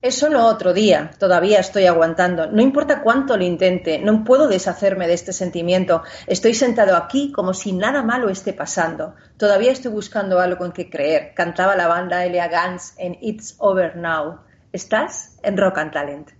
Es 0.00 0.14
solo 0.14 0.46
otro 0.46 0.72
día, 0.74 1.10
todavía 1.18 1.58
estoy 1.58 1.86
aguantando. 1.86 2.46
No 2.46 2.62
importa 2.62 3.02
cuánto 3.02 3.36
lo 3.36 3.42
intente, 3.42 3.98
no 3.98 4.22
puedo 4.22 4.46
deshacerme 4.46 5.08
de 5.08 5.14
este 5.14 5.32
sentimiento. 5.32 6.04
Estoy 6.28 6.54
sentado 6.54 6.96
aquí 6.96 7.32
como 7.32 7.52
si 7.52 7.72
nada 7.72 8.04
malo 8.04 8.28
esté 8.28 8.52
pasando. 8.52 9.16
Todavía 9.36 9.72
estoy 9.72 9.90
buscando 9.90 10.38
algo 10.38 10.64
en 10.64 10.70
que 10.70 10.88
creer. 10.88 11.34
Cantaba 11.34 11.74
la 11.74 11.88
banda 11.88 12.24
Elia 12.24 12.46
Gans 12.46 12.94
en 12.96 13.18
It's 13.20 13.56
Over 13.58 13.96
Now. 13.96 14.38
¿Estás 14.72 15.36
en 15.42 15.56
Rock 15.56 15.78
and 15.78 15.92
Talent? 15.92 16.37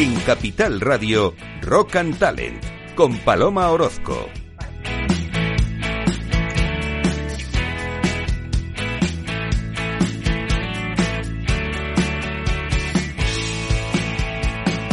En 0.00 0.14
Capital 0.20 0.80
Radio, 0.80 1.34
Rock 1.60 1.96
and 1.96 2.16
Talent, 2.20 2.62
con 2.94 3.18
Paloma 3.18 3.68
Orozco. 3.72 4.28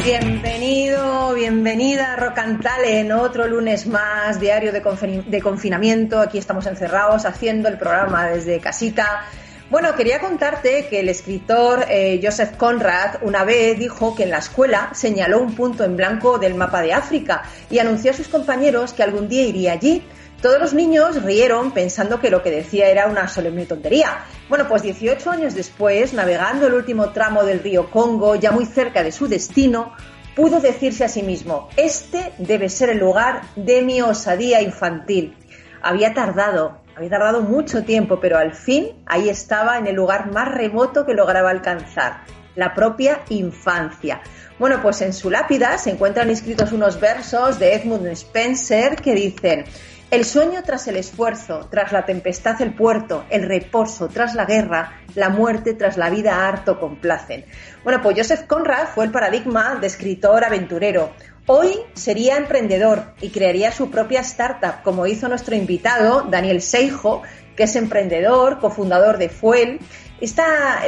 Bienvenido, 0.04 1.36
bienvenida 1.36 2.14
a 2.14 2.16
Rock 2.16 2.40
and 2.40 2.64
Talent, 2.64 3.12
otro 3.12 3.48
lunes 3.48 3.86
más, 3.86 4.40
diario 4.40 4.72
de, 4.72 4.82
de 5.28 5.42
confinamiento. 5.44 6.20
Aquí 6.20 6.40
estamos 6.40 6.66
encerrados 6.66 7.26
haciendo 7.26 7.70
el 7.70 7.78
programa 7.78 8.26
desde 8.26 8.60
casita 8.60 9.28
bueno, 9.70 9.96
quería 9.96 10.20
contarte 10.20 10.88
que 10.90 11.00
el 11.00 11.10
escritor 11.10 11.86
eh, 11.90 12.20
Joseph 12.24 12.56
Conrad 12.56 13.24
una 13.24 13.44
vez 13.44 13.80
dijo 13.80 14.16
que 14.16 14.24
en 14.24 14.30
la 14.30 14.38
escuela 14.38 14.92
señaló 14.94 15.42
un 15.42 15.56
punto 15.56 15.84
en 15.84 15.98
blanco 15.98 16.38
del 16.38 16.54
mapa 16.54 16.84
de 16.84 16.94
África 16.94 17.44
y 17.72 17.80
anunció 17.80 18.12
a 18.12 18.14
sus 18.14 18.28
compañeros 18.28 18.94
que 18.94 19.02
algún 19.02 19.28
día 19.28 19.42
iría 19.42 19.74
allí. 19.74 20.04
Todos 20.40 20.60
los 20.60 20.76
niños 20.76 21.24
rieron 21.24 21.72
pensando 21.72 22.20
que 22.20 22.30
lo 22.30 22.44
que 22.44 22.52
decía 22.52 22.90
era 22.90 23.08
una 23.08 23.28
solemne 23.28 23.66
tontería. 23.66 24.26
Bueno, 24.50 24.68
pues 24.68 24.84
18 24.84 25.32
años 25.32 25.56
después, 25.56 26.14
navegando 26.14 26.68
el 26.68 26.74
último 26.76 27.10
tramo 27.10 27.44
del 27.44 27.62
río 27.62 27.90
Congo, 27.90 28.36
ya 28.36 28.52
muy 28.52 28.68
cerca 28.68 29.02
de 29.02 29.12
su 29.12 29.28
destino, 29.28 29.94
pudo 30.36 30.60
decirse 30.60 31.06
a 31.06 31.10
sí 31.10 31.24
mismo, 31.24 31.70
este 31.76 32.34
debe 32.38 32.70
ser 32.70 32.90
el 32.90 33.00
lugar 33.00 33.42
de 33.56 33.82
mi 33.82 34.02
osadía 34.02 34.62
infantil. 34.62 35.36
Había 35.82 36.14
tardado, 36.14 36.85
había 36.96 37.10
tardado 37.10 37.42
mucho 37.42 37.84
tiempo, 37.84 38.20
pero 38.20 38.38
al 38.38 38.54
fin 38.54 39.04
ahí 39.06 39.30
estaba 39.30 39.78
en 39.78 39.88
el 39.88 39.96
lugar 39.96 40.32
más 40.32 40.54
remoto 40.54 41.06
que 41.06 41.14
lograba 41.14 41.50
alcanzar, 41.50 42.22
la 42.56 42.74
propia 42.74 43.22
infancia. 43.30 44.22
Bueno, 44.58 44.82
pues 44.82 45.02
en 45.02 45.12
su 45.12 45.30
lápida 45.30 45.78
se 45.78 45.92
encuentran 45.92 46.30
escritos 46.30 46.72
unos 46.72 47.00
versos 47.00 47.60
de 47.60 47.74
Edmund 47.74 48.08
Spencer 48.08 48.96
que 48.96 49.14
dicen, 49.14 49.66
el 50.12 50.24
sueño 50.24 50.62
tras 50.64 50.88
el 50.88 50.96
esfuerzo, 50.96 51.68
tras 51.70 51.92
la 51.92 52.06
tempestad 52.06 52.62
el 52.62 52.74
puerto, 52.74 53.26
el 53.30 53.44
reposo 53.44 54.08
tras 54.08 54.36
la 54.36 54.46
guerra, 54.46 55.02
la 55.16 55.30
muerte 55.30 55.74
tras 55.74 55.98
la 55.98 56.10
vida 56.10 56.48
harto 56.48 56.80
complacen. 56.80 57.44
Bueno, 57.84 58.02
pues 58.02 58.16
Joseph 58.18 58.46
Conrad 58.46 58.88
fue 58.88 59.06
el 59.06 59.12
paradigma 59.12 59.76
de 59.76 59.88
escritor 59.88 60.46
aventurero, 60.46 61.12
Hoy 61.48 61.78
sería 61.94 62.38
emprendedor 62.38 63.04
y 63.22 63.30
crearía 63.30 63.72
su 63.72 63.92
propia 63.92 64.22
startup, 64.22 64.82
como 64.84 65.06
hizo 65.06 65.28
nuestro 65.28 65.56
invitado, 65.56 66.24
Daniel 66.24 66.60
Seijo, 66.60 67.22
que 67.56 67.64
es 67.64 67.76
emprendedor, 67.76 68.60
cofundador 68.60 69.20
de 69.20 69.30
Fuel. 69.30 69.80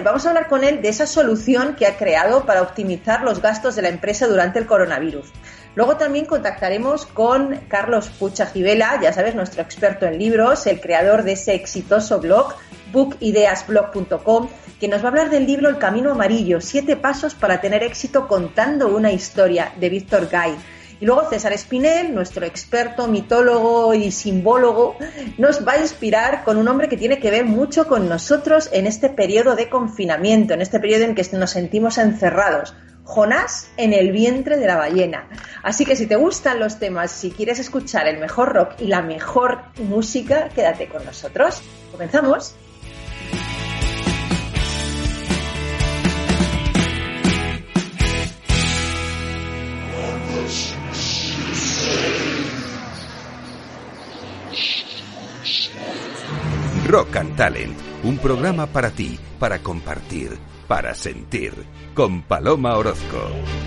vamos 0.03 0.25
a 0.25 0.30
hablar 0.30 0.47
con 0.47 0.63
él 0.63 0.81
de 0.81 0.89
esa 0.89 1.05
solución 1.05 1.75
que 1.75 1.85
ha 1.85 1.95
creado 1.95 2.47
para 2.47 2.63
optimizar 2.63 3.22
los 3.22 3.39
gastos 3.39 3.75
de 3.75 3.83
la 3.83 3.89
empresa 3.89 4.25
durante 4.25 4.58
el 4.58 4.66
coronavirus. 4.66 5.31
Luego 5.78 5.95
también 5.95 6.25
contactaremos 6.25 7.06
con 7.06 7.56
Carlos 7.67 8.09
Pucha 8.09 8.47
Givela, 8.47 9.00
ya 9.00 9.14
sabes, 9.14 9.36
nuestro 9.36 9.62
experto 9.62 10.07
en 10.07 10.18
libros, 10.18 10.66
el 10.66 10.81
creador 10.81 11.22
de 11.22 11.34
ese 11.34 11.53
exitoso 11.53 12.19
blog, 12.19 12.56
bookideasblog.com, 12.91 14.50
que 14.79 14.88
nos 14.88 15.02
va 15.02 15.06
a 15.06 15.07
hablar 15.09 15.29
del 15.29 15.46
libro 15.46 15.69
El 15.69 15.78
Camino 15.78 16.13
Amarillo, 16.13 16.62
siete 16.62 16.96
pasos 16.96 17.35
para 17.35 17.62
tener 17.62 17.84
éxito 17.84 18.28
contando 18.28 18.88
una 18.88 19.12
historia, 19.12 19.72
de 19.79 19.90
Víctor 19.90 20.28
Gay. 20.31 20.56
Y 21.00 21.06
luego 21.06 21.29
César 21.29 21.53
Espinel, 21.53 22.16
nuestro 22.16 22.44
experto 22.47 23.07
mitólogo 23.07 23.94
y 23.94 24.09
simbólogo, 24.09 24.97
nos 25.38 25.63
va 25.63 25.73
a 25.73 25.81
inspirar 25.81 26.44
con 26.44 26.57
un 26.57 26.68
hombre 26.69 26.90
que 26.90 26.97
tiene 26.97 27.19
que 27.19 27.29
ver 27.29 27.46
mucho 27.46 27.85
con 27.88 28.09
nosotros 28.09 28.68
en 28.73 28.88
este 28.88 29.09
periodo 29.09 29.56
de 29.56 29.69
confinamiento, 29.69 30.56
en 30.56 30.62
este 30.62 30.79
periodo 30.79 31.03
en 31.03 31.13
que 31.13 31.23
nos 31.34 31.52
sentimos 31.52 32.00
encerrados. 32.00 32.73
Jonás 33.07 33.72
en 33.78 33.94
el 33.94 34.12
vientre 34.12 34.57
de 34.57 34.68
la 34.68 34.75
ballena. 34.75 35.29
Así 35.63 35.85
que 35.85 35.95
si 35.95 36.07
te 36.07 36.18
gustan 36.18 36.59
los 36.59 36.78
temas, 36.78 37.09
si 37.09 37.31
quieres 37.31 37.57
escuchar 37.57 38.06
el 38.06 38.19
mejor 38.19 38.53
rock 38.53 38.73
y 38.79 38.88
la 38.88 39.01
mejor 39.01 39.62
música, 39.78 40.50
quédate 40.50 40.90
con 40.90 41.06
nosotros. 41.06 41.62
Comenzamos. 41.90 42.53
Rock 56.88 57.16
and 57.16 57.38
Talent, 57.38 57.78
un 58.03 58.17
programa 58.17 58.66
para 58.67 58.91
ti, 58.91 59.17
para 59.40 59.59
compartir, 59.59 60.38
para 60.67 60.94
sentir, 60.94 61.53
con 61.97 62.22
Paloma 62.22 62.78
Orozco. 62.78 63.66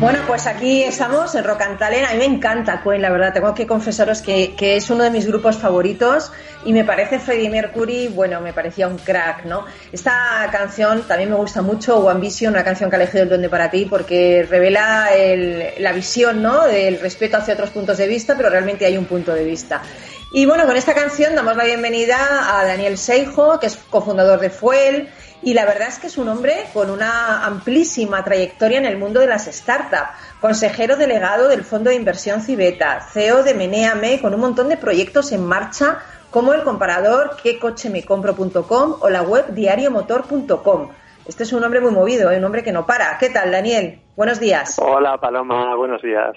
Bueno, 0.00 0.20
pues 0.28 0.46
aquí 0.46 0.84
estamos 0.84 1.34
en 1.34 1.42
Rock 1.42 1.62
and. 1.62 1.82
A 1.82 1.90
mí 1.90 2.18
me 2.18 2.24
encanta 2.24 2.80
Queen, 2.84 3.02
la 3.02 3.10
verdad. 3.10 3.32
Tengo 3.32 3.52
que 3.52 3.66
confesaros 3.66 4.22
que, 4.22 4.54
que, 4.54 4.76
es 4.76 4.88
uno 4.90 5.02
de 5.02 5.10
mis 5.10 5.26
grupos 5.26 5.56
favoritos 5.56 6.30
y 6.64 6.72
me 6.72 6.84
parece 6.84 7.18
Freddie 7.18 7.50
Mercury, 7.50 8.06
bueno, 8.06 8.40
me 8.40 8.52
parecía 8.52 8.86
un 8.86 8.96
crack, 8.98 9.44
¿no? 9.46 9.64
Esta 9.90 10.48
canción 10.52 11.02
también 11.02 11.30
me 11.30 11.36
gusta 11.36 11.62
mucho, 11.62 11.98
One 11.98 12.20
Vision, 12.20 12.52
una 12.52 12.62
canción 12.62 12.88
que 12.90 12.94
ha 12.94 13.00
elegido 13.00 13.24
el 13.24 13.28
Duende 13.28 13.48
para 13.48 13.72
ti 13.72 13.86
porque 13.90 14.46
revela 14.48 15.08
el, 15.12 15.82
la 15.82 15.90
visión, 15.92 16.42
¿no? 16.42 16.64
Del 16.66 17.00
respeto 17.00 17.36
hacia 17.38 17.54
otros 17.54 17.70
puntos 17.70 17.98
de 17.98 18.06
vista, 18.06 18.36
pero 18.36 18.50
realmente 18.50 18.86
hay 18.86 18.96
un 18.96 19.06
punto 19.06 19.34
de 19.34 19.42
vista. 19.42 19.82
Y 20.30 20.46
bueno, 20.46 20.64
con 20.66 20.76
esta 20.76 20.94
canción 20.94 21.34
damos 21.34 21.56
la 21.56 21.64
bienvenida 21.64 22.60
a 22.60 22.64
Daniel 22.64 22.98
Seijo, 22.98 23.58
que 23.58 23.66
es 23.66 23.76
cofundador 23.90 24.38
de 24.38 24.50
Fuel 24.50 25.08
y 25.42 25.54
la 25.54 25.64
verdad 25.64 25.88
es 25.88 25.98
que 25.98 26.08
es 26.08 26.18
un 26.18 26.28
hombre 26.28 26.66
con 26.72 26.90
una 26.90 27.44
amplísima 27.44 28.24
trayectoria 28.24 28.78
en 28.78 28.84
el 28.84 28.98
mundo 28.98 29.20
de 29.20 29.26
las 29.26 29.46
startups, 29.46 30.10
consejero 30.40 30.96
delegado 30.96 31.48
del 31.48 31.64
Fondo 31.64 31.90
de 31.90 31.96
Inversión 31.96 32.40
Cibeta, 32.40 33.00
CEO 33.00 33.42
de 33.42 33.54
Meneame, 33.54 34.20
con 34.20 34.34
un 34.34 34.40
montón 34.40 34.68
de 34.68 34.76
proyectos 34.76 35.32
en 35.32 35.44
marcha 35.44 36.00
como 36.30 36.52
el 36.52 36.62
comparador 36.62 37.36
quecochemecompro.com 37.42 38.96
o 39.00 39.08
la 39.08 39.22
web 39.22 39.46
diariomotor.com. 39.54 40.90
Este 41.26 41.42
es 41.42 41.52
un 41.52 41.62
hombre 41.62 41.80
muy 41.80 41.92
movido, 41.92 42.30
¿eh? 42.30 42.38
un 42.38 42.44
hombre 42.44 42.62
que 42.62 42.72
no 42.72 42.86
para. 42.86 43.18
¿Qué 43.18 43.30
tal, 43.30 43.52
Daniel? 43.52 44.00
Buenos 44.16 44.40
días. 44.40 44.78
Hola, 44.78 45.18
Paloma, 45.18 45.74
buenos 45.76 46.02
días. 46.02 46.32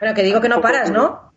Bueno, 0.00 0.14
que 0.14 0.22
digo 0.22 0.40
que 0.40 0.48
no 0.48 0.60
paras, 0.60 0.90
¿no? 0.90 1.27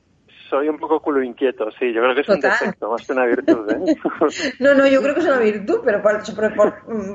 Soy 0.51 0.67
un 0.67 0.77
poco 0.77 0.99
culo 0.99 1.23
inquieto, 1.23 1.71
sí, 1.79 1.93
yo 1.93 2.01
creo 2.01 2.13
que 2.13 2.21
es 2.21 2.29
un 2.29 2.41
defecto, 2.41 2.91
más 2.91 3.07
que 3.07 3.13
una 3.13 3.25
virtud. 3.25 3.71
¿eh? 3.71 3.95
no, 4.59 4.73
no, 4.73 4.85
yo 4.85 5.01
creo 5.01 5.15
que 5.15 5.21
es 5.21 5.25
una 5.25 5.39
virtud, 5.39 5.79
pero 5.85 6.01
por, 6.01 6.21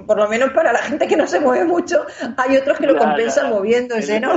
por, 0.07 0.17
lo 0.17 0.29
menos 0.29 0.51
para 0.53 0.73
la 0.73 0.79
gente 0.79 1.07
que 1.07 1.17
no 1.17 1.27
se 1.27 1.39
mueve 1.39 1.67
mucho, 1.67 2.05
hay 2.39 2.57
otros 2.57 2.79
que 2.79 2.87
lo 2.87 2.97
compensan 2.97 3.51
moviéndose, 3.51 4.19
¿no? 4.21 4.33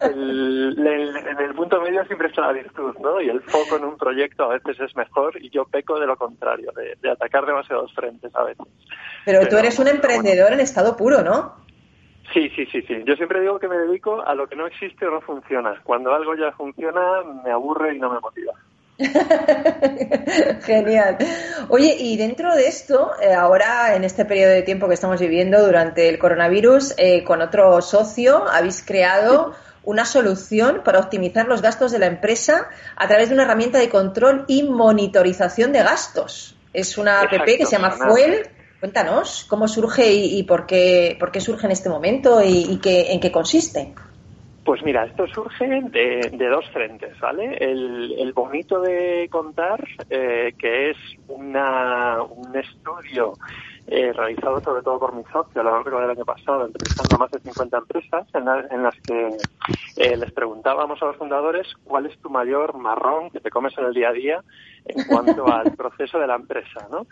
en 0.00 1.38
el 1.38 1.54
punto 1.54 1.80
medio 1.80 2.04
siempre 2.06 2.28
está 2.28 2.42
la 2.42 2.52
virtud, 2.52 2.96
¿no? 3.00 3.20
Y 3.20 3.28
el 3.28 3.40
foco 3.42 3.76
en 3.76 3.84
un 3.84 3.96
proyecto 3.96 4.44
a 4.44 4.58
veces 4.58 4.80
es 4.80 4.96
mejor 4.96 5.40
y 5.40 5.50
yo 5.50 5.64
peco 5.66 6.00
de 6.00 6.06
lo 6.06 6.16
contrario, 6.16 6.72
de, 6.72 7.10
atacar 7.10 7.46
demasiados 7.46 7.92
frentes 7.94 8.34
a 8.34 8.42
veces. 8.42 8.66
Pero, 9.24 9.46
tú 9.48 9.56
eres 9.56 9.78
un 9.78 9.86
emprendedor 9.86 10.52
en 10.52 10.60
estado 10.60 10.96
puro, 10.96 11.22
¿no? 11.22 11.59
Sí, 12.32 12.48
sí, 12.50 12.66
sí, 12.66 12.82
sí. 12.82 13.02
Yo 13.04 13.16
siempre 13.16 13.40
digo 13.40 13.58
que 13.58 13.68
me 13.68 13.76
dedico 13.76 14.22
a 14.22 14.34
lo 14.34 14.46
que 14.46 14.56
no 14.56 14.66
existe 14.66 15.06
o 15.06 15.10
no 15.10 15.20
funciona. 15.20 15.80
Cuando 15.82 16.14
algo 16.14 16.34
ya 16.36 16.52
funciona, 16.52 17.22
me 17.44 17.50
aburre 17.50 17.96
y 17.96 17.98
no 17.98 18.12
me 18.12 18.20
motiva. 18.20 18.52
Genial. 20.62 21.16
Oye, 21.68 21.96
y 21.98 22.16
dentro 22.16 22.54
de 22.54 22.68
esto, 22.68 23.12
eh, 23.20 23.32
ahora 23.32 23.96
en 23.96 24.04
este 24.04 24.24
periodo 24.24 24.52
de 24.52 24.62
tiempo 24.62 24.88
que 24.88 24.94
estamos 24.94 25.20
viviendo 25.20 25.64
durante 25.64 26.08
el 26.08 26.18
coronavirus, 26.18 26.94
eh, 26.98 27.24
con 27.24 27.40
otro 27.40 27.80
socio 27.80 28.44
habéis 28.48 28.84
creado 28.84 29.54
una 29.82 30.04
solución 30.04 30.82
para 30.84 31.00
optimizar 31.00 31.48
los 31.48 31.62
gastos 31.62 31.90
de 31.90 31.98
la 31.98 32.06
empresa 32.06 32.68
a 32.96 33.08
través 33.08 33.28
de 33.28 33.34
una 33.34 33.44
herramienta 33.44 33.78
de 33.78 33.88
control 33.88 34.44
y 34.46 34.64
monitorización 34.64 35.72
de 35.72 35.82
gastos. 35.82 36.54
Es 36.72 36.98
una 36.98 37.22
app 37.22 37.30
que 37.30 37.64
se 37.64 37.72
llama 37.72 37.90
Fuel 37.90 38.48
Cuéntanos 38.80 39.46
cómo 39.48 39.68
surge 39.68 40.10
y, 40.10 40.42
por, 40.44 40.66
qué, 40.66 41.14
por 41.20 41.30
qué 41.30 41.42
surge 41.42 41.66
en 41.66 41.72
este 41.72 41.90
momento 41.90 42.40
y, 42.42 42.78
qué, 42.78 43.12
en 43.12 43.20
qué 43.20 43.30
consiste. 43.30 43.92
Pues 44.64 44.82
mira, 44.82 45.04
esto 45.04 45.26
surge 45.26 45.66
de, 45.66 46.48
dos 46.48 46.64
frentes, 46.72 47.18
¿vale? 47.20 47.58
El, 47.60 48.32
bonito 48.32 48.80
de 48.80 49.28
contar, 49.30 49.86
eh, 50.08 50.54
que 50.58 50.90
es 50.90 50.96
una, 51.28 52.22
un 52.22 52.56
estudio 52.56 53.34
eh, 53.86 54.12
realizado 54.12 54.60
sobre 54.60 54.82
todo 54.82 55.00
por 55.00 55.14
mi 55.14 55.24
socio 55.24 55.60
a 55.60 55.64
lo 55.64 55.72
largo 55.72 56.00
del 56.00 56.10
año 56.10 56.24
pasado, 56.24 56.64
entrevistando 56.64 57.16
a 57.16 57.18
más 57.18 57.30
de 57.32 57.40
50 57.40 57.76
empresas, 57.76 58.26
en, 58.34 58.82
las 58.82 58.94
que 59.00 59.36
eh, 59.96 60.16
les 60.16 60.30
preguntábamos 60.32 61.02
a 61.02 61.06
los 61.06 61.16
fundadores 61.16 61.66
cuál 61.84 62.06
es 62.06 62.16
tu 62.18 62.30
mayor 62.30 62.78
marrón 62.78 63.30
que 63.30 63.40
te 63.40 63.50
comes 63.50 63.76
en 63.76 63.86
el 63.86 63.94
día 63.94 64.10
a 64.10 64.12
día 64.12 64.44
en 64.84 65.04
cuanto 65.04 65.46
al 65.52 65.72
proceso 65.72 66.18
de 66.18 66.26
la 66.26 66.36
empresa, 66.36 66.86
¿no? 66.90 67.06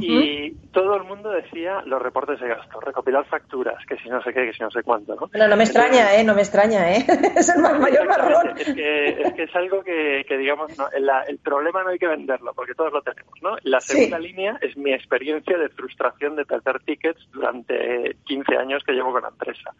Y 0.00 0.52
todo 0.72 0.96
el 0.96 1.04
mundo 1.04 1.30
decía 1.30 1.82
los 1.86 2.00
reportes 2.00 2.40
de 2.40 2.48
gastos, 2.48 2.82
recopilar 2.82 3.24
facturas, 3.26 3.84
que 3.86 3.96
si 3.98 4.08
no 4.08 4.22
sé 4.22 4.32
qué, 4.32 4.46
que 4.46 4.52
si 4.52 4.62
no 4.62 4.70
sé 4.70 4.82
cuánto, 4.82 5.14
¿no? 5.14 5.28
no 5.32 5.56
me 5.56 5.64
extraña, 5.64 6.14
¿eh? 6.14 6.24
No 6.24 6.34
me 6.34 6.42
extraña, 6.42 6.92
¿eh? 6.92 7.04
es 7.36 7.48
el 7.48 7.62
mayor 7.62 8.06
marrón. 8.06 8.58
Es 8.58 8.74
que, 8.74 9.22
es 9.22 9.32
que 9.34 9.42
es 9.44 9.56
algo 9.56 9.82
que, 9.82 10.24
digamos, 10.36 10.76
no, 10.78 10.86
el, 10.90 11.38
problema 11.38 11.82
no 11.82 11.90
hay 11.90 11.98
que 11.98 12.06
venderlo, 12.06 12.52
porque 12.54 12.74
todos 12.74 12.92
lo 12.92 13.02
tenemos, 13.02 13.34
¿no? 13.42 13.56
La 13.62 13.80
segunda 13.80 14.18
línea 14.18 14.58
es 14.60 14.76
mi 14.76 14.92
experiencia 14.92 15.58
de 15.58 15.68
frustración 15.70 16.36
de 16.36 16.44
perder 16.44 16.80
tickets 16.80 17.28
durante 17.32 18.16
15 18.24 18.56
años 18.56 18.82
que 18.84 18.92
llevo 18.92 19.12
con 19.12 19.22
la 19.22 19.28
empresa. 19.28 19.72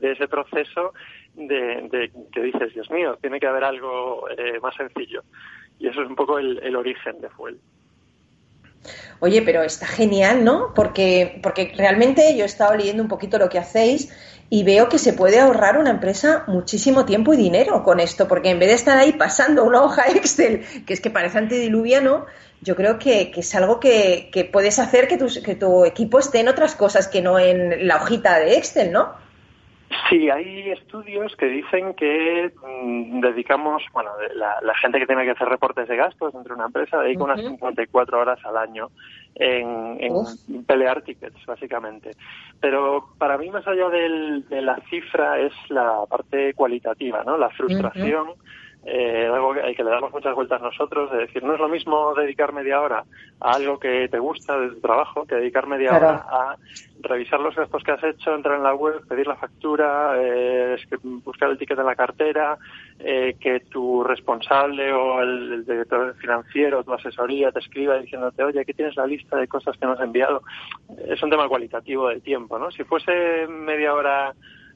De, 0.00 0.12
ese 0.12 0.28
proceso 0.28 0.92
de, 1.34 2.10
que 2.32 2.40
dices, 2.40 2.72
Dios 2.74 2.90
mío, 2.90 3.16
tiene 3.20 3.40
que 3.40 3.46
haber 3.46 3.64
algo 3.64 4.28
eh, 4.30 4.58
más 4.60 4.74
sencillo. 4.74 5.22
Y 5.78 5.88
eso 5.88 6.02
es 6.02 6.08
un 6.08 6.16
poco 6.16 6.38
el, 6.38 6.76
origen 6.76 7.20
de 7.20 7.28
Fuel. 7.28 7.58
Oye, 9.20 9.42
pero 9.42 9.62
está 9.62 9.86
genial, 9.86 10.44
¿no? 10.44 10.72
Porque, 10.74 11.40
porque 11.42 11.72
realmente 11.76 12.36
yo 12.36 12.44
he 12.44 12.46
estado 12.46 12.74
leyendo 12.74 13.02
un 13.02 13.08
poquito 13.08 13.38
lo 13.38 13.48
que 13.48 13.58
hacéis 13.58 14.12
y 14.48 14.62
veo 14.62 14.88
que 14.88 14.98
se 14.98 15.12
puede 15.12 15.40
ahorrar 15.40 15.78
una 15.78 15.90
empresa 15.90 16.44
muchísimo 16.46 17.04
tiempo 17.04 17.34
y 17.34 17.36
dinero 17.36 17.82
con 17.82 17.98
esto, 17.98 18.28
porque 18.28 18.50
en 18.50 18.58
vez 18.58 18.68
de 18.68 18.74
estar 18.74 18.96
ahí 18.96 19.12
pasando 19.12 19.64
una 19.64 19.82
hoja 19.82 20.06
Excel, 20.14 20.64
que 20.86 20.94
es 20.94 21.00
que 21.00 21.10
parece 21.10 21.38
antediluviano, 21.38 22.26
yo 22.60 22.76
creo 22.76 22.98
que, 22.98 23.32
es 23.34 23.54
algo 23.54 23.80
que, 23.80 24.30
que 24.32 24.44
puedes 24.44 24.78
hacer 24.78 25.08
que 25.08 25.18
que 25.18 25.54
tu 25.56 25.84
equipo 25.84 26.18
esté 26.18 26.40
en 26.40 26.48
otras 26.48 26.74
cosas 26.74 27.08
que 27.08 27.22
no 27.22 27.38
en 27.38 27.86
la 27.86 27.96
hojita 27.96 28.38
de 28.38 28.56
Excel, 28.56 28.92
¿no? 28.92 29.25
Sí, 30.08 30.30
hay 30.30 30.70
estudios 30.70 31.34
que 31.36 31.46
dicen 31.46 31.94
que 31.94 32.52
mm, 32.62 33.20
dedicamos, 33.20 33.82
bueno, 33.92 34.10
la, 34.34 34.74
gente 34.76 34.98
que 34.98 35.06
tiene 35.06 35.24
que 35.24 35.32
hacer 35.32 35.48
reportes 35.48 35.88
de 35.88 35.96
gastos 35.96 36.32
dentro 36.32 36.54
de 36.54 36.58
una 36.58 36.66
empresa 36.66 37.00
dedica 37.00 37.24
unas 37.24 37.40
54 37.40 38.20
horas 38.20 38.38
al 38.44 38.56
año 38.56 38.88
en, 39.34 39.98
pelear 40.66 41.02
tickets, 41.02 41.44
básicamente. 41.46 42.12
Pero 42.60 43.10
para 43.18 43.38
mí, 43.38 43.50
más 43.50 43.66
allá 43.66 43.88
de 43.88 44.62
la 44.62 44.76
cifra, 44.90 45.38
es 45.40 45.52
la 45.68 46.04
parte 46.08 46.54
cualitativa, 46.54 47.22
¿no? 47.24 47.36
La 47.36 47.50
frustración 47.50 48.28
eh, 48.88 49.26
algo 49.26 49.52
que, 49.52 49.74
que 49.74 49.82
le 49.82 49.90
damos 49.90 50.12
muchas 50.12 50.32
vueltas 50.34 50.62
nosotros, 50.62 51.10
de 51.10 51.18
decir, 51.18 51.42
no 51.42 51.54
es 51.54 51.60
lo 51.60 51.68
mismo 51.68 52.14
dedicar 52.14 52.52
media 52.52 52.80
hora 52.80 53.02
a 53.40 53.50
algo 53.50 53.80
que 53.80 54.08
te 54.08 54.18
gusta 54.20 54.56
de 54.60 54.68
tu 54.68 54.80
trabajo 54.80 55.26
que 55.26 55.34
dedicar 55.34 55.66
media 55.66 55.96
hora 55.96 56.24
a 56.28 56.56
revisar 57.00 57.40
los 57.40 57.56
gastos 57.56 57.82
que 57.82 57.90
has 57.90 58.04
hecho, 58.04 58.32
entrar 58.32 58.56
en 58.56 58.62
la 58.62 58.74
web, 58.74 59.04
pedir 59.08 59.26
la 59.26 59.34
factura, 59.34 60.14
eh, 60.18 60.76
buscar 61.24 61.50
el 61.50 61.58
ticket 61.58 61.78
en 61.80 61.86
la 61.86 61.96
cartera, 61.96 62.58
eh, 63.00 63.34
que 63.40 63.60
tu 63.60 64.04
responsable 64.04 64.92
o 64.92 65.20
el, 65.20 65.66
director 65.66 66.14
financiero, 66.16 66.84
tu 66.84 66.92
asesoría 66.92 67.50
te 67.50 67.58
escriba 67.58 67.98
diciéndote, 67.98 68.44
oye, 68.44 68.60
aquí 68.60 68.72
tienes 68.72 68.96
la 68.96 69.06
lista 69.06 69.36
de 69.36 69.48
cosas 69.48 69.76
que 69.76 69.86
me 69.86 69.94
has 69.94 70.00
enviado. 70.00 70.42
Es 71.08 71.20
un 71.24 71.30
tema 71.30 71.48
cualitativo 71.48 72.08
del 72.08 72.22
tiempo, 72.22 72.56
¿no? 72.56 72.70
Si 72.70 72.84
fuese 72.84 73.48
media 73.48 73.94
hora 73.94 74.32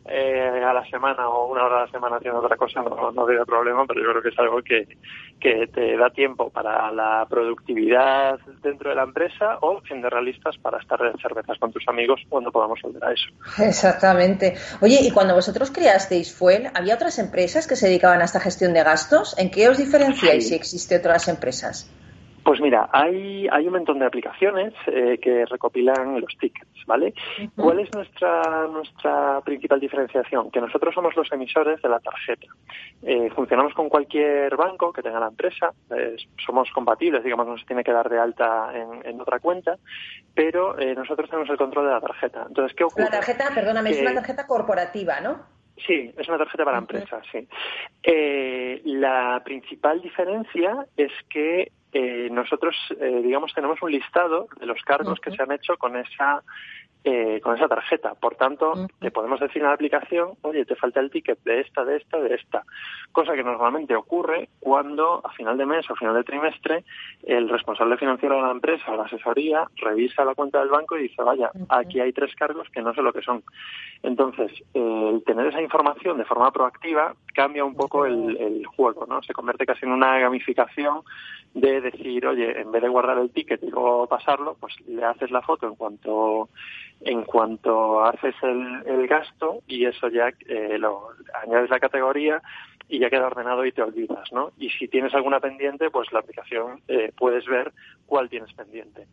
eh, 0.06 0.62
a 0.64 0.72
la 0.72 0.84
semana 0.86 1.28
o 1.28 1.50
una 1.52 1.64
hora 1.64 1.82
a 1.82 1.84
la 1.86 1.90
semana 1.90 2.16
haciendo 2.16 2.40
otra 2.40 2.56
cosa 2.56 2.82
no, 2.82 3.12
no 3.12 3.22
habría 3.22 3.44
problema, 3.44 3.84
pero 3.86 4.00
yo 4.00 4.10
creo 4.10 4.22
que 4.22 4.28
es 4.30 4.38
algo 4.38 4.62
que, 4.62 4.88
que 5.38 5.66
te 5.66 5.96
da 5.96 6.10
tiempo 6.10 6.50
para 6.50 6.90
la 6.90 7.26
productividad 7.28 8.38
dentro 8.62 8.90
de 8.90 8.96
la 8.96 9.02
empresa 9.02 9.58
o, 9.60 9.80
siendo 9.86 10.08
realistas, 10.08 10.56
para 10.58 10.78
estar 10.78 11.00
en 11.04 11.18
cervezas 11.18 11.58
con 11.58 11.72
tus 11.72 11.86
amigos 11.88 12.20
cuando 12.28 12.50
podamos 12.50 12.80
volver 12.82 13.04
a 13.04 13.12
eso. 13.12 13.28
Exactamente. 13.62 14.54
Oye, 14.80 14.98
y 15.02 15.10
cuando 15.10 15.34
vosotros 15.34 15.70
creasteis 15.70 16.34
Fuel, 16.34 16.68
¿había 16.74 16.94
otras 16.94 17.18
empresas 17.18 17.66
que 17.66 17.76
se 17.76 17.88
dedicaban 17.88 18.20
a 18.22 18.24
esta 18.24 18.40
gestión 18.40 18.72
de 18.72 18.82
gastos? 18.82 19.38
¿En 19.38 19.50
qué 19.50 19.68
os 19.68 19.78
diferenciáis 19.78 20.48
si 20.48 20.54
existe 20.54 20.96
otras 20.96 21.28
empresas? 21.28 21.90
Pues 22.42 22.60
mira, 22.60 22.88
hay, 22.92 23.46
hay 23.48 23.66
un 23.66 23.74
montón 23.74 23.98
de 23.98 24.06
aplicaciones 24.06 24.72
eh, 24.86 25.18
que 25.22 25.44
recopilan 25.44 26.20
los 26.20 26.34
tickets, 26.40 26.69
¿vale? 26.90 27.14
¿Cuál 27.54 27.78
es 27.78 27.94
nuestra, 27.94 28.66
nuestra 28.66 29.40
principal 29.42 29.78
diferenciación? 29.78 30.50
Que 30.50 30.60
nosotros 30.60 30.92
somos 30.92 31.14
los 31.14 31.30
emisores 31.30 31.80
de 31.80 31.88
la 31.88 32.00
tarjeta. 32.00 32.48
Eh, 33.02 33.30
funcionamos 33.32 33.74
con 33.74 33.88
cualquier 33.88 34.56
banco 34.56 34.92
que 34.92 35.00
tenga 35.00 35.20
la 35.20 35.28
empresa, 35.28 35.70
somos 36.44 36.68
compatibles, 36.72 37.22
digamos, 37.22 37.46
no 37.46 37.56
se 37.56 37.64
tiene 37.64 37.84
que 37.84 37.92
dar 37.92 38.08
de 38.08 38.18
alta 38.18 38.72
en, 38.74 39.20
otra 39.20 39.38
cuenta, 39.38 39.76
pero 40.34 40.76
eh, 40.80 40.94
nosotros 40.96 41.30
tenemos 41.30 41.48
el 41.48 41.56
control 41.56 41.86
de 41.86 41.92
la 41.92 42.00
tarjeta. 42.00 42.44
Entonces, 42.48 42.76
¿qué 42.76 42.82
ocurre? 42.82 43.04
La 43.04 43.10
tarjeta, 43.10 43.50
perdóname, 43.54 43.90
es 43.90 44.00
una 44.00 44.14
tarjeta 44.14 44.46
corporativa, 44.46 45.20
¿no? 45.20 45.60
Sí, 45.86 46.12
es 46.16 46.28
una 46.28 46.38
tarjeta 46.38 46.64
para 46.64 46.78
empresas, 46.78 47.24
sí. 47.30 47.46
la 48.84 49.40
principal 49.44 50.02
diferencia 50.02 50.86
es 50.96 51.12
que 51.30 51.70
eh, 51.92 52.28
nosotros, 52.30 52.76
eh, 53.00 53.20
digamos, 53.22 53.52
tenemos 53.54 53.80
un 53.82 53.90
listado 53.90 54.48
de 54.58 54.66
los 54.66 54.80
cargos 54.82 55.18
que 55.20 55.30
se 55.30 55.42
han 55.42 55.52
hecho 55.52 55.76
con 55.76 55.96
esa 55.96 56.42
eh, 57.04 57.40
con 57.42 57.56
esa 57.56 57.68
tarjeta. 57.68 58.14
Por 58.14 58.34
tanto, 58.36 58.74
te 59.00 59.10
podemos 59.10 59.40
decir 59.40 59.62
en 59.62 59.68
la 59.68 59.74
aplicación, 59.74 60.32
oye, 60.42 60.64
te 60.64 60.76
falta 60.76 61.00
el 61.00 61.10
ticket 61.10 61.42
de 61.44 61.60
esta, 61.60 61.84
de 61.84 61.96
esta, 61.96 62.18
de 62.18 62.34
esta. 62.34 62.64
Cosa 63.12 63.34
que 63.34 63.42
normalmente 63.42 63.94
ocurre 63.96 64.48
cuando 64.58 65.20
a 65.24 65.32
final 65.32 65.56
de 65.56 65.66
mes 65.66 65.90
o 65.90 65.96
final 65.96 66.14
de 66.14 66.24
trimestre 66.24 66.84
el 67.22 67.48
responsable 67.48 67.96
financiero 67.96 68.36
de 68.36 68.42
la 68.42 68.50
empresa 68.50 68.92
o 68.92 68.96
la 68.96 69.04
asesoría 69.04 69.66
revisa 69.76 70.24
la 70.24 70.34
cuenta 70.34 70.60
del 70.60 70.68
banco 70.68 70.98
y 70.98 71.04
dice, 71.04 71.22
vaya, 71.22 71.50
aquí 71.68 72.00
hay 72.00 72.12
tres 72.12 72.34
cargos 72.34 72.68
que 72.70 72.82
no 72.82 72.92
sé 72.94 73.02
lo 73.02 73.12
que 73.12 73.22
son. 73.22 73.42
Entonces, 74.02 74.52
el 74.74 75.22
tener 75.24 75.46
esa 75.46 75.62
información 75.62 76.18
de 76.18 76.24
forma 76.24 76.50
proactiva 76.50 77.14
cambia 77.34 77.64
un 77.64 77.74
poco 77.74 78.06
el, 78.06 78.36
el 78.36 78.66
juego, 78.66 79.06
¿no? 79.06 79.22
Se 79.22 79.32
convierte 79.32 79.66
casi 79.66 79.86
en 79.86 79.92
una 79.92 80.18
gamificación 80.18 81.02
de 81.54 81.80
decir, 81.80 82.26
oye, 82.26 82.60
en 82.60 82.70
vez 82.70 82.82
de 82.82 82.88
guardar 82.88 83.18
el 83.18 83.30
ticket 83.30 83.62
y 83.62 83.70
luego 83.70 84.06
pasarlo, 84.06 84.56
pues 84.60 84.74
le 84.86 85.04
haces 85.04 85.30
la 85.30 85.42
foto 85.42 85.66
en 85.66 85.74
cuanto 85.74 86.48
en 87.00 87.24
cuanto 87.24 88.04
haces 88.04 88.34
el, 88.42 89.06
gasto 89.06 89.62
y 89.66 89.86
eso 89.86 90.08
ya 90.08 90.28
eh, 90.46 90.78
lo 90.78 91.08
añades 91.42 91.70
la 91.70 91.80
categoría 91.80 92.40
y 92.88 92.98
ya 92.98 93.10
queda 93.10 93.26
ordenado 93.26 93.64
y 93.64 93.72
te 93.72 93.82
olvidas, 93.82 94.30
¿no? 94.32 94.52
Y 94.58 94.70
si 94.70 94.88
tienes 94.88 95.14
alguna 95.14 95.40
pendiente, 95.40 95.90
pues 95.90 96.12
la 96.12 96.20
aplicación 96.20 96.82
eh, 96.88 97.12
puedes 97.16 97.46
ver 97.46 97.72
cuál 98.06 98.28
tienes 98.28 98.52
pendiente. 98.52 99.06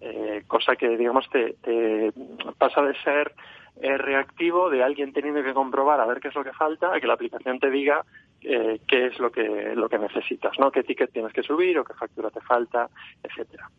Eh, 0.00 0.44
cosa 0.46 0.76
que, 0.76 0.96
digamos, 0.96 1.28
te, 1.30 1.54
te 1.62 2.12
pasa 2.56 2.82
de 2.82 2.94
ser 3.02 3.34
reactivo 3.80 4.70
de 4.70 4.82
alguien 4.82 5.12
teniendo 5.12 5.42
que 5.42 5.54
comprobar 5.54 6.00
a 6.00 6.06
ver 6.06 6.18
qué 6.18 6.28
es 6.28 6.34
lo 6.34 6.42
que 6.42 6.52
falta 6.52 6.92
a 6.92 7.00
que 7.00 7.06
la 7.06 7.14
aplicación 7.14 7.60
te 7.60 7.70
diga 7.70 8.04
qué 8.40 8.78
es 8.88 9.18
lo 9.20 9.30
que 9.30 9.74
lo 9.76 9.88
que 9.88 9.98
necesitas, 9.98 10.58
¿no? 10.58 10.72
Qué 10.72 10.82
ticket 10.82 11.12
tienes 11.12 11.32
que 11.32 11.44
subir 11.44 11.78
o 11.78 11.84
qué 11.84 11.94
factura 11.94 12.30
te 12.30 12.40
falta, 12.40 12.88
etcétera. 13.22 13.70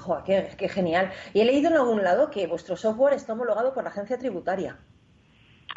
Joder, 0.00 0.56
qué, 0.56 0.68
genial. 0.68 1.12
Y 1.34 1.40
he 1.40 1.44
leído 1.44 1.68
en 1.68 1.76
algún 1.76 2.02
lado 2.02 2.30
que 2.30 2.46
vuestro 2.46 2.74
software 2.76 3.14
está 3.14 3.34
homologado 3.34 3.74
por 3.74 3.84
la 3.84 3.90
agencia 3.90 4.18
tributaria. 4.18 4.78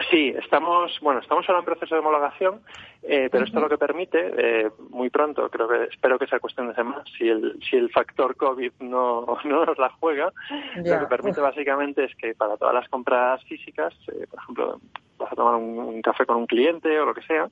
Sí, 0.09 0.33
estamos, 0.41 0.97
bueno, 1.01 1.19
estamos 1.19 1.47
ahora 1.47 1.59
en 1.59 1.65
proceso 1.65 1.93
de 1.93 1.99
homologación, 1.99 2.61
eh, 3.03 3.29
pero 3.31 3.43
esto 3.43 3.59
lo 3.59 3.69
que 3.69 3.77
permite, 3.77 4.33
eh, 4.37 4.71
muy 4.89 5.11
pronto, 5.11 5.47
creo 5.51 5.67
que, 5.67 5.83
espero 5.83 6.17
que 6.17 6.25
sea 6.25 6.39
cuestión 6.39 6.67
de 6.67 6.73
semanas, 6.73 7.03
si 7.15 7.29
el, 7.29 7.59
si 7.69 7.75
el 7.75 7.91
factor 7.91 8.35
COVID 8.35 8.71
no, 8.79 9.37
no 9.43 9.65
nos 9.65 9.77
la 9.77 9.89
juega, 9.99 10.33
lo 10.77 10.99
que 10.99 11.05
permite 11.05 11.41
básicamente 11.41 12.05
es 12.05 12.15
que 12.15 12.33
para 12.33 12.57
todas 12.57 12.73
las 12.73 12.89
compras 12.89 13.43
físicas, 13.43 13.93
eh, 14.07 14.25
por 14.27 14.39
ejemplo, 14.39 14.79
vas 15.19 15.31
a 15.31 15.35
tomar 15.35 15.55
un, 15.57 16.01
café 16.01 16.25
con 16.25 16.37
un 16.37 16.47
cliente 16.47 16.99
o 16.99 17.05
lo 17.05 17.13
que 17.13 17.21
sea, 17.21 17.47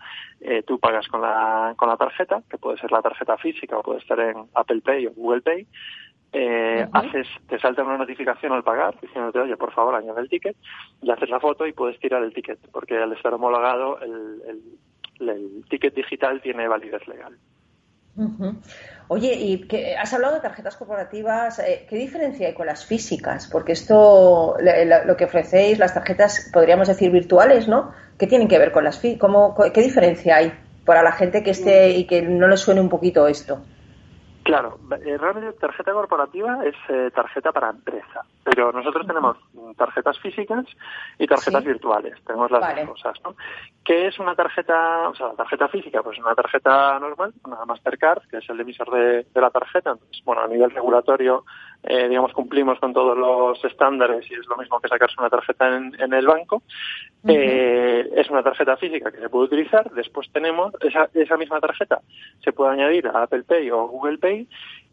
tú 0.66 0.80
pagas 0.80 1.08
con 1.08 1.22
la, 1.22 1.76
con 1.78 1.90
la 1.90 1.96
tarjeta, 1.96 2.42
que 2.50 2.58
puede 2.58 2.80
ser 2.80 2.92
la 2.92 3.04
tarjeta 3.04 3.38
física 3.38 3.78
o 3.78 3.84
puede 3.84 4.00
estar 4.00 4.20
en 4.20 4.48
Apple 4.56 4.82
Pay 4.82 5.06
o 5.08 5.12
Google 5.12 5.42
Pay, 5.42 5.68
eh, 6.34 6.88
haces, 6.94 7.28
te 7.48 7.60
salta 7.60 7.84
una 7.84 7.98
notificación 7.98 8.54
al 8.54 8.64
pagar 8.64 8.96
diciéndote, 9.02 9.40
oye, 9.40 9.58
por 9.58 9.74
favor, 9.74 9.96
añade 9.96 10.22
el 10.22 10.30
ticket, 10.30 10.56
y 11.02 11.12
haces 11.12 11.30
la 11.30 11.40
foto 11.40 11.68
y 11.68 11.74
puedes 11.74 12.00
tirar 12.00 12.24
el 12.24 12.34
ticket, 12.34 12.60
porque 12.72 12.98
al 12.98 13.12
estar 13.12 13.34
homologado 13.34 14.00
el, 14.00 14.42
el, 15.20 15.66
ticket 15.70 15.94
digital 15.94 16.42
tiene 16.42 16.68
validez 16.68 17.06
legal. 17.08 17.38
Oye, 19.08 19.34
y 19.34 19.68
que 19.68 19.96
has 19.96 20.14
hablado 20.14 20.36
de 20.36 20.42
tarjetas 20.42 20.76
corporativas, 20.76 21.60
eh, 21.60 21.86
¿qué 21.90 21.98
diferencia 21.98 22.48
hay 22.48 22.54
con 22.54 22.66
las 22.66 22.86
físicas? 22.86 23.50
Porque 23.52 23.72
esto, 23.72 24.58
lo 25.06 25.18
que 25.18 25.26
ofrecéis, 25.26 25.80
las 25.80 25.94
tarjetas, 25.94 26.50
podríamos 26.54 26.88
decir 26.88 27.12
virtuales, 27.12 27.68
¿no? 27.68 27.94
¿Qué 28.18 28.28
tienen 28.28 28.48
que 28.48 28.60
ver 28.60 28.72
con 28.72 28.84
las 28.84 29.00
físicas? 29.00 29.32
¿Qué 29.74 29.82
diferencia 29.82 30.38
hay 30.38 30.54
para 30.86 31.04
la 31.04 31.14
gente 31.14 31.44
que 31.44 31.52
esté 31.52 31.92
y 31.92 32.06
que 32.06 32.22
no 32.22 32.48
le 32.48 32.58
suene 32.58 32.82
un 32.82 32.90
poquito 32.90 33.28
esto? 33.28 33.62
Claro, 34.44 34.80
eh, 35.06 35.18
realmente 35.20 35.54
tarjeta 35.60 35.94
corporativa 35.94 36.66
es 36.66 36.76
eh, 36.90 37.12
tarjeta 37.14 37.52
para 37.52 37.70
empresa, 37.70 38.26
pero 38.44 38.72
nosotros 38.72 39.06
tenemos 39.06 39.38
tarjetas 39.78 40.18
físicas 40.20 40.66
y 41.20 41.28
tarjetas 41.28 41.64
virtuales, 41.64 42.16
tenemos 42.26 42.50
las 42.50 42.76
dos 42.76 42.90
cosas, 42.90 43.22
¿no? 43.24 43.36
¿Qué 43.86 44.08
es 44.08 44.18
una 44.18 44.34
tarjeta, 44.36 45.10
o 45.10 45.16
sea, 45.16 45.28
la 45.28 45.34
tarjeta 45.36 45.68
física? 45.68 46.02
Pues 46.02 46.18
una 46.18 46.34
tarjeta 46.34 46.98
normal, 47.00 47.34
una 47.46 47.66
Mastercard, 47.66 48.24
que 48.30 48.38
es 48.38 48.50
el 48.50 48.60
emisor 48.60 48.90
de, 48.90 49.28
de 49.32 49.42
la 49.42 49.52
tarjeta, 49.52 49.92
entonces, 49.92 50.24
bueno, 50.26 50.42
a 50.42 50.48
nivel 50.48 50.72
regulatorio 50.72 51.46
eh, 51.84 52.08
digamos, 52.08 52.32
cumplimos 52.34 52.80
con 52.80 52.94
todos 52.94 53.18
los 53.18 53.64
estándares 53.66 54.30
y 54.30 54.36
es 54.36 54.46
lo 54.48 54.58
mismo 54.58 54.80
que 54.80 54.88
sacarse 54.88 55.16
una 55.18 55.30
tarjeta 55.30 55.76
en, 55.76 56.14
el 56.14 56.28
banco. 56.28 56.62
eh, 57.28 58.10
es 58.16 58.30
una 58.30 58.44
tarjeta 58.44 58.78
física 58.78 59.12
que 59.12 59.20
se 59.20 59.30
puede 59.30 59.46
utilizar. 59.46 59.90
Después 59.92 60.30
tenemos 60.32 60.74
esa, 60.82 61.10
esa 61.14 61.38
misma 61.38 61.60
tarjeta, 61.60 62.02
se 62.44 62.52
puede 62.52 62.74
añadir 62.74 63.08
a 63.08 63.24
Apple 63.24 63.44
Pay 63.44 63.72
o 63.72 63.88
Google 63.88 64.20
Pay. 64.20 64.48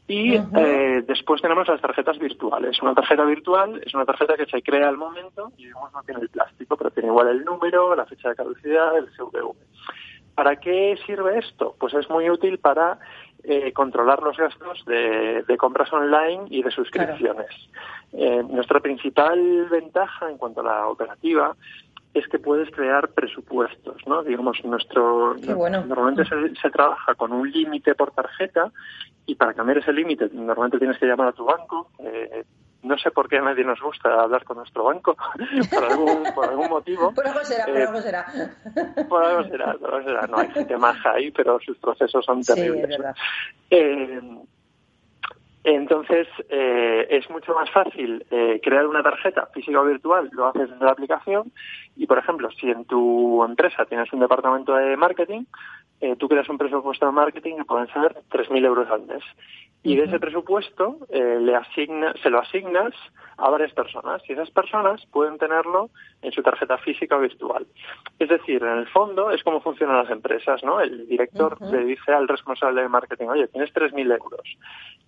Y 0.09 0.37
eh, 0.37 1.05
después 1.07 1.43
tenemos 1.43 1.69
las 1.69 1.83
tarjetas 1.83 2.19
virtuales. 2.19 2.81
Una 2.81 2.95
tarjeta 2.95 3.25
virtual 3.27 3.83
es 3.85 3.93
una 3.93 4.07
tarjeta 4.07 4.37
que 4.37 4.47
se 4.47 4.63
crea 4.63 4.89
al 4.89 4.97
momento 4.97 5.53
y 5.59 5.67
digamos 5.67 5.93
no 5.93 6.03
tiene 6.03 6.23
el 6.23 6.31
plástico, 6.31 6.79
pero 6.79 6.91
tiene 6.91 7.11
igual 7.11 7.29
el 7.29 7.45
número, 7.45 7.95
la 7.95 8.07
fecha 8.07 8.31
de 8.31 8.37
caducidad, 8.37 8.97
el 8.97 9.09
CVV. 9.15 9.55
¿Para 10.39 10.55
qué 10.55 10.97
sirve 11.05 11.37
esto? 11.41 11.75
Pues 11.81 11.95
es 11.95 12.09
muy 12.09 12.31
útil 12.31 12.61
para 12.61 13.01
eh, 13.43 13.73
controlar 13.73 14.23
los 14.23 14.37
gastos 14.37 14.85
de, 14.85 15.57
compras 15.59 15.93
online 15.93 16.45
y 16.49 16.63
de 16.63 16.71
suscripciones. 16.71 17.49
Eh, 18.13 18.45
nuestra 18.49 18.79
principal 18.79 19.67
ventaja 19.69 20.31
en 20.31 20.39
cuanto 20.39 20.61
a 20.61 20.63
la 20.65 20.87
operativa 20.87 21.57
es 22.15 22.29
que 22.29 22.39
puedes 22.39 22.71
crear 22.71 23.09
presupuestos, 23.09 23.97
¿no? 24.07 24.23
Digamos, 24.23 24.65
nuestro 24.65 25.35
normalmente 25.35 26.23
se, 26.25 26.71
trabaja 26.71 27.17
con 27.17 27.33
un 27.33 27.51
límite 27.51 27.97
por 27.97 28.13
tarjeta 28.13 28.71
y 29.27 29.35
para 29.35 29.55
cambiar 29.55 29.79
ese 29.79 29.93
límite 29.93 30.31
normalmente 30.33 30.79
tienes 30.79 30.99
que 30.99 31.07
llamar 31.07 31.27
a 31.27 31.33
tu 31.33 31.45
banco, 31.45 31.91
eh, 31.99 32.45
no 32.83 32.97
sé 32.99 33.11
por 33.11 33.29
qué 33.29 33.39
a 33.39 33.43
nadie 33.43 33.65
nos 33.65 33.81
gusta 33.81 34.23
hablar 34.23 34.45
con 34.45 34.59
nuestro 34.59 34.85
banco, 34.85 35.17
por 35.71 35.85
algún, 35.85 36.25
por 36.35 36.49
algún 36.49 36.69
motivo. 36.69 37.13
Por 37.13 37.27
algo 37.27 37.45
será, 37.45 37.67
por 37.67 37.77
eh, 37.77 37.85
algo 37.85 38.01
será. 38.01 38.27
Por 39.09 39.25
algo 39.25 39.49
será, 39.49 39.75
por 39.75 39.95
algo 39.95 40.09
será. 40.09 40.27
No 40.27 40.39
hay 40.39 40.51
gente 40.51 40.77
maja 40.77 41.13
ahí, 41.13 41.31
pero 41.31 41.59
sus 41.61 41.77
procesos 41.79 42.25
son 42.25 42.43
terribles. 42.43 42.99
eh, 43.71 44.21
entonces, 45.65 46.27
eh, 46.49 47.07
es 47.11 47.29
mucho 47.29 47.53
más 47.53 47.71
fácil 47.71 48.25
eh, 48.31 48.61
crear 48.63 48.87
una 48.87 49.03
tarjeta 49.03 49.47
física 49.53 49.81
o 49.81 49.85
virtual, 49.85 50.31
lo 50.33 50.47
haces 50.47 50.71
desde 50.71 50.85
la 50.85 50.93
aplicación 50.93 51.53
y, 51.95 52.07
por 52.07 52.17
ejemplo, 52.19 52.49
si 52.53 52.71
en 52.71 52.85
tu 52.85 53.45
empresa 53.45 53.85
tienes 53.85 54.11
un 54.13 54.21
departamento 54.21 54.75
de 54.75 54.97
marketing, 54.97 55.45
eh, 56.01 56.17
tú 56.17 56.29
creas 56.29 56.49
un 56.49 56.57
presupuesto 56.59 57.05
de 57.07 57.13
marketing 57.13 57.57
que 57.57 57.65
pueden 57.65 57.89
ser 57.89 58.15
3.000 58.31 58.65
euros 58.65 58.89
al 58.91 59.03
mes. 59.03 59.23
Y 59.89 59.97
de 59.97 60.05
ese 60.05 60.21
presupuesto 60.21 60.99
eh, 61.09 61.39
le 61.41 61.57
asigna, 61.57 62.13
se 62.23 62.29
lo 62.29 62.41
asignas 62.41 62.93
a 63.39 63.49
varias 63.49 63.73
personas 63.73 64.21
y 64.29 64.35
esas 64.35 64.51
personas 64.51 65.07
pueden 65.07 65.39
tenerlo 65.39 65.89
en 66.21 66.31
su 66.31 66.43
tarjeta 66.43 66.77
física 66.77 67.17
o 67.17 67.21
virtual. 67.21 67.67
Es 68.19 68.29
decir, 68.29 68.63
en 68.63 68.79
el 68.81 68.89
fondo 68.89 69.31
es 69.31 69.43
como 69.43 69.63
funcionan 69.63 69.97
las 69.97 70.11
empresas, 70.11 70.63
¿no? 70.63 70.79
El 70.79 71.09
director 71.09 71.57
le 71.63 71.85
dice 71.85 72.13
al 72.13 72.29
responsable 72.29 72.83
de 72.83 72.89
marketing, 72.91 73.29
oye, 73.29 73.49
tienes 73.49 73.73
3.000 73.73 74.13
euros. 74.13 74.59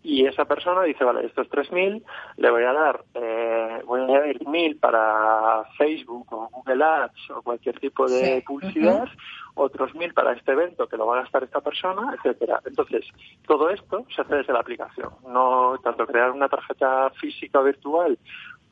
Y 0.02 0.24
esa 0.24 0.46
persona 0.46 0.84
dice, 0.84 1.04
vale, 1.04 1.26
estos 1.26 1.50
3.000 1.50 2.02
le 2.38 2.50
voy 2.50 2.62
a 2.62 2.72
dar, 2.72 3.04
eh, 3.14 3.82
voy 3.84 4.00
a 4.00 4.04
añadir 4.04 4.38
1.000 4.38 4.80
para 4.80 5.64
Facebook 5.76 6.26
o 6.32 6.48
Google 6.48 6.82
Ads 6.82 7.30
o 7.36 7.42
cualquier 7.42 7.78
tipo 7.80 8.08
de 8.08 8.42
publicidad 8.46 9.08
otros 9.54 9.94
mil 9.94 10.12
para 10.14 10.32
este 10.32 10.52
evento 10.52 10.86
que 10.86 10.96
lo 10.96 11.06
va 11.06 11.18
a 11.18 11.22
gastar 11.22 11.44
esta 11.44 11.60
persona, 11.60 12.14
etcétera. 12.14 12.60
Entonces, 12.64 13.06
todo 13.46 13.70
esto 13.70 14.06
se 14.14 14.22
hace 14.22 14.36
desde 14.36 14.52
la 14.52 14.60
aplicación. 14.60 15.10
No 15.28 15.78
tanto 15.82 16.06
crear 16.06 16.30
una 16.30 16.48
tarjeta 16.48 17.10
física 17.20 17.60
o 17.60 17.64
virtual 17.64 18.18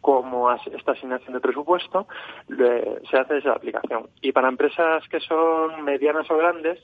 como 0.01 0.51
esta 0.53 0.93
asignación 0.93 1.35
de 1.35 1.41
presupuesto 1.41 2.07
se 2.49 3.19
hace 3.19 3.35
desde 3.35 3.49
la 3.49 3.57
aplicación. 3.57 4.09
Y 4.23 4.33
para 4.33 4.49
empresas 4.49 5.07
que 5.09 5.21
son 5.21 5.85
medianas 5.85 6.31
o 6.31 6.37
grandes, 6.37 6.79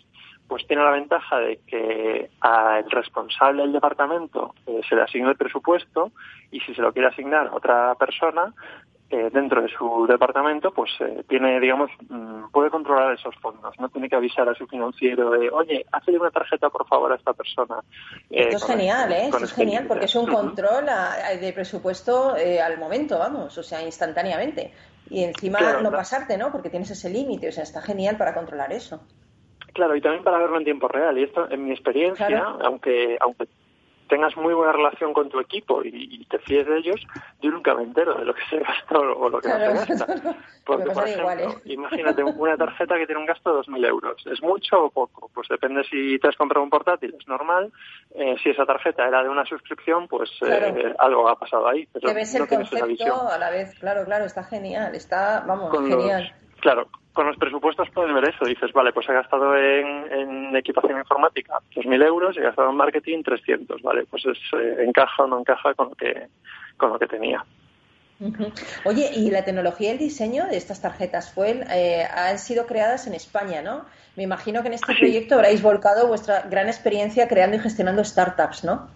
pues 0.49 0.67
tiene 0.67 0.83
la 0.83 0.91
ventaja 0.91 1.39
de 1.39 1.61
que 1.67 2.31
al 2.41 2.91
responsable 2.91 3.63
del 3.63 3.73
departamento 3.73 4.55
eh, 4.67 4.81
se 4.89 4.95
le 4.95 5.03
asigna 5.03 5.31
el 5.31 5.37
presupuesto 5.37 6.13
y 6.51 6.61
si 6.61 6.75
se 6.75 6.83
lo 6.83 6.93
quiere 6.93 7.09
asignar 7.09 7.47
a 7.47 7.55
otra 7.55 7.95
persona, 7.95 8.53
eh, 9.11 9.31
dentro 9.33 9.63
de 9.63 9.69
su 9.69 10.07
departamento, 10.09 10.73
pues 10.73 10.91
eh, 11.01 11.25
tiene, 11.29 11.61
digamos, 11.61 11.91
mm, 12.09 12.51
puede 12.51 12.71
controlar 12.71 13.13
esos 13.15 13.35
fondos. 13.37 13.79
No 13.79 13.89
tiene 13.91 14.09
que 14.09 14.17
avisar 14.17 14.49
a 14.49 14.55
su 14.55 14.67
financiero 14.67 15.31
de, 15.31 15.51
oye, 15.51 15.85
hazle 15.93 16.19
una 16.19 16.31
tarjeta, 16.31 16.71
por 16.71 16.87
favor, 16.89 17.13
a 17.13 17.17
esta 17.17 17.33
persona. 17.35 17.77
Eh, 18.31 18.49
Esto 18.49 18.57
es 18.57 18.65
genial, 18.65 19.13
¿eh? 19.13 19.27
Esto 19.27 19.45
es 19.45 19.53
genial 19.53 19.87
porque 19.87 20.07
es 20.07 20.15
un 20.17 20.27
control 20.27 20.87
de 21.41 21.53
presupuesto 21.53 22.35
al 22.35 22.79
momento, 22.79 23.19
vamos, 23.19 23.57
o 23.59 23.63
sea, 23.63 23.83
instantáneamente. 23.83 24.73
Y 25.11 25.23
encima 25.23 25.61
no 25.83 25.91
pasarte, 25.91 26.39
¿no? 26.39 26.51
Porque 26.51 26.71
tienes 26.71 26.91
ese 26.91 27.11
límite, 27.11 27.49
o 27.49 27.53
sea, 27.53 27.63
está 27.63 27.83
genial 27.83 28.17
para 28.17 28.35
controlar 28.35 28.73
eso. 28.73 29.01
Claro, 29.75 29.95
y 29.97 30.01
también 30.01 30.25
para 30.25 30.39
verlo 30.39 30.57
en 30.57 30.65
tiempo 30.65 30.89
real. 30.89 31.19
Y 31.19 31.25
esto, 31.25 31.51
en 31.51 31.65
mi 31.65 31.73
experiencia, 31.73 32.43
aunque 32.63 33.19
aunque 33.21 33.49
tengas 34.09 34.37
muy 34.37 34.55
buena 34.55 34.73
relación 34.73 35.13
con 35.13 35.29
tu 35.29 35.41
equipo 35.41 35.83
y, 35.85 36.25
te 36.31 36.39
fíes 36.41 36.67
de 36.67 36.79
ellos, 36.79 37.01
yo 37.41 37.51
nunca 37.51 37.75
me 37.75 37.83
entero 37.83 38.15
de 38.15 38.25
lo 38.25 38.35
que 38.35 38.43
se 38.49 38.59
gasta 38.59 38.99
o 38.99 39.29
lo 39.29 39.41
que 39.41 39.49
no 39.49 39.77
se 39.85 39.95
gasta. 39.95 40.37
Porque, 40.65 40.91
por 40.91 41.07
ejemplo, 41.07 41.51
¿eh? 41.51 41.63
imagínate 41.67 42.25
una 42.25 42.57
tarjeta 42.57 42.97
que 42.97 43.07
tiene 43.07 43.21
un 43.21 43.27
gasto 43.27 43.55
de 43.55 43.61
2.000 43.63 43.87
euros. 43.87 44.27
¿Es 44.27 44.43
mucho 44.43 44.85
o 44.85 44.91
poco? 44.91 45.31
Pues 45.35 45.49
depende 45.49 45.85
si 45.85 46.19
te 46.19 46.29
has 46.29 46.37
comprado 46.37 46.65
un 46.65 46.71
portátil, 46.71 47.15
es 47.19 47.29
normal. 47.29 47.73
Eh, 48.15 48.37
si 48.43 48.51
esa 48.51 48.65
tarjeta 48.65 49.07
era 49.07 49.23
de 49.23 49.29
una 49.29 49.45
suscripción, 49.45 50.09
pues 50.09 50.31
eh, 50.47 50.95
algo 50.99 51.29
ha 51.29 51.39
pasado 51.39 51.69
ahí. 51.69 51.87
Pero 51.93 52.09
el 52.09 52.49
concepto 52.49 53.29
a 53.29 53.39
la 53.39 53.51
vez, 53.51 53.79
claro, 53.79 54.05
claro, 54.05 54.25
está 54.25 54.45
genial, 54.45 54.95
está, 54.95 55.45
vamos, 55.47 55.71
genial. 55.73 56.35
claro, 56.61 56.89
con 57.15 57.29
los 57.29 57.37
presupuestos 57.39 57.89
puedes 57.95 58.13
ver 58.13 58.29
eso. 58.29 58.45
Dices, 58.45 58.73
vale, 58.73 58.93
pues 58.93 59.09
he 59.09 59.13
gastado 59.15 59.57
en, 59.57 60.55
equipación 60.55 60.99
informática 60.99 61.55
2.000 61.75 62.05
euros 62.05 62.37
y 62.37 62.41
he 62.41 62.43
gastado 62.43 62.71
en 62.71 62.77
marketing 62.77 63.23
300, 63.23 63.81
¿vale? 63.83 64.05
Pues 64.11 64.25
es, 64.27 64.39
eh, 64.53 64.85
encaja 64.87 65.23
o 65.23 65.27
no 65.27 65.41
encaja 65.41 65.75
con 65.75 65.89
lo 65.91 65.95
que, 65.95 66.27
con 66.77 66.91
lo 66.91 66.99
que 66.99 67.07
tenía. 67.07 67.45
Oye, 68.85 69.11
y 69.15 69.31
la 69.31 69.45
tecnología 69.45 69.89
y 69.89 69.93
el 69.93 69.99
diseño 69.99 70.47
de 70.47 70.57
estas 70.57 70.81
tarjetas 70.81 71.33
FUEL 71.33 71.65
eh, 71.71 72.05
han 72.05 72.39
sido 72.39 72.67
creadas 72.67 73.07
en 73.07 73.15
España, 73.15 73.61
¿no? 73.63 73.85
Me 74.17 74.23
imagino 74.23 74.63
que 74.63 74.69
en 74.69 74.75
este 74.75 74.95
proyecto 74.95 75.35
habréis 75.35 75.63
volcado 75.63 76.07
vuestra 76.07 76.43
gran 76.43 76.69
experiencia 76.69 77.27
creando 77.29 77.57
y 77.57 77.61
gestionando 77.61 78.05
startups, 78.05 78.65
¿no? 78.65 78.89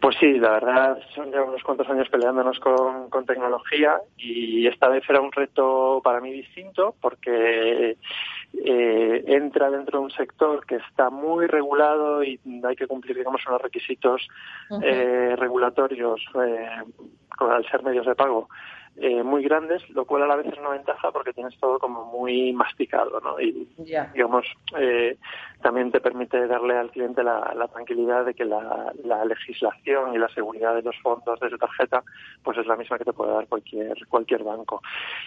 Pues 0.00 0.16
sí, 0.18 0.38
la 0.38 0.50
verdad 0.52 0.98
son 1.14 1.30
ya 1.32 1.42
unos 1.42 1.62
cuantos 1.62 1.88
años 1.88 2.08
peleándonos 2.08 2.58
con, 2.60 3.06
tecnología 3.26 3.98
y 4.16 4.66
esta 4.66 4.88
vez 4.88 5.02
era 5.08 5.20
un 5.20 5.32
reto 5.32 6.00
para 6.04 6.20
mí 6.20 6.30
distinto 6.30 6.94
porque 7.00 7.96
eh, 8.64 9.24
entra 9.26 9.70
dentro 9.70 9.98
de 9.98 10.04
un 10.04 10.10
sector 10.10 10.64
que 10.64 10.76
está 10.76 11.10
muy 11.10 11.46
regulado 11.46 12.22
y 12.22 12.38
hay 12.62 12.76
que 12.76 12.86
cumplir, 12.86 13.16
digamos, 13.16 13.40
unos 13.48 13.60
requisitos 13.60 14.28
eh, 14.82 15.34
regulatorios 15.36 16.20
eh, 16.40 16.68
al 17.40 17.68
ser 17.68 17.82
medios 17.82 18.06
de 18.06 18.14
pago 18.14 18.48
eh, 18.98 19.22
muy 19.22 19.42
grandes, 19.42 19.86
lo 19.90 20.06
cual 20.06 20.22
a 20.22 20.26
la 20.26 20.36
vez 20.36 20.46
es 20.46 20.58
una 20.58 20.70
ventaja 20.70 21.10
porque 21.12 21.34
tienes 21.34 21.54
todo 21.60 21.78
como 21.78 22.06
muy 22.06 22.54
masticado, 22.54 23.20
¿no? 23.20 23.38
Y, 23.38 23.68
digamos, 23.76 24.46
eh, 24.78 25.18
también 25.60 25.92
te 25.92 26.00
permite 26.00 26.46
darle 26.46 26.78
al 26.78 26.90
cliente 26.90 27.22
la, 27.22 27.68
tranquilidad 27.74 28.24
de 28.24 28.32
que 28.32 28.46
la, 28.46 28.94
legislación 29.26 30.14
y 30.14 30.18
la 30.18 30.28
seguridad 30.30 30.74
de 30.74 30.80
los 30.80 30.96
fondos 31.02 31.38
de 31.40 31.50
su 31.50 31.58
tarjeta, 31.58 32.02
pues 32.42 32.56
es 32.56 32.66
la 32.66 32.76
misma 32.76 32.96
que 32.96 33.04
te 33.04 33.12
puede 33.12 33.32
dar 33.32 33.46
cualquier 33.48 33.94
cualquier 34.08 34.42
banco. 34.42 34.80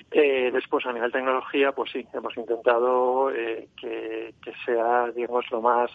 Eh, 0.10 0.50
después, 0.52 0.84
a 0.88 0.94
nivel 0.94 1.12
tecnología, 1.12 1.72
pues 1.72 1.92
sí, 1.92 2.08
hemos 2.12 2.36
intentado 2.38 3.30
que, 3.30 4.34
sea, 4.66 5.12
digamos, 5.12 5.46
lo 5.52 5.62
más 5.62 5.92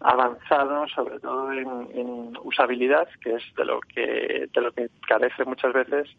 avanzado, 0.00 0.86
sobre 0.88 1.18
todo 1.18 1.50
en, 1.50 1.88
en 1.94 2.38
usabilidad, 2.42 3.08
que 3.22 3.36
es 3.36 3.42
de 3.56 3.64
lo 3.64 3.80
que 3.80 4.48
de 4.52 4.60
lo 4.60 4.70
que 4.72 4.90
carece 5.08 5.46
muchas 5.46 5.72
veces 5.72 6.14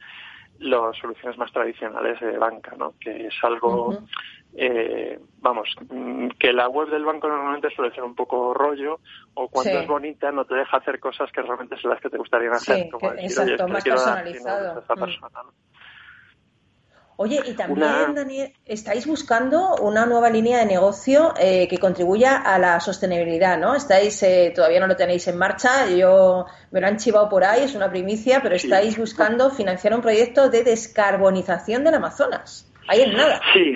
las 0.60 0.98
soluciones 0.98 1.38
más 1.38 1.52
tradicionales 1.52 2.20
de 2.20 2.38
banca, 2.38 2.76
¿no? 2.78 2.94
Que 3.00 3.28
es 3.28 3.34
algo, 3.44 3.98
eh, 4.56 5.20
vamos, 5.40 5.70
mm, 5.90 6.30
que 6.40 6.54
la 6.54 6.70
web 6.70 6.90
del 6.90 7.06
banco 7.06 7.28
normalmente 7.28 7.70
suele 7.76 7.94
ser 7.94 8.04
un 8.04 8.16
poco 8.16 8.54
rollo 8.54 9.00
o 9.34 9.50
cuando 9.50 9.80
es 9.80 9.88
bonita 9.88 10.32
no 10.32 10.46
te 10.46 10.56
deja 10.56 10.78
hacer 10.78 11.00
cosas 11.00 11.32
que 11.32 11.42
realmente 11.42 11.78
son 11.78 11.92
las 11.92 12.02
que 12.02 12.10
te 12.10 12.18
gustaría 12.18 12.52
hacer. 12.52 12.90
como 12.90 13.12
exacto, 13.14 13.68
más 13.68 13.84
personalizado. 13.84 15.54
Oye, 17.18 17.40
y 17.46 17.54
también, 17.54 18.14
Daniel, 18.14 18.52
estáis 18.66 19.08
buscando 19.08 19.76
una 19.82 20.06
nueva 20.06 20.30
línea 20.30 20.60
de 20.60 20.66
negocio 20.66 21.34
eh, 21.40 21.68
que 21.70 21.78
contribuya 21.78 22.38
a 22.38 22.60
la 22.60 22.80
sostenibilidad, 22.82 23.58
¿no? 23.58 23.74
Estáis, 23.74 24.22
eh, 24.24 24.52
todavía 24.54 24.82
no 24.82 24.88
lo 24.88 24.98
tenéis 24.98 25.28
en 25.30 25.38
marcha, 25.38 25.88
yo 25.88 26.46
me 26.72 26.82
lo 26.82 26.88
han 26.88 26.98
chivado 26.98 27.30
por 27.30 27.46
ahí, 27.46 27.64
es 27.64 27.76
una 27.76 27.90
primicia, 27.90 28.42
pero 28.42 28.56
estáis 28.56 28.98
buscando 28.98 29.50
financiar 29.50 29.94
un 29.94 30.02
proyecto 30.02 30.50
de 30.50 30.64
descarbonización 30.64 31.86
del 31.86 31.96
Amazonas. 31.96 32.70
Ahí 32.88 33.02
en 33.02 33.16
nada. 33.16 33.42
Sí, 33.52 33.74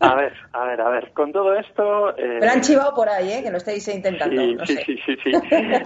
a 0.00 0.14
ver, 0.16 0.34
a 0.52 0.64
ver, 0.64 0.80
a 0.82 0.90
ver. 0.90 1.12
Con 1.14 1.32
todo 1.32 1.54
esto. 1.54 2.14
Eh... 2.18 2.38
Me 2.40 2.46
lo 2.46 2.52
han 2.52 2.60
chivado 2.60 2.94
por 2.94 3.08
ahí, 3.08 3.32
¿eh? 3.32 3.42
Que 3.42 3.50
lo 3.50 3.56
estáis 3.56 3.88
intentando. 3.88 4.66
Sí, 4.66 4.76
sí, 4.84 4.98
sí, 5.06 5.16
sí, 5.24 5.32
sí, 5.32 5.32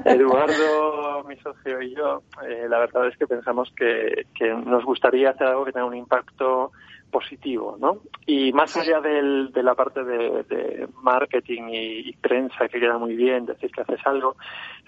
Eduardo, 0.05 1.23
mi 1.25 1.37
socio 1.37 1.81
y 1.81 1.95
yo, 1.95 2.23
eh, 2.43 2.67
la 2.69 2.81
verdad 2.81 3.07
es 3.07 3.17
que 3.17 3.29
pensamos 3.29 3.73
que, 3.77 4.27
que 4.37 4.53
nos 4.53 4.85
gustaría 4.85 5.31
hacer 5.31 5.47
algo 5.47 5.65
que 5.65 5.73
tenga 5.73 5.87
un 5.87 5.95
impacto 5.95 6.73
positivo, 7.15 7.77
¿no? 7.79 7.99
Y 8.27 8.53
más 8.53 8.77
allá 8.77 9.01
del, 9.01 9.53
de 9.53 9.63
la 9.63 9.77
parte 9.77 10.03
de, 10.03 10.89
marketing 11.01 11.63
y, 11.71 12.13
prensa, 12.15 12.69
que 12.69 12.81
queda 12.81 12.99
muy 12.99 13.15
bien 13.15 13.47
decir 13.47 13.71
que 13.71 13.83
haces 13.83 14.05
algo, 14.05 14.35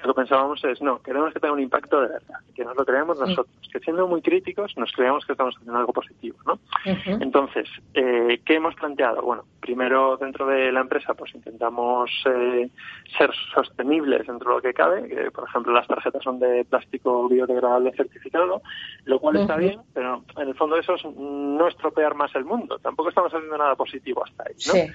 lo 0.03 0.13
que 0.13 0.23
pensábamos 0.23 0.63
es, 0.65 0.83
no, 0.83 1.01
queremos 1.03 1.33
que 1.33 1.39
tenga 1.39 1.55
un 1.55 1.61
impacto 1.61 2.01
de 2.01 2.09
verdad, 2.09 2.41
que 2.53 2.65
nos 2.65 2.77
lo 2.77 2.85
creemos 2.85 3.21
nosotros, 3.21 3.55
que 3.71 3.79
siendo 3.79 4.09
muy 4.09 4.23
críticos 4.23 4.77
nos 4.77 4.91
creemos 4.91 5.25
que 5.25 5.33
estamos 5.33 5.55
haciendo 5.57 5.79
algo 5.79 5.93
positivo, 5.93 6.37
¿no? 6.45 6.59
Entonces, 6.85 7.69
eh, 7.95 8.41
¿qué 8.45 8.55
hemos 8.55 8.75
planteado? 8.75 9.23
Bueno, 9.23 9.45
primero 9.61 10.17
dentro 10.17 10.47
de 10.47 10.73
la 10.73 10.81
empresa 10.81 11.15
pues 11.15 11.35
intentamos 11.35 12.11
eh, 12.27 12.69
ser 13.17 13.31
sostenibles 13.55 14.27
dentro 14.27 14.51
de 14.51 14.57
lo 14.57 14.63
que 14.63 14.75
cabe, 14.75 15.09
que 15.09 15.31
por 15.31 15.49
ejemplo 15.49 15.73
las 15.73 15.87
tarjetas 15.87 16.23
son 16.23 16.39
de 16.39 16.65
plástico 16.65 17.29
biodegradable 17.29 17.93
certificado, 17.93 18.63
lo 19.05 19.19
cual 19.21 19.37
está 19.37 19.57
bien, 19.57 19.81
pero 19.95 20.25
en 20.37 20.49
el 20.49 20.55
fondo 20.55 20.77
eso 20.77 20.95
es 20.95 21.05
no 21.05 21.69
estropear 21.69 22.16
más 22.17 22.35
el 22.35 22.45
mundo. 22.45 22.79
Tampoco 22.79 23.11
estamos 23.11 23.33
haciendo 23.33 23.57
nada 23.57 23.77
positivo 23.77 24.25
hasta 24.25 24.45
ahí. 24.45 24.91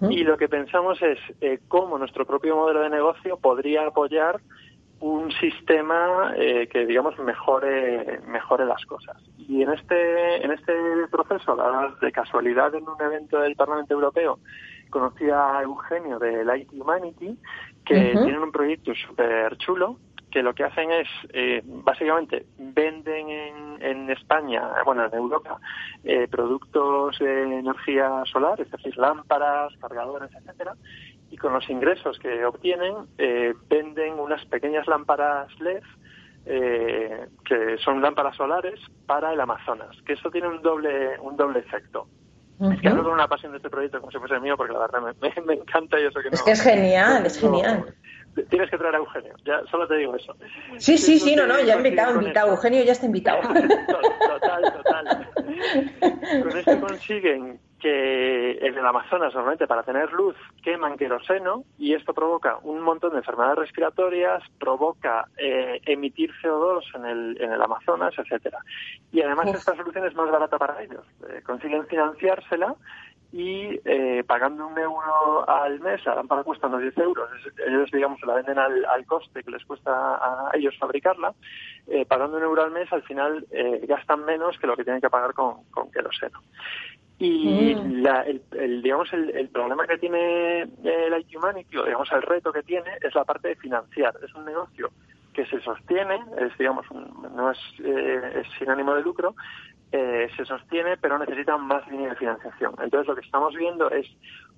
¿no? 0.00 0.10
Y 0.10 0.24
lo 0.24 0.36
que 0.36 0.48
pensamos 0.48 1.00
es 1.02 1.18
eh, 1.40 1.60
cómo 1.68 1.98
nuestro 1.98 2.26
propio 2.26 2.56
modelo 2.56 2.80
de 2.80 2.90
negocio 2.90 3.38
podría 3.38 3.86
apoyar 3.86 4.40
un 5.00 5.30
sistema 5.32 6.32
eh, 6.36 6.68
que 6.68 6.86
digamos 6.86 7.18
mejore 7.18 8.20
mejore 8.26 8.64
las 8.64 8.82
cosas 8.86 9.16
y 9.36 9.60
en 9.60 9.70
este 9.70 10.42
en 10.42 10.52
este 10.52 10.72
proceso 11.10 11.54
de 12.00 12.12
casualidad 12.12 12.74
en 12.74 12.88
un 12.88 13.00
evento 13.02 13.38
del 13.40 13.56
Parlamento 13.56 13.92
Europeo 13.92 14.38
conocí 14.88 15.28
a 15.28 15.60
Eugenio 15.62 16.18
del 16.18 16.48
IT 16.56 16.72
Humanity 16.72 17.36
que 17.86 17.94
tienen 17.94 18.42
un 18.42 18.52
proyecto 18.52 18.92
súper 18.94 19.56
chulo 19.58 19.96
que 20.30 20.42
lo 20.42 20.54
que 20.54 20.64
hacen 20.64 20.90
es, 20.90 21.08
eh, 21.32 21.62
básicamente, 21.64 22.44
venden 22.58 23.30
en, 23.30 23.82
en, 23.82 24.10
España, 24.10 24.62
bueno, 24.84 25.06
en 25.06 25.14
Europa, 25.14 25.58
eh, 26.04 26.28
productos 26.28 27.18
de 27.20 27.58
energía 27.60 28.22
solar, 28.30 28.60
es 28.60 28.70
decir, 28.70 28.98
lámparas, 28.98 29.72
cargadores, 29.80 30.30
etcétera, 30.34 30.74
y 31.30 31.38
con 31.38 31.54
los 31.54 31.66
ingresos 31.70 32.18
que 32.18 32.44
obtienen, 32.44 33.06
eh, 33.16 33.54
venden 33.70 34.18
unas 34.18 34.44
pequeñas 34.46 34.86
lámparas 34.86 35.48
LED 35.60 35.82
que 36.44 37.76
son 37.78 38.00
lámparas 38.00 38.36
solares 38.36 38.78
para 39.06 39.32
el 39.32 39.40
Amazonas, 39.40 39.96
que 40.02 40.12
eso 40.12 40.30
tiene 40.30 40.46
un 40.46 40.62
doble, 40.62 41.18
un 41.18 41.36
doble 41.36 41.58
efecto. 41.58 42.06
Es 42.58 42.80
que 42.80 42.88
hablo 42.88 43.04
con 43.04 43.12
una 43.12 43.28
pasión 43.28 43.52
de 43.52 43.58
este 43.58 43.68
proyecto 43.68 44.00
como 44.00 44.10
si 44.10 44.18
fuese 44.18 44.40
mío, 44.40 44.56
porque 44.56 44.72
la 44.72 44.80
verdad 44.80 45.00
me, 45.00 45.42
me, 45.42 45.54
encanta 45.54 46.00
y 46.00 46.06
eso 46.06 46.20
que 46.20 46.30
no. 46.30 46.34
Es 46.34 46.42
que 46.42 46.52
es 46.52 46.62
genial, 46.62 47.26
es 47.26 47.38
genial 47.38 47.94
tienes 48.44 48.70
que 48.70 48.78
traer 48.78 48.94
a 48.94 48.98
Eugenio, 48.98 49.34
ya 49.44 49.62
solo 49.70 49.86
te 49.88 49.96
digo 49.96 50.14
eso. 50.14 50.36
Sí, 50.78 50.98
sí, 50.98 51.18
sí, 51.18 51.34
no, 51.34 51.46
no, 51.46 51.60
ya 51.60 51.74
he 51.74 51.76
invitado, 51.78 52.20
invitado, 52.20 52.50
Eugenio 52.52 52.84
ya 52.84 52.92
está 52.92 53.06
invitado. 53.06 53.40
Total, 53.48 54.72
total. 54.72 55.28
Con 56.42 56.58
esto 56.58 56.80
consiguen 56.80 57.58
que 57.86 58.58
en 58.66 58.76
el 58.76 58.84
Amazonas 58.84 59.32
normalmente 59.32 59.68
para 59.68 59.84
tener 59.84 60.12
luz 60.12 60.34
queman 60.60 60.96
queroseno 60.96 61.62
y 61.78 61.94
esto 61.94 62.12
provoca 62.12 62.58
un 62.64 62.80
montón 62.80 63.12
de 63.12 63.18
enfermedades 63.18 63.58
respiratorias, 63.58 64.42
provoca 64.58 65.28
eh, 65.36 65.80
emitir 65.86 66.32
CO2 66.42 66.82
en 66.96 67.06
el, 67.06 67.40
en 67.40 67.52
el 67.52 67.62
Amazonas, 67.62 68.12
etcétera. 68.18 68.58
Y 69.12 69.22
además 69.22 69.54
esta 69.54 69.76
solución 69.76 70.04
es 70.04 70.16
más 70.16 70.28
barata 70.32 70.58
para 70.58 70.82
ellos. 70.82 71.04
Eh, 71.28 71.42
consiguen 71.44 71.86
financiársela 71.86 72.74
y 73.32 73.78
eh, 73.84 74.24
pagando 74.26 74.66
un 74.66 74.78
euro 74.78 75.48
al 75.48 75.78
mes, 75.80 76.04
la 76.06 76.14
lámpara 76.14 76.42
cuesta 76.42 76.68
unos 76.68 76.80
10 76.80 76.98
euros, 76.98 77.28
ellos 77.66 77.90
digamos 77.92 78.20
la 78.22 78.34
venden 78.34 78.58
al, 78.58 79.06
coste 79.06 79.42
que 79.42 79.50
les 79.50 79.64
cuesta 79.64 79.92
a 79.92 80.50
ellos 80.54 80.74
fabricarla, 80.78 81.34
eh, 81.86 82.06
pagando 82.06 82.38
un 82.38 82.42
euro 82.42 82.62
al 82.62 82.70
mes 82.70 82.92
al 82.92 83.02
final 83.02 83.46
eh, 83.50 83.84
gastan 83.86 84.24
menos 84.24 84.58
que 84.58 84.66
lo 84.66 84.76
que 84.76 84.84
tienen 84.84 85.02
que 85.02 85.10
pagar 85.10 85.34
con, 85.34 85.64
con 85.70 85.90
queroseno. 85.90 86.40
Y 87.18 87.74
mm. 87.74 88.06
el, 88.52 88.82
digamos 88.82 89.10
el, 89.12 89.48
problema 89.48 89.86
que 89.86 89.98
tiene 89.98 90.62
el 90.62 91.18
IT 91.18 91.36
Humanity, 91.36 91.78
o 91.78 91.84
digamos 91.84 92.10
el 92.12 92.22
reto 92.22 92.52
que 92.52 92.62
tiene, 92.62 92.90
es 93.00 93.14
la 93.14 93.24
parte 93.24 93.48
de 93.48 93.56
financiar. 93.56 94.14
Es 94.22 94.34
un 94.34 94.44
negocio 94.44 94.90
que 95.32 95.46
se 95.46 95.60
sostiene, 95.60 96.18
es 96.38 96.56
digamos 96.58 96.86
no 96.90 97.50
es, 97.50 97.58
es 97.78 98.46
sin 98.58 98.70
ánimo 98.70 98.94
de 98.94 99.02
lucro, 99.02 99.34
eh, 99.92 100.28
se 100.36 100.44
sostiene, 100.44 100.96
pero 100.96 101.18
necesitan 101.18 101.64
más 101.64 101.86
línea 101.88 102.10
de 102.10 102.16
financiación. 102.16 102.74
Entonces, 102.82 103.06
lo 103.06 103.14
que 103.14 103.24
estamos 103.24 103.54
viendo 103.54 103.88
es 103.90 104.06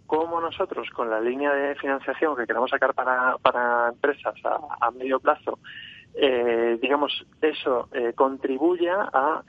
cómo 0.06 0.40
nosotros, 0.40 0.88
con 0.90 1.10
la 1.10 1.20
línea 1.20 1.52
de 1.52 1.74
financiación 1.74 2.34
que 2.34 2.46
queremos 2.46 2.70
sacar 2.70 2.94
para, 2.94 3.36
para 3.38 3.88
empresas 3.88 4.34
a, 4.44 4.90
medio 4.90 5.20
plazo, 5.20 5.58
eh, 6.14 6.78
digamos, 6.80 7.26
eso 7.42 7.88
eh, 7.92 8.14
contribuya 8.14 9.10
a 9.12 9.42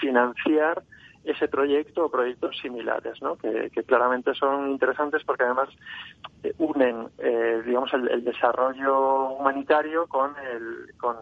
financiar 0.00 0.82
ese 1.30 1.48
proyecto 1.48 2.06
o 2.06 2.10
proyectos 2.10 2.56
similares, 2.58 3.20
¿no? 3.20 3.36
que, 3.36 3.70
claramente 3.86 4.34
son 4.34 4.70
interesantes 4.70 5.22
porque 5.24 5.44
además 5.44 5.68
eh, 6.42 6.54
unen, 6.58 7.08
eh, 7.18 7.62
digamos, 7.64 7.92
el, 7.92 8.24
desarrollo 8.24 9.30
humanitario 9.30 10.06
con, 10.06 10.32
el, 10.38 10.96
con 10.96 11.16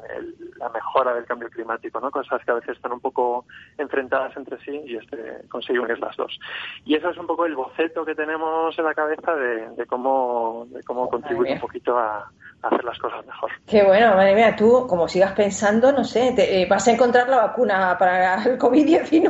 la 0.59 0.69
mejora 0.69 1.15
del 1.15 1.25
cambio 1.25 1.49
climático, 1.51 2.01
¿no? 2.01 2.11
cosas 2.11 2.45
que 2.45 2.51
a 2.51 2.55
veces 2.55 2.77
están 2.77 2.93
un 2.93 3.01
poco 3.01 3.47
enfrentadas 3.79 4.37
entre 4.37 4.59
sí 4.65 4.81
y 4.87 4.97
este 4.97 5.43
consigue 5.49 5.81
unir 5.81 5.99
las 5.99 6.17
dos. 6.17 6.39
Y 6.85 6.95
eso 6.95 7.11
es 7.11 7.19
un 7.19 7.27
poco 7.27 7.45
el 7.47 7.57
boceto 7.57 8.05
que 8.05 8.15
tenemos 8.15 8.79
en 8.79 8.85
la 8.85 8.95
cabeza 8.95 9.35
de, 9.35 9.87
cómo, 9.87 10.67
de 10.71 10.83
cómo 10.85 11.09
contribuir 11.09 11.55
un 11.55 11.61
poquito 11.61 11.99
a, 11.99 12.31
hacer 12.63 12.85
las 12.85 12.99
cosas 12.99 13.25
mejor. 13.27 13.51
Qué 13.67 13.83
bueno, 13.83 14.15
madre 14.15 14.35
mía, 14.35 14.57
tú 14.57 14.87
como 14.89 15.09
sigas 15.09 15.33
pensando, 15.33 15.93
no 15.93 16.05
sé, 16.05 16.33
te, 16.35 16.63
eh, 16.63 16.67
vas 16.67 16.87
a 16.89 16.93
encontrar 16.93 17.29
la 17.29 17.39
vacuna 17.39 17.97
para 17.99 18.43
el 18.45 18.59
COVID-19. 18.59 19.29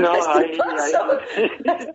No, 0.00 0.12
ahí, 0.34 0.58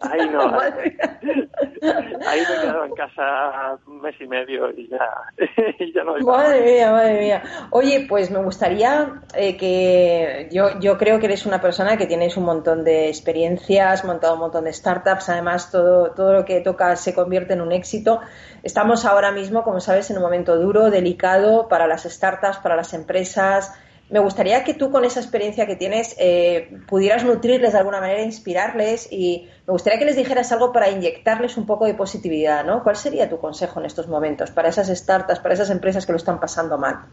ahí, 0.02 0.30
no. 0.30 0.60
Ahí 1.84 2.42
me 2.48 2.56
he 2.56 2.62
quedado 2.62 2.86
en 2.86 2.94
casa 2.94 3.78
un 3.88 4.02
mes 4.02 4.16
y 4.20 4.28
medio 4.28 4.72
y 4.72 4.88
ya, 4.88 5.10
y 5.80 5.94
ya 5.94 6.04
no 6.04 6.16
hay 6.16 6.24
Madre 6.24 6.62
mía, 6.62 6.92
madre 6.92 7.20
mía. 7.20 7.44
Oye, 7.72 8.06
pues 8.08 8.32
me 8.32 8.42
gustaría 8.42 9.22
eh, 9.36 9.58
que 9.58 10.48
yo, 10.52 10.80
yo 10.80 10.98
creo 10.98 11.20
que 11.20 11.26
eres 11.26 11.46
una 11.46 11.60
persona 11.60 11.98
que 11.98 12.06
tienes 12.06 12.38
un 12.38 12.46
montón 12.46 12.84
de 12.84 13.10
experiencias, 13.10 14.06
montado 14.06 14.36
un 14.36 14.40
montón 14.40 14.64
de 14.66 14.74
startups, 14.74 15.30
además 15.30 15.72
todo, 15.72 16.12
todo 16.12 16.34
lo 16.34 16.46
que 16.46 16.62
tocas 16.62 17.02
se 17.02 17.14
convierte 17.14 17.54
en 17.54 17.62
un 17.62 17.72
éxito. 17.72 18.22
Estamos 18.64 19.06
ahora 19.06 19.32
mismo, 19.32 19.64
como 19.64 19.80
sabes, 19.80 20.10
en 20.10 20.18
un 20.18 20.24
momento 20.24 20.58
duro, 20.58 20.90
delicado 20.90 21.68
para 21.68 21.88
las 21.88 22.04
startups, 22.04 22.58
para 22.58 22.76
las 22.76 22.94
empresas. 22.94 23.74
Me 24.14 24.20
gustaría 24.20 24.64
que 24.64 24.76
tú, 24.76 24.92
con 24.92 25.06
esa 25.06 25.22
experiencia 25.22 25.66
que 25.66 25.76
tienes, 25.76 26.16
eh, 26.20 26.70
pudieras 26.88 27.26
nutrirles 27.26 27.74
de 27.74 27.80
alguna 27.80 28.00
manera, 28.00 28.22
inspirarles 28.22 29.12
y 29.12 29.50
me 29.66 29.72
gustaría 29.72 29.98
que 29.98 30.06
les 30.06 30.16
dijeras 30.16 30.52
algo 30.52 30.72
para 30.72 30.92
inyectarles 30.92 31.58
un 31.58 31.66
poco 31.66 31.88
de 31.88 31.96
positividad, 31.96 32.64
¿no? 32.64 32.84
¿Cuál 32.84 32.96
sería 32.96 33.28
tu 33.28 33.40
consejo 33.40 33.80
en 33.80 33.88
estos 33.88 34.08
momentos 34.08 34.52
para 34.52 34.70
esas 34.70 34.88
startups, 34.90 35.40
para 35.40 35.56
esas 35.56 35.72
empresas 35.72 36.06
que 36.06 36.12
lo 36.12 36.18
están 36.18 36.40
pasando 36.40 36.78
mal? 36.78 37.06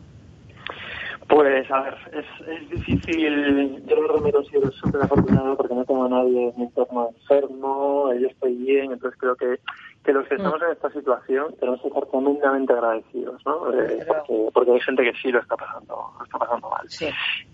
Pues, 1.26 1.70
a 1.70 1.80
ver, 1.80 1.94
es, 2.12 2.68
difícil. 2.68 3.82
Yo 3.86 3.96
lo 3.96 4.20
me 4.20 4.30
considero 4.30 4.70
súper 4.72 5.00
afortunado 5.00 5.56
porque 5.56 5.74
no 5.74 5.86
tengo 5.86 6.04
a 6.04 6.08
nadie 6.10 6.50
en 6.50 6.56
mi 6.58 6.64
entorno 6.64 7.12
enfermo, 7.18 8.12
yo 8.12 8.28
estoy 8.28 8.56
bien, 8.56 8.92
entonces 8.92 9.18
creo 9.18 9.36
que 9.36 9.58
que 10.04 10.12
los 10.12 10.26
que 10.26 10.36
estamos 10.36 10.60
en 10.62 10.70
esta 10.72 10.90
situación 10.90 11.54
tenemos 11.58 11.80
que 11.82 11.88
estar 11.88 12.06
tremendamente 12.06 12.72
agradecidos, 12.72 13.44
¿no? 13.44 13.72
Eh, 13.72 14.06
porque, 14.52 14.72
hay 14.72 14.80
gente 14.80 15.02
que 15.02 15.12
sí 15.20 15.30
lo 15.30 15.40
está 15.40 15.56
pasando, 15.56 16.12
lo 16.18 16.24
está 16.24 16.38
pasando 16.38 16.70
mal. 16.70 16.86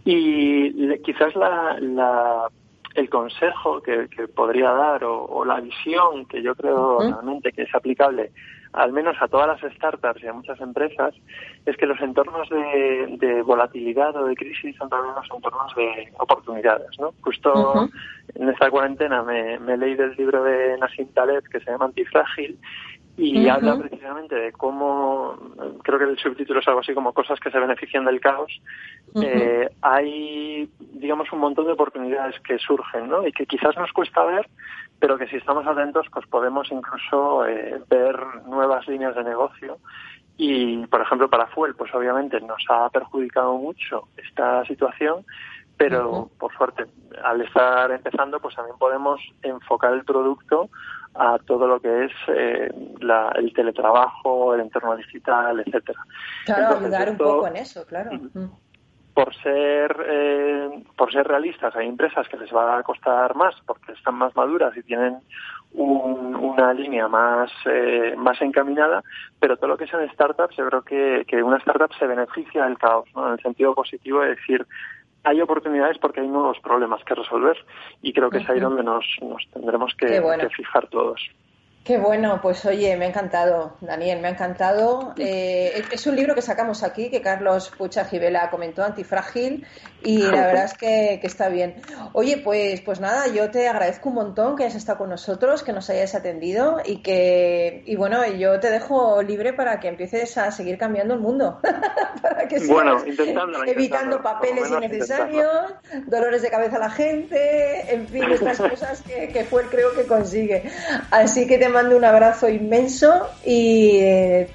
Y 0.05 0.99
quizás 1.01 1.35
la, 1.35 1.77
la, 1.81 2.49
el 2.95 3.11
consejo 3.11 3.81
que, 3.83 4.09
que 4.09 4.29
podría 4.29 4.71
dar 4.71 5.05
o, 5.05 5.45
la 5.45 5.61
visión 5.61 6.25
que 6.27 6.43
yo 6.43 6.55
creo 6.55 7.01
realmente 7.01 7.53
que 7.53 7.63
es 7.63 7.75
aplicable 7.75 8.31
al 8.73 8.93
menos 8.93 9.17
a 9.21 9.29
todas 9.29 9.47
las 9.47 9.73
startups 9.75 10.23
y 10.23 10.27
a 10.27 10.33
muchas 10.33 10.61
empresas, 10.61 11.15
es 11.65 11.77
que 11.77 11.87
los 11.87 12.01
entornos 12.01 12.49
de, 12.49 13.43
volatilidad 13.43 14.17
o 14.17 14.27
de 14.27 14.35
crisis 14.37 14.77
son 14.77 14.89
también 14.89 15.15
los 15.15 15.31
entornos 15.35 15.75
de 15.75 16.13
oportunidades. 16.19 16.91
¿no? 16.99 17.15
Justo 17.21 17.89
en 18.35 18.49
esta 18.49 18.71
cuarentena 18.71 19.23
me, 19.23 19.59
me, 19.59 19.77
leí 19.77 19.95
del 19.95 20.15
libro 20.17 20.43
de 20.43 20.77
Nassim 20.79 21.09
Taleb 21.09 21.45
que 21.49 21.61
se 21.61 21.71
llama 21.71 21.87
Antifrágil 21.87 22.59
y 23.19 23.49
habla 23.49 23.79
precisamente 23.79 24.35
de 24.35 24.53
cómo, 24.53 25.39
creo 25.83 25.99
que 25.99 26.05
el 26.05 26.19
subtítulo 26.19 26.61
es 26.61 26.69
algo 26.69 26.81
así 26.81 26.93
como 26.93 27.15
cosas 27.15 27.41
que 27.41 27.51
se 27.51 27.59
benefician 27.59 28.05
del 28.05 28.21
caos. 28.21 28.61
Eh, 29.23 29.69
hay, 29.83 30.71
digamos, 30.79 31.33
un 31.33 31.41
montón 31.41 31.67
de 31.67 31.73
oportunidades 31.73 32.39
que 32.41 32.59
surgen, 32.59 33.09
¿no? 33.09 33.27
Y 33.27 33.33
que 33.33 33.47
quizás 33.47 33.77
nos 33.77 33.93
cuesta 33.93 34.25
ver, 34.25 34.49
pero 34.99 35.19
que 35.19 35.27
si 35.29 35.37
estamos 35.37 35.67
atentos, 35.67 36.07
pues 36.13 36.27
podemos 36.27 36.71
incluso 36.71 37.47
eh, 37.47 37.81
ver 37.89 38.17
nuevas 38.47 38.87
líneas 38.89 39.15
de 39.15 39.25
negocio. 39.25 39.79
Y, 40.37 40.87
por 40.87 41.01
ejemplo, 41.01 41.31
para 41.31 41.47
Fuel, 41.47 41.75
pues 41.75 41.95
obviamente 41.95 42.41
nos 42.41 42.63
ha 42.69 42.89
perjudicado 42.91 43.57
mucho 43.57 44.09
esta 44.17 44.65
situación, 44.67 45.25
pero 45.79 46.31
por 46.39 46.55
suerte, 46.57 46.85
al 47.23 47.43
estar 47.43 47.91
empezando, 47.91 48.41
pues 48.41 48.55
también 48.55 48.79
podemos 48.79 49.21
enfocar 49.43 49.93
el 49.93 50.05
producto 50.05 50.71
a 51.15 51.39
todo 51.39 51.67
lo 51.67 51.81
que 51.81 52.05
es 52.05 52.13
eh, 52.29 52.71
el 53.37 53.53
teletrabajo, 53.55 54.55
el 54.55 54.61
entorno 54.61 54.97
digital, 54.97 55.61
etcétera. 55.61 55.99
Claro, 56.45 56.79
ayudar 56.79 57.11
un 57.11 57.17
poco 57.17 57.47
en 57.47 57.57
eso, 57.57 57.87
claro. 57.87 58.11
Por 59.17 59.35
ser 59.37 59.97
eh, 60.07 60.69
por 60.95 61.11
ser 61.11 61.27
realistas, 61.27 61.75
hay 61.75 61.89
empresas 61.89 62.29
que 62.29 62.37
les 62.37 62.55
va 62.55 62.77
a 62.77 62.83
costar 62.83 63.35
más 63.35 63.55
porque 63.67 63.93
están 63.93 64.17
más 64.17 64.37
maduras 64.37 64.77
y 64.77 64.83
tienen 64.83 65.21
una 65.73 66.75
línea 66.75 67.09
más 67.09 67.51
eh, 67.65 68.15
más 68.19 68.39
encaminada, 68.43 69.03
pero 69.41 69.57
todo 69.57 69.69
lo 69.69 69.79
que 69.79 69.87
sean 69.87 70.07
startups, 70.13 70.57
yo 70.57 70.69
creo 70.69 70.83
que, 70.83 71.25
que 71.27 71.43
una 71.43 71.57
startup 71.57 71.95
se 71.99 72.07
beneficia 72.07 72.65
del 72.67 72.77
caos, 72.77 73.09
¿no? 73.15 73.29
en 73.29 73.33
el 73.33 73.41
sentido 73.41 73.75
positivo 73.75 74.21
de 74.21 74.37
decir, 74.37 74.67
hay 75.25 75.41
oportunidades 75.41 75.97
porque 75.97 76.21
hay 76.21 76.29
nuevos 76.29 76.61
problemas 76.61 77.03
que 77.05 77.15
resolver 77.15 77.57
y 78.03 78.13
creo 78.13 78.29
que 78.29 78.39
es 78.39 78.51
ahí 78.51 78.61
donde 78.61 78.85
nos, 78.85 79.07
nos 79.23 79.49
tendremos 79.51 79.95
que 79.95 80.21
fijar 80.55 80.89
todos. 80.89 81.21
Qué 81.87 81.99
bueno, 81.99 82.41
pues 82.43 82.65
oye, 82.65 82.97
me 82.97 83.05
ha 83.05 83.09
encantado, 83.11 83.77
Daniel, 83.81 84.21
me 84.21 84.27
ha 84.27 84.33
encantado. 84.33 85.15
Eh, 85.17 85.85
es 85.93 86.05
un 86.09 86.17
libro 86.17 86.35
que 86.35 86.43
sacamos 86.43 86.83
aquí, 86.83 87.11
que 87.11 87.23
Carlos 87.23 87.71
Pucha 87.79 88.05
Gibela 88.07 88.51
comentó, 88.51 88.83
Antifrágil, 88.83 89.65
y 90.03 90.19
la 90.19 90.49
verdad 90.49 90.65
es 90.65 90.75
que, 90.75 91.21
está 91.23 91.49
bien. 91.49 91.77
Oye, 92.13 92.39
pues, 92.39 92.81
pues 92.81 92.99
nada, 92.99 93.29
yo 93.29 93.53
te 93.53 93.69
agradezco 93.69 94.09
un 94.09 94.17
montón 94.17 94.57
que 94.57 94.65
hayas 94.65 94.75
estado 94.75 94.99
con 94.99 95.11
nosotros, 95.11 95.63
que 95.63 95.73
nos 95.73 95.89
hayas 95.89 96.17
atendido 96.17 96.79
y 96.85 97.03
que, 97.03 97.85
y 97.87 97.95
bueno, 97.95 98.27
yo 98.33 98.59
te 98.59 98.71
dejo 98.71 99.23
libre 99.23 99.53
para 99.53 99.79
que 99.79 99.87
empieces 99.87 100.37
a 100.39 100.51
seguir 100.51 100.79
cambiando 100.79 101.15
el 101.15 101.21
mundo. 101.21 101.61
para 102.21 102.49
que 102.49 102.67
bueno, 102.67 103.01
intentando, 103.07 103.63
evitando 103.65 104.23
papeles 104.23 104.69
innecesarios, 104.71 105.73
dolores 106.07 106.43
de 106.43 106.51
cabeza 106.51 106.77
a 106.77 106.81
la 106.81 106.91
gente, 106.91 107.95
en 107.95 108.09
fin, 108.09 108.25
estas 108.25 108.59
cosas 108.71 109.03
que, 109.03 109.29
que 109.29 109.45
fue 109.45 109.63
creo 109.67 109.95
que 109.95 110.05
consigue. 110.05 110.69
Así 111.13 111.47
que 111.47 111.59
te 111.59 111.76
mando 111.77 111.95
un 111.95 112.07
abrazo 112.07 112.49
inmenso 112.49 113.29
y 113.45 113.99
eh, 114.01 114.49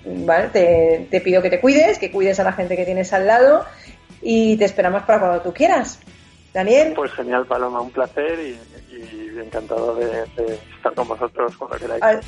te, 1.12 1.22
pido 1.22 1.40
que 1.44 1.52
te 1.52 1.62
cuides, 1.62 2.00
que 2.00 2.10
cuides 2.10 2.40
a 2.40 2.44
la 2.44 2.52
gente 2.52 2.76
que 2.76 2.84
tienes 2.84 3.14
al 3.14 3.28
lado 3.28 3.64
y 4.24 4.58
te 4.58 4.66
esperamos 4.66 5.04
para 5.04 5.20
cuando 5.20 5.42
tú 5.42 5.54
quieras. 5.54 6.00
Daniel. 6.52 6.94
Pues 6.96 7.12
genial, 7.12 7.46
Paloma, 7.46 7.80
un 7.80 7.92
placer 7.92 8.40
y, 8.40 9.40
encantado 9.40 9.94
de, 9.94 10.24
estar 10.76 10.96
con 10.96 11.08
vosotros 11.08 11.56
cuando 11.58 11.78
queráis. 11.78 12.26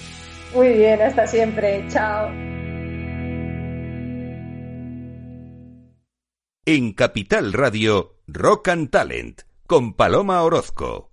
Muy 0.53 0.69
bien, 0.69 1.01
hasta 1.01 1.25
siempre. 1.25 1.84
Chao. 1.89 2.29
En 6.65 6.93
Capital 6.93 7.51
Radio, 7.51 8.17
Rock 8.27 8.67
and 8.67 8.91
Talent, 8.91 9.41
con 9.65 9.95
Paloma 9.95 10.43
Orozco. 10.43 11.10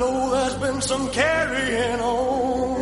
Know 0.00 0.30
there's 0.30 0.56
been 0.56 0.80
some 0.80 1.10
carrying 1.10 2.00
on. 2.00 2.79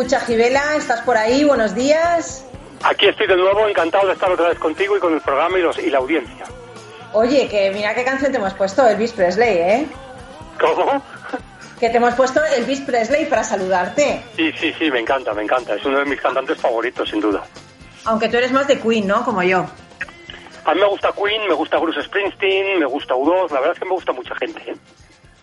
Pucha 0.00 0.18
Gibela, 0.20 0.76
¿estás 0.76 1.02
por 1.02 1.18
ahí? 1.18 1.44
Buenos 1.44 1.74
días. 1.74 2.46
Aquí 2.82 3.06
estoy 3.06 3.26
de 3.26 3.36
nuevo, 3.36 3.68
encantado 3.68 4.06
de 4.06 4.14
estar 4.14 4.32
otra 4.32 4.48
vez 4.48 4.58
contigo 4.58 4.96
y 4.96 4.98
con 4.98 5.12
el 5.12 5.20
programa 5.20 5.58
y, 5.58 5.60
los, 5.60 5.76
y 5.76 5.90
la 5.90 5.98
audiencia. 5.98 6.46
Oye, 7.12 7.46
que 7.48 7.70
mira 7.70 7.94
qué 7.94 8.02
canción 8.02 8.32
te 8.32 8.38
hemos 8.38 8.54
puesto, 8.54 8.88
Elvis 8.88 9.12
Presley, 9.12 9.58
¿eh? 9.58 9.86
¿Cómo? 10.58 11.02
Que 11.78 11.90
te 11.90 11.98
hemos 11.98 12.14
puesto 12.14 12.42
Elvis 12.42 12.80
Presley 12.80 13.26
para 13.26 13.44
saludarte. 13.44 14.22
Sí, 14.36 14.50
sí, 14.58 14.72
sí, 14.78 14.90
me 14.90 15.00
encanta, 15.00 15.34
me 15.34 15.42
encanta. 15.42 15.74
Es 15.74 15.84
uno 15.84 15.98
de 15.98 16.06
mis 16.06 16.18
cantantes 16.18 16.58
favoritos, 16.58 17.10
sin 17.10 17.20
duda. 17.20 17.42
Aunque 18.06 18.30
tú 18.30 18.38
eres 18.38 18.52
más 18.52 18.66
de 18.68 18.80
Queen, 18.80 19.06
¿no? 19.06 19.22
Como 19.22 19.42
yo. 19.42 19.66
A 20.64 20.74
mí 20.74 20.80
me 20.80 20.86
gusta 20.86 21.12
Queen, 21.12 21.46
me 21.46 21.52
gusta 21.52 21.76
Bruce 21.76 22.02
Springsteen, 22.04 22.78
me 22.78 22.86
gusta 22.86 23.12
U2, 23.12 23.50
la 23.50 23.60
verdad 23.60 23.74
es 23.74 23.78
que 23.78 23.84
me 23.84 23.92
gusta 23.92 24.12
mucha 24.12 24.34
gente. 24.36 24.62
¿eh? 24.66 24.76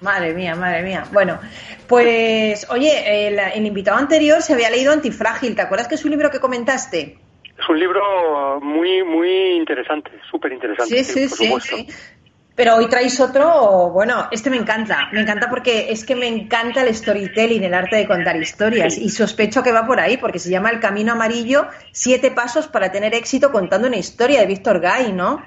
Madre 0.02 0.34
mía, 0.34 0.56
madre 0.56 0.84
mía. 0.84 1.06
Bueno, 1.12 1.40
pues 1.88 2.68
oye, 2.70 3.28
el, 3.28 3.40
el, 3.40 3.66
invitado 3.66 3.98
anterior 3.98 4.42
se 4.42 4.54
había 4.54 4.70
leído 4.70 4.92
Antifrágil. 4.92 5.56
¿Te 5.56 5.62
acuerdas 5.62 5.88
que 5.88 5.96
es 5.96 6.06
un 6.06 6.12
libro 6.12 6.30
que 6.30 6.40
comentaste? 6.40 7.18
Es 7.58 7.68
un 7.70 7.80
libro 7.80 8.60
muy, 8.62 9.04
muy 9.04 9.56
interesante, 9.56 10.12
súper 10.30 10.52
interesante. 10.52 11.04
Sí, 11.04 11.28
sí, 11.28 11.28
sí, 11.28 11.54
sí, 11.60 11.88
Pero 12.56 12.76
hoy 12.76 12.88
traéis 12.88 13.20
otro, 13.20 13.90
bueno, 13.90 14.28
este 14.30 14.52
me 14.52 14.58
encanta, 14.58 15.10
me 15.12 15.22
encanta 15.22 15.50
porque 15.50 15.92
es 15.92 16.06
que 16.06 16.16
me 16.16 16.28
encanta 16.28 16.84
el 16.84 16.94
storytelling, 16.94 17.64
el 17.64 17.74
arte 17.74 17.96
de 17.96 18.06
contar 18.06 18.36
historias, 18.36 18.94
sí. 18.94 19.06
y 19.06 19.10
sospecho 19.10 19.64
que 19.64 19.72
va 19.72 19.88
por 19.88 20.00
ahí, 20.00 20.18
porque 20.18 20.38
se 20.38 20.52
llama 20.52 20.70
El 20.70 20.80
Camino 20.80 21.14
Amarillo, 21.14 21.68
siete 21.92 22.30
pasos 22.30 22.68
para 22.68 22.92
tener 22.92 23.16
éxito 23.16 23.52
contando 23.52 23.88
una 23.88 23.98
historia 23.98 24.42
de 24.42 24.46
Víctor 24.46 24.80
Gay, 24.80 25.12
¿no? 25.14 25.42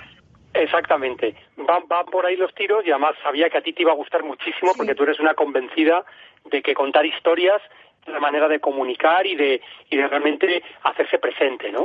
Exactamente. 0.54 1.34
Van, 1.56 1.86
van 1.86 2.06
por 2.06 2.26
ahí 2.26 2.36
los 2.36 2.54
tiros 2.54 2.84
y 2.86 2.90
además 2.90 3.14
sabía 3.22 3.48
que 3.48 3.58
a 3.58 3.62
ti 3.62 3.72
te 3.72 3.82
iba 3.82 3.92
a 3.92 3.96
gustar 3.96 4.22
muchísimo 4.24 4.72
sí. 4.72 4.78
porque 4.78 4.94
tú 4.94 5.04
eres 5.04 5.20
una 5.20 5.34
convencida 5.34 6.04
de 6.44 6.62
que 6.62 6.74
contar 6.74 7.06
historias 7.06 7.60
es 8.06 8.12
la 8.12 8.20
manera 8.20 8.48
de 8.48 8.60
comunicar 8.60 9.26
y 9.26 9.36
de, 9.36 9.60
y 9.90 9.96
de 9.96 10.08
realmente 10.08 10.62
hacerse 10.82 11.18
presente, 11.18 11.70
¿no? 11.70 11.82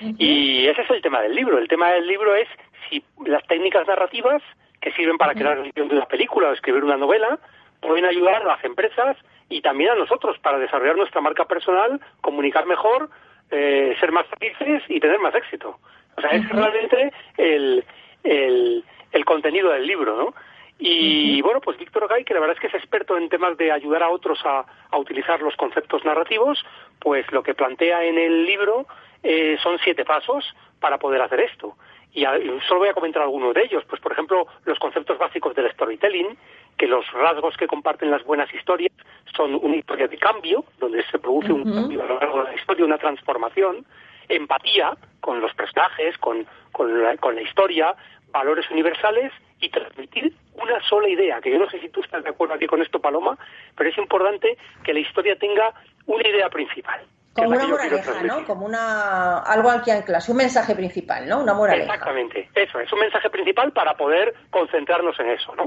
Uh 0.00 0.06
-huh. 0.06 0.16
Y 0.18 0.66
ese 0.68 0.82
es 0.82 0.90
el 0.90 1.02
tema 1.02 1.20
del 1.20 1.34
libro. 1.34 1.58
El 1.58 1.68
tema 1.68 1.90
del 1.90 2.06
libro 2.06 2.34
es 2.34 2.48
si 2.88 3.02
las 3.26 3.42
técnicas 3.46 3.86
narrativas 3.86 4.42
que 4.80 4.92
sirven 4.92 5.18
para 5.18 5.32
uh 5.32 5.34
-huh. 5.34 5.38
crear 5.38 5.62
guion 5.74 5.88
de 5.88 5.96
una 5.96 6.06
película 6.06 6.48
o 6.48 6.52
escribir 6.52 6.84
una 6.84 6.96
novela 6.96 7.38
pueden 7.80 8.04
ayudar 8.04 8.42
a 8.42 8.44
las 8.44 8.64
empresas 8.64 9.16
y 9.48 9.60
también 9.60 9.90
a 9.90 9.94
nosotros 9.94 10.38
para 10.38 10.58
desarrollar 10.58 10.96
nuestra 10.96 11.20
marca 11.20 11.44
personal, 11.44 12.00
comunicar 12.20 12.66
mejor, 12.66 13.10
eh, 13.50 13.94
ser 14.00 14.12
más 14.12 14.26
felices 14.38 14.82
y 14.88 15.00
tener 15.00 15.18
más 15.18 15.34
éxito. 15.34 15.78
O 16.16 16.20
sea, 16.20 16.30
uh 16.30 16.34
-huh. 16.34 16.44
es 16.44 16.48
realmente 16.50 17.12
el, 17.36 17.84
el, 18.26 18.84
el 19.12 19.24
contenido 19.24 19.70
del 19.70 19.86
libro, 19.86 20.16
¿no? 20.16 20.34
Y 20.78 20.92
uh 20.92 21.38
-huh. 21.38 21.42
bueno, 21.44 21.60
pues 21.60 21.78
Víctor 21.78 22.06
Gay, 22.08 22.24
que 22.24 22.34
la 22.34 22.40
verdad 22.40 22.56
es 22.56 22.60
que 22.60 22.66
es 22.66 22.74
experto 22.74 23.16
en 23.16 23.28
temas 23.28 23.56
de 23.56 23.72
ayudar 23.72 24.02
a 24.02 24.10
otros 24.10 24.38
a, 24.44 24.64
a 24.90 24.98
utilizar 24.98 25.40
los 25.40 25.56
conceptos 25.56 26.04
narrativos, 26.04 26.62
pues 26.98 27.24
lo 27.32 27.42
que 27.42 27.54
plantea 27.54 28.04
en 28.04 28.18
el 28.18 28.44
libro 28.44 28.86
eh, 29.22 29.56
son 29.62 29.78
siete 29.78 30.04
pasos 30.04 30.44
para 30.78 30.98
poder 30.98 31.22
hacer 31.22 31.40
esto. 31.40 31.76
Y, 32.12 32.24
a, 32.24 32.38
y 32.38 32.60
solo 32.68 32.80
voy 32.80 32.88
a 32.88 32.94
comentar 32.94 33.22
algunos 33.22 33.54
de 33.54 33.62
ellos. 33.62 33.84
Pues, 33.88 34.00
por 34.00 34.12
ejemplo, 34.12 34.46
los 34.64 34.78
conceptos 34.78 35.16
básicos 35.18 35.54
del 35.54 35.70
storytelling, 35.72 36.36
que 36.78 36.86
los 36.86 37.10
rasgos 37.12 37.56
que 37.56 37.66
comparten 37.66 38.10
las 38.10 38.22
buenas 38.24 38.52
historias 38.52 38.92
son 39.34 39.54
una 39.54 39.76
historia 39.76 40.08
de 40.08 40.18
cambio, 40.18 40.64
donde 40.78 41.02
se 41.10 41.18
produce 41.18 41.52
uh 41.52 41.56
-huh. 41.56 41.64
un 41.66 41.74
cambio 41.74 42.02
a 42.02 42.06
lo 42.06 42.18
largo 42.20 42.38
de 42.42 42.50
la 42.50 42.54
historia, 42.54 42.84
una 42.84 42.98
transformación, 42.98 43.84
empatía 44.28 44.96
con 45.20 45.40
los 45.40 45.52
personajes, 45.54 46.16
con, 46.18 46.46
con, 46.72 47.02
la, 47.02 47.16
con 47.16 47.34
la 47.34 47.42
historia, 47.42 47.94
valores 48.30 48.70
universales 48.70 49.32
y 49.60 49.70
transmitir 49.70 50.32
una 50.54 50.80
sola 50.88 51.08
idea, 51.08 51.40
que 51.40 51.50
yo 51.50 51.58
no 51.58 51.68
sé 51.70 51.80
si 51.80 51.88
tú 51.88 52.02
estás 52.02 52.22
de 52.22 52.30
acuerdo 52.30 52.54
aquí 52.54 52.66
con 52.66 52.82
esto, 52.82 53.00
Paloma, 53.00 53.38
pero 53.76 53.90
es 53.90 53.98
importante 53.98 54.56
que 54.84 54.92
la 54.92 55.00
historia 55.00 55.36
tenga 55.36 55.72
una 56.06 56.26
idea 56.28 56.48
principal. 56.48 57.00
Como 57.34 57.50
una 57.50 57.66
moraleja, 57.66 58.22
¿no? 58.22 58.44
Como 58.46 58.64
una 58.64 59.40
algo 59.40 59.70
aquí 59.70 59.90
en 59.90 60.02
clase, 60.02 60.32
un 60.32 60.38
mensaje 60.38 60.74
principal, 60.74 61.28
¿no? 61.28 61.42
Una 61.42 61.52
moraleja. 61.52 61.92
Exactamente, 61.92 62.48
eso, 62.54 62.80
es 62.80 62.90
un 62.92 63.00
mensaje 63.00 63.28
principal 63.28 63.72
para 63.72 63.94
poder 63.94 64.34
concentrarnos 64.50 65.18
en 65.20 65.30
eso, 65.30 65.54
¿no? 65.54 65.64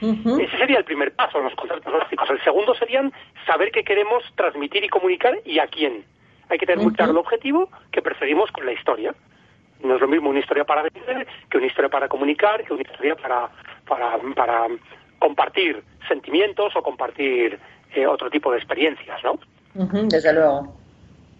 Uh 0.00 0.14
-huh. 0.14 0.44
Ese 0.44 0.56
sería 0.58 0.78
el 0.78 0.84
primer 0.84 1.14
paso, 1.14 1.40
los 1.40 1.54
conceptos 1.54 1.92
básicos. 1.92 2.28
El 2.30 2.42
segundo 2.42 2.74
serían 2.74 3.12
saber 3.46 3.70
qué 3.70 3.84
queremos 3.84 4.22
transmitir 4.36 4.84
y 4.84 4.88
comunicar 4.88 5.38
y 5.44 5.58
a 5.60 5.66
quién. 5.66 6.04
Hay 6.52 6.58
que 6.58 6.66
tener 6.66 6.84
muy 6.84 6.92
claro 6.92 7.12
el 7.12 7.16
objetivo 7.16 7.70
que 7.90 8.02
perseguimos 8.02 8.52
con 8.52 8.66
la 8.66 8.72
historia. 8.72 9.14
No 9.82 9.94
es 9.94 10.00
lo 10.02 10.06
mismo 10.06 10.28
una 10.28 10.38
historia 10.38 10.64
para 10.64 10.82
vender 10.82 11.26
que 11.48 11.56
una 11.56 11.66
historia 11.66 11.88
para 11.88 12.08
comunicar, 12.08 12.62
que 12.62 12.74
una 12.74 12.82
historia 12.82 13.16
para, 13.16 13.48
para, 13.88 14.18
para 14.36 14.66
compartir 15.18 15.82
sentimientos 16.06 16.76
o 16.76 16.82
compartir 16.82 17.58
eh, 17.94 18.06
otro 18.06 18.28
tipo 18.28 18.52
de 18.52 18.58
experiencias, 18.58 19.18
¿no? 19.24 19.32
Uh 19.76 19.86
-huh, 19.86 20.08
desde 20.08 20.30
luego. 20.34 20.76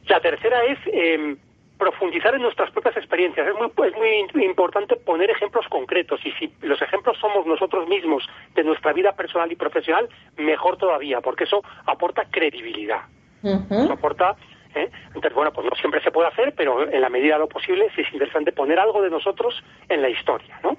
La 0.08 0.18
tercera 0.20 0.64
es 0.64 0.78
eh, 0.86 1.36
profundizar 1.76 2.34
en 2.34 2.40
nuestras 2.40 2.70
propias 2.70 2.96
experiencias. 2.96 3.46
Es 3.46 3.54
muy, 3.54 3.68
es 3.86 4.34
muy 4.34 4.44
importante 4.46 4.96
poner 4.96 5.28
ejemplos 5.28 5.66
concretos 5.68 6.20
y 6.24 6.32
si 6.38 6.50
los 6.62 6.80
ejemplos 6.80 7.18
somos 7.18 7.44
nosotros 7.44 7.86
mismos 7.86 8.26
de 8.54 8.64
nuestra 8.64 8.94
vida 8.94 9.12
personal 9.12 9.52
y 9.52 9.56
profesional, 9.56 10.08
mejor 10.38 10.78
todavía, 10.78 11.20
porque 11.20 11.44
eso 11.44 11.62
aporta 11.84 12.24
credibilidad. 12.30 13.02
Uh 13.42 13.58
-huh. 13.58 13.84
Eso 13.84 13.92
aporta 13.92 14.36
¿Eh? 14.74 14.90
Entonces, 15.08 15.34
bueno, 15.34 15.52
pues 15.52 15.66
no 15.66 15.76
siempre 15.76 16.00
se 16.02 16.10
puede 16.10 16.28
hacer, 16.28 16.54
pero 16.56 16.90
en 16.90 17.00
la 17.00 17.10
medida 17.10 17.34
de 17.34 17.40
lo 17.40 17.48
posible 17.48 17.90
sí 17.94 18.00
es 18.00 18.12
interesante 18.12 18.52
poner 18.52 18.78
algo 18.78 19.02
de 19.02 19.10
nosotros 19.10 19.62
en 19.88 20.00
la 20.00 20.08
historia, 20.08 20.58
¿no? 20.62 20.70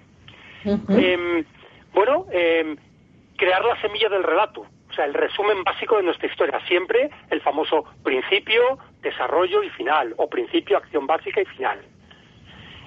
Uh 0.65 0.77
-huh. 0.77 0.99
eh, 0.99 1.45
bueno, 1.93 2.25
eh, 2.32 2.75
crear 3.38 3.63
la 3.63 3.79
semilla 3.82 4.10
del 4.10 4.23
relato, 4.23 4.62
o 4.62 4.93
sea, 4.93 5.06
el 5.06 5.13
resumen 5.13 5.63
básico 5.63 5.97
de 5.97 6.03
nuestra 6.03 6.27
historia, 6.27 6.60
siempre 6.67 7.10
el 7.29 7.41
famoso 7.41 7.86
principio, 8.03 8.77
desarrollo 9.01 9.63
y 9.63 9.69
final, 9.71 10.13
o 10.17 10.29
principio, 10.29 10.77
acción 10.77 11.08
básica 11.08 11.41
y 11.41 11.45
final. 11.45 11.79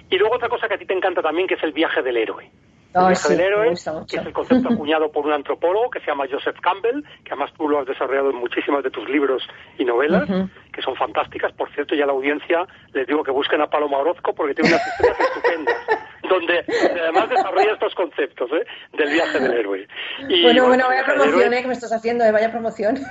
Y 0.08 0.16
luego 0.18 0.36
otra 0.36 0.48
cosa 0.48 0.68
que 0.68 0.74
a 0.74 0.78
ti 0.78 0.86
te 0.86 0.94
encanta 0.94 1.20
también, 1.20 1.48
que 1.48 1.54
es 1.54 1.62
el 1.62 1.72
viaje 1.72 2.02
del 2.02 2.16
héroe. 2.16 2.48
El 2.96 3.02
oh, 3.02 3.06
viaje 3.08 3.28
sí, 3.28 3.32
del 3.34 3.40
héroe, 3.40 3.74
que 4.08 4.16
es 4.16 4.26
el 4.26 4.32
concepto 4.32 4.68
acuñado 4.72 5.10
por 5.12 5.26
un 5.26 5.32
antropólogo 5.32 5.90
que 5.90 6.00
se 6.00 6.06
llama 6.06 6.24
Joseph 6.30 6.58
Campbell, 6.62 7.02
que 7.24 7.32
además 7.32 7.52
tú 7.54 7.68
lo 7.68 7.80
has 7.80 7.86
desarrollado 7.86 8.30
en 8.30 8.36
muchísimas 8.36 8.82
de 8.82 8.90
tus 8.90 9.06
libros 9.08 9.46
y 9.78 9.84
novelas, 9.84 10.28
uh 10.30 10.32
-huh. 10.32 10.50
que 10.72 10.80
son 10.80 10.96
fantásticas. 10.96 11.52
Por 11.52 11.70
cierto, 11.72 11.94
ya 11.94 12.04
a 12.04 12.06
la 12.06 12.14
audiencia 12.14 12.66
les 12.94 13.06
digo 13.06 13.22
que 13.22 13.30
busquen 13.30 13.60
a 13.60 13.66
Paloma 13.66 13.98
Orozco 13.98 14.34
porque 14.34 14.54
tiene 14.54 14.70
unas 14.70 14.86
historias 14.86 15.20
estupendas, 15.20 15.76
donde, 16.28 16.64
además 17.00 17.28
desarrolla 17.28 17.72
estos 17.72 17.94
conceptos 17.94 18.50
¿eh? 18.52 18.66
del 18.92 19.12
viaje 19.12 19.40
del 19.40 19.52
héroe. 19.52 19.88
Y, 20.28 20.42
bueno, 20.42 20.66
bueno, 20.66 20.86
vaya 20.88 21.04
promoción 21.04 21.40
héroe... 21.40 21.58
¿eh? 21.58 21.62
que 21.62 21.68
me 21.68 21.74
estás 21.74 21.92
haciendo, 21.92 22.24
¿eh? 22.24 22.32
vaya 22.32 22.50
promoción. 22.50 22.96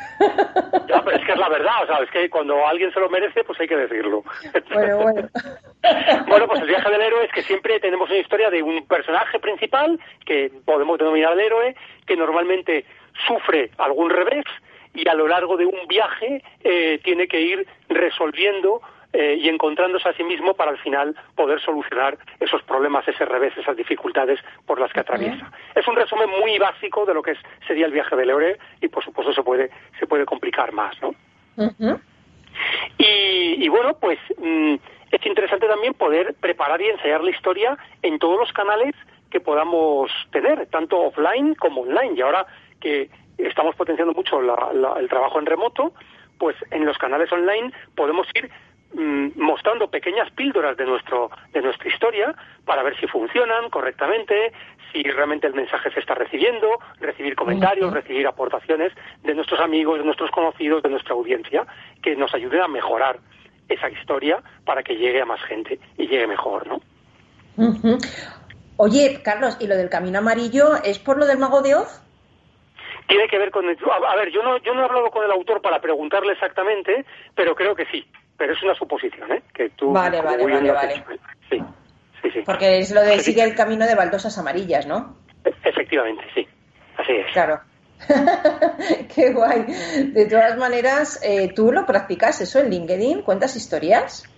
Ya, 0.88 1.02
pero 1.04 1.18
es 1.18 1.26
que 1.26 1.32
es 1.32 1.40
la 1.40 1.50
verdad, 1.50 1.84
o 1.84 1.88
sea, 1.88 1.98
es 2.04 2.12
que 2.12 2.30
cuando 2.30 2.66
alguien 2.68 2.94
se 2.94 3.00
lo 3.00 3.10
merece, 3.10 3.44
pues 3.44 3.60
hay 3.60 3.68
que 3.68 3.76
decirlo. 3.76 4.24
Bueno, 4.72 4.98
bueno. 5.02 5.30
bueno, 6.28 6.48
pues 6.48 6.62
el 6.62 6.68
viaje 6.68 6.92
del 6.92 7.02
héroe 7.02 7.26
es 7.26 7.32
que 7.32 7.42
siempre 7.42 7.80
tenemos 7.80 8.08
una 8.08 8.20
historia 8.20 8.50
de 8.52 8.62
un 8.62 8.86
personaje 8.86 9.40
principal 9.40 10.00
que 10.26 10.52
podemos 10.64 11.00
denominar 11.00 11.34
el 11.34 11.40
héroe, 11.40 11.76
que 12.06 12.16
normalmente 12.16 12.86
sufre 13.28 13.72
algún 13.78 14.12
revés 14.12 14.46
y 14.96 15.08
a 15.08 15.14
lo 15.14 15.28
largo 15.28 15.58
de 15.58 15.66
un 15.66 15.88
viaje 15.88 16.42
eh, 16.64 17.00
tiene 17.04 17.28
que 17.28 17.42
ir 17.42 17.68
resolviendo 17.90 18.82
eh, 19.18 19.38
y 19.40 19.48
encontrándose 19.48 20.10
a 20.10 20.14
sí 20.14 20.26
mismo 20.26 20.56
para 20.56 20.72
al 20.72 20.78
final 20.80 21.16
poder 21.36 21.62
solucionar 21.62 22.18
esos 22.42 22.62
problemas, 22.64 23.08
ese 23.08 23.24
revés, 23.24 23.54
esas 23.58 23.78
dificultades 23.78 24.40
por 24.66 24.78
las 24.78 24.92
que 24.92 25.00
atraviesa. 25.00 25.50
Es 25.74 25.88
un 25.88 25.96
resumen 25.96 26.30
muy 26.30 26.60
básico 26.60 27.06
de 27.06 27.14
lo 27.14 27.22
que 27.22 27.32
es, 27.32 27.40
sería 27.66 27.86
el 27.86 27.94
viaje 27.94 28.14
del 28.18 28.30
héroe 28.30 28.58
y 28.82 28.90
por 28.90 29.06
supuesto 29.06 29.32
se 29.34 29.42
puede, 29.42 29.72
se 30.00 30.06
puede 30.06 30.26
complicar 30.26 30.74
más, 30.74 31.02
¿no? 31.02 31.10
Uh 31.56 31.72
-huh. 31.80 32.00
y, 32.98 33.64
y, 33.64 33.70
bueno, 33.70 33.98
pues 33.98 34.20
mmm, 34.38 34.76
es 35.12 35.26
interesante 35.26 35.66
también 35.66 35.94
poder 35.94 36.34
preparar 36.42 36.82
y 36.82 36.90
ensayar 36.90 37.24
la 37.24 37.32
historia 37.32 37.78
en 38.02 38.20
todos 38.20 38.38
los 38.38 38.52
canales 38.52 38.94
que 39.32 39.40
podamos 39.40 40.12
tener, 40.32 40.68
tanto 40.68 41.00
offline 41.00 41.56
como 41.56 41.84
online. 41.84 42.16
Y 42.18 42.22
ahora 42.22 42.46
que 42.82 43.10
estamos 43.38 43.76
potenciando 43.76 44.14
mucho 44.14 44.42
la, 44.42 44.74
la, 44.74 45.00
el 45.00 45.08
trabajo 45.08 45.40
en 45.40 45.46
remoto, 45.46 45.94
pues 46.38 46.58
en 46.72 46.86
los 46.86 46.98
canales 46.98 47.32
online 47.32 47.72
podemos 47.96 48.28
ir 48.36 48.52
mostrando 48.94 49.90
pequeñas 49.90 50.32
píldoras 50.32 50.78
de 50.78 50.86
nuestro 50.86 51.30
de 51.52 51.62
nuestra 51.62 51.90
historia 51.90 52.34
para 52.66 52.84
ver 52.84 52.98
si 53.00 53.08
funcionan 53.08 53.70
correctamente, 53.70 54.54
si 54.92 55.04
realmente 55.04 55.48
el 55.48 55.54
mensaje 55.54 55.92
se 55.92 56.00
está 56.00 56.16
recibiendo, 56.16 56.80
recibir 57.00 57.36
comentarios, 57.36 57.92
recibir 57.92 58.26
aportaciones 58.28 58.94
de 59.24 59.34
nuestros 59.34 59.60
amigos, 59.60 60.00
de 60.00 60.06
nuestros 60.06 60.32
conocidos, 60.32 60.82
de 60.84 60.90
nuestra 60.90 61.14
audiencia, 61.14 61.66
que 62.02 62.16
nos 62.16 62.34
ayuden 62.34 62.62
a 62.62 62.68
mejorar 62.68 63.20
esa 63.68 63.90
historia 63.90 64.42
para 64.64 64.84
que 64.84 64.96
llegue 64.96 65.22
a 65.22 65.26
más 65.26 65.42
gente 65.44 65.80
y 65.98 66.08
llegue 66.08 66.28
mejor, 66.28 66.68
¿no? 66.68 66.76
Uh 67.58 67.74
-huh. 67.74 67.98
Oye, 68.78 69.22
Carlos, 69.24 69.58
¿y 69.60 69.68
lo 69.68 69.76
del 69.76 69.90
camino 69.90 70.20
amarillo 70.20 70.76
es 70.84 71.00
por 71.00 71.18
lo 71.18 71.26
del 71.26 71.38
mago 71.38 71.62
de 71.62 71.76
Oz? 71.76 72.02
Tiene 73.08 73.28
que 73.28 73.38
ver 73.38 73.52
con... 73.52 73.70
El, 73.70 73.78
a, 73.90 74.16
ver, 74.16 74.32
yo 74.32 74.44
no, 74.44 74.58
yo 74.58 74.74
no 74.74 74.82
he 74.82 74.86
hablado 74.86 75.12
con 75.12 75.24
el 75.24 75.32
autor 75.32 75.62
para 75.62 75.80
preguntarle 75.80 76.34
exactamente, 76.34 77.06
pero 77.36 77.56
creo 77.56 77.76
que 77.76 77.86
sí. 77.86 78.06
Pero 78.38 78.54
es 78.54 78.64
una 78.64 78.76
suposición, 78.76 79.32
¿eh? 79.32 79.44
Que 79.54 79.70
tú... 79.70 79.92
Vale, 79.92 80.22
vale, 80.22 80.46
vale, 80.46 80.72
vale. 80.72 81.04
Sí, 81.50 81.60
sí, 82.22 82.32
sí. 82.32 82.42
Porque 82.46 82.80
es 82.80 82.94
lo 82.94 83.02
de 83.02 83.20
sigue 83.20 83.44
el 83.44 83.56
camino 83.56 83.86
de 83.86 83.96
baldosas 83.96 84.38
amarillas, 84.38 84.86
¿no? 84.86 85.16
Efectivamente, 85.64 86.24
sí. 86.34 86.48
Así 86.98 87.14
es. 87.14 87.32
Claro. 87.32 87.60
Qué 89.16 89.32
guay. 89.32 89.66
De 90.12 90.26
todas 90.26 90.58
maneras, 90.58 91.22
eh, 91.24 91.54
¿tú 91.56 91.72
lo 91.72 91.86
practicas 91.86 92.42
eso 92.42 92.60
en 92.60 92.70
LinkedIn? 92.70 93.22
¿Cuentas 93.22 93.56
historias? 93.56 94.30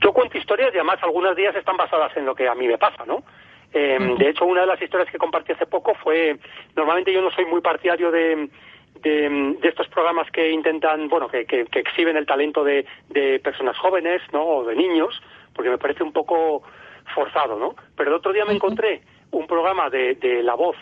Yo 0.00 0.12
cuento 0.12 0.38
historias 0.38 0.70
y 0.74 0.76
además 0.76 0.98
algunas 1.02 1.34
de 1.34 1.42
ellas 1.42 1.56
están 1.56 1.76
basadas 1.76 2.16
en 2.16 2.26
lo 2.26 2.34
que 2.34 2.48
a 2.48 2.54
mí 2.54 2.68
me 2.68 2.78
pasa, 2.78 3.04
¿no? 3.06 3.24
Eh, 3.72 3.98
de 4.18 4.30
hecho, 4.30 4.44
una 4.46 4.62
de 4.62 4.66
las 4.66 4.80
historias 4.80 5.10
que 5.10 5.18
compartí 5.18 5.52
hace 5.52 5.66
poco 5.66 5.94
fue, 5.94 6.38
normalmente 6.74 7.12
yo 7.12 7.20
no 7.20 7.30
soy 7.30 7.44
muy 7.44 7.60
partidario 7.60 8.10
de, 8.10 8.48
de, 9.02 9.58
estos 9.62 9.88
programas 9.88 10.30
que 10.30 10.50
intentan, 10.50 11.08
bueno, 11.08 11.28
que, 11.28 11.44
que, 11.44 11.66
exhiben 11.72 12.16
el 12.16 12.26
talento 12.26 12.64
de, 12.64 12.86
de, 13.08 13.38
personas 13.40 13.76
jóvenes, 13.78 14.22
¿no? 14.32 14.44
O 14.44 14.64
de 14.64 14.74
niños, 14.74 15.20
porque 15.54 15.70
me 15.70 15.78
parece 15.78 16.02
un 16.02 16.12
poco 16.12 16.62
forzado, 17.14 17.58
¿no? 17.58 17.74
Pero 17.96 18.10
el 18.10 18.16
otro 18.16 18.32
día 18.32 18.44
me 18.44 18.54
encontré 18.54 19.02
un 19.30 19.46
programa 19.46 19.90
de, 19.90 20.14
de 20.14 20.42
La 20.42 20.54
Voz 20.54 20.76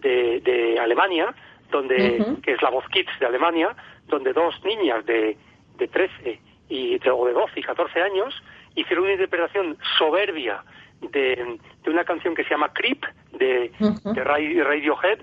de, 0.00 0.40
de 0.40 0.78
Alemania, 0.78 1.34
donde, 1.70 2.24
que 2.42 2.52
es 2.52 2.62
La 2.62 2.70
Voz 2.70 2.84
Kids 2.88 3.18
de 3.18 3.26
Alemania, 3.26 3.74
donde 4.06 4.32
dos 4.32 4.54
niñas 4.64 5.04
de, 5.06 5.36
de 5.76 5.88
13 5.88 6.40
y 6.68 6.98
de, 6.98 7.10
o 7.10 7.26
de 7.26 7.32
12 7.32 7.60
y 7.60 7.62
14 7.62 8.00
años 8.00 8.42
hicieron 8.74 9.04
una 9.04 9.14
interpretación 9.14 9.76
soberbia 9.98 10.62
de, 11.00 11.58
de 11.82 11.90
una 11.90 12.04
canción 12.04 12.34
que 12.34 12.44
se 12.44 12.50
llama 12.50 12.72
Creep 12.72 13.04
de, 13.32 13.70
de 13.78 14.24
Radiohead 14.24 15.20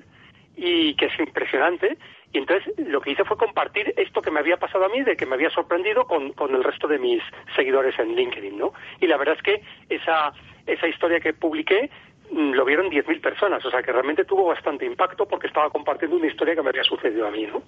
y 0.56 0.96
que 0.96 1.06
es 1.06 1.20
impresionante. 1.20 1.98
Y 2.34 2.38
entonces 2.38 2.74
lo 2.78 3.02
que 3.02 3.12
hice 3.12 3.26
fue 3.26 3.38
compartir 3.38 3.94
esto 3.98 4.22
que 4.22 4.32
me 4.32 4.40
había 4.40 4.58
pasado 4.58 4.86
a 4.86 4.90
mí, 4.90 5.02
de 5.04 5.16
que 5.16 5.26
me 5.26 5.36
había 5.36 5.50
sorprendido 5.50 6.06
con, 6.06 6.32
con 6.34 6.56
el 6.56 6.64
resto 6.64 6.88
de 6.88 6.98
mis 6.98 7.22
seguidores 7.56 7.98
en 8.00 8.16
LinkedIn, 8.16 8.58
¿no? 8.58 8.74
Y 9.00 9.08
la 9.08 9.18
verdad 9.18 9.36
es 9.38 9.44
que 9.44 9.62
esa, 9.90 10.32
esa 10.66 10.88
historia 10.88 11.20
que 11.20 11.34
publiqué 11.34 11.90
mm, 12.32 12.52
lo 12.52 12.64
vieron 12.64 12.90
10.000 12.90 13.22
personas, 13.22 13.66
o 13.66 13.70
sea 13.72 13.84
que 13.84 13.92
realmente 13.92 14.24
tuvo 14.24 14.46
bastante 14.46 14.86
impacto 14.86 15.28
porque 15.28 15.48
estaba 15.48 15.70
compartiendo 15.70 16.18
una 16.18 16.28
historia 16.28 16.56
que 16.56 16.62
me 16.62 16.70
había 16.70 16.84
sucedido 16.84 17.28
a 17.28 17.32
mí, 17.32 17.48
¿no? 17.48 17.62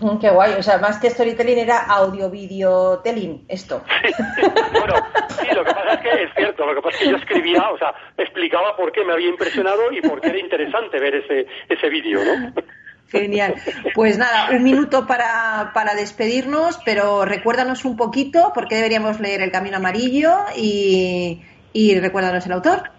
Mm, 0.00 0.18
qué 0.18 0.30
guay, 0.30 0.52
o 0.58 0.62
sea, 0.62 0.78
más 0.78 0.98
que 0.98 1.08
storytelling 1.08 1.58
era 1.58 1.86
audio 1.86 2.30
telling 3.02 3.46
esto. 3.48 3.82
bueno, 4.72 4.94
sí, 5.28 5.46
lo 5.54 5.64
que 5.64 5.72
pasa 5.72 5.94
es 5.94 6.00
que 6.00 6.22
es 6.24 6.30
cierto, 6.36 6.66
lo 6.66 6.74
que 6.74 6.82
pasa 6.82 6.96
es 6.96 7.02
que 7.04 7.10
yo 7.10 7.16
escribía, 7.16 7.70
o 7.70 7.78
sea, 7.78 7.94
explicaba 8.18 8.76
por 8.76 8.92
qué 8.92 9.04
me 9.04 9.14
había 9.14 9.28
impresionado 9.28 9.90
y 9.92 10.02
por 10.02 10.20
qué 10.20 10.28
era 10.28 10.38
interesante 10.38 10.98
ver 10.98 11.14
ese, 11.14 11.46
ese 11.68 11.88
vídeo, 11.88 12.20
¿no? 12.22 12.52
Genial. 13.08 13.54
Pues 13.94 14.18
nada, 14.18 14.50
un 14.50 14.62
minuto 14.62 15.06
para, 15.06 15.70
para 15.74 15.94
despedirnos, 15.94 16.78
pero 16.84 17.24
recuérdanos 17.24 17.84
un 17.84 17.96
poquito 17.96 18.52
por 18.54 18.68
qué 18.68 18.76
deberíamos 18.76 19.20
leer 19.20 19.42
El 19.42 19.52
Camino 19.52 19.76
Amarillo 19.76 20.34
y, 20.56 21.42
y 21.72 21.98
recuérdanos 22.00 22.44
el 22.46 22.52
autor. 22.52 22.90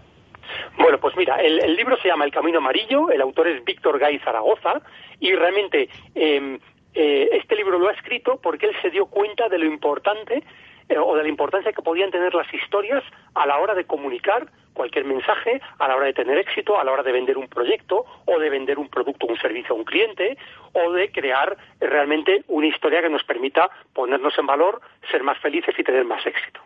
Bueno, 0.78 1.00
pues 1.00 1.16
mira, 1.18 1.36
el, 1.38 1.76
libro 1.76 1.98
se 1.98 2.08
llama 2.08 2.26
El 2.26 2.32
Camino 2.32 2.60
Amarillo, 2.60 3.10
el 3.10 3.22
autor 3.22 3.48
es 3.48 3.64
Víctor 3.66 4.00
Gay 4.00 4.20
Zaragoza 4.20 4.82
y 5.20 5.34
realmente 5.34 5.90
eh, 6.16 6.60
eh, 6.94 7.30
este 7.34 7.56
libro 7.56 7.80
lo 7.80 7.90
ha 7.90 7.94
escrito 7.94 8.40
porque 8.42 8.68
él 8.68 8.76
se 8.82 8.90
dio 8.90 9.08
cuenta 9.08 9.50
de 9.50 9.58
lo 9.58 9.66
importante 9.66 10.44
eh, 10.90 10.98
o 10.98 11.16
de 11.16 11.24
la 11.24 11.30
importancia 11.30 11.74
que 11.74 11.82
podían 11.82 12.12
tener 12.12 12.34
las 12.34 12.52
historias 12.54 13.04
a 13.34 13.46
la 13.46 13.58
hora 13.60 13.74
de 13.74 13.86
comunicar 13.86 14.48
cualquier 14.74 15.06
mensaje, 15.06 15.60
a 15.80 15.88
la 15.88 15.96
hora 15.96 16.06
de 16.06 16.14
tener 16.14 16.38
éxito, 16.38 16.80
a 16.80 16.84
la 16.84 16.92
hora 16.92 17.04
de 17.04 17.12
vender 17.12 17.38
un 17.38 17.48
proyecto 17.48 18.06
o 18.26 18.40
de 18.40 18.50
vender 18.50 18.78
un 18.78 18.88
producto 18.88 19.26
o 19.26 19.32
un 19.32 19.40
servicio 19.40 19.74
a 19.74 19.78
un 19.78 19.84
cliente 19.84 20.38
o 20.74 20.92
de 20.92 21.12
crear 21.12 21.58
realmente 21.80 22.44
una 22.48 22.68
historia 22.68 23.02
que 23.02 23.10
nos 23.10 23.24
permita 23.24 23.70
ponernos 23.94 24.38
en 24.38 24.46
valor, 24.46 24.80
ser 25.12 25.24
más 25.24 25.40
felices 25.40 25.74
y 25.78 25.84
tener 25.84 26.06
más 26.06 26.26
éxito. 26.26 26.62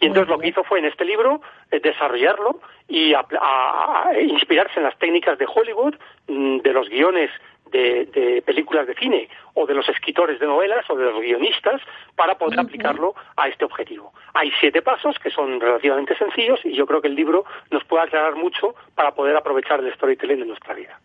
Y 0.00 0.06
entonces 0.06 0.28
lo 0.28 0.38
que 0.38 0.48
hizo 0.48 0.64
fue 0.64 0.80
en 0.80 0.86
este 0.86 1.04
libro 1.04 1.40
eh, 1.70 1.80
desarrollarlo 1.80 2.60
y 2.88 3.14
inspirarse 4.28 4.78
en 4.78 4.84
las 4.84 4.98
técnicas 4.98 5.38
de 5.38 5.46
Hollywood, 5.46 5.94
mm, 6.26 6.58
de 6.58 6.72
los 6.72 6.88
guiones 6.88 7.30
de, 7.74 8.42
películas 8.44 8.86
de 8.86 8.94
cine 8.94 9.28
o 9.54 9.66
de 9.66 9.74
los 9.74 9.88
escritores 9.88 10.38
de 10.38 10.46
novelas 10.46 10.88
o 10.88 10.96
de 10.96 11.04
los 11.04 11.20
guionistas 11.20 11.80
para 12.14 12.36
poder 12.36 12.60
aplicarlo 12.60 13.14
a 13.36 13.48
este 13.48 13.64
objetivo. 13.64 14.12
Hay 14.34 14.50
siete 14.60 14.82
pasos 14.82 15.16
que 15.18 15.30
son 15.30 15.60
relativamente 15.60 16.16
sencillos 16.16 16.60
y 16.64 16.74
yo 16.74 16.86
creo 16.86 17.00
que 17.00 17.08
el 17.08 17.14
libro 17.14 17.44
nos 17.70 17.84
puede 17.84 18.04
aclarar 18.04 18.36
mucho 18.36 18.74
para 18.94 19.12
poder 19.12 19.36
aprovechar 19.36 19.80
el 19.80 19.92
storytelling 19.94 20.42
en 20.42 20.48
nuestra 20.48 20.74
vida. 20.74 20.98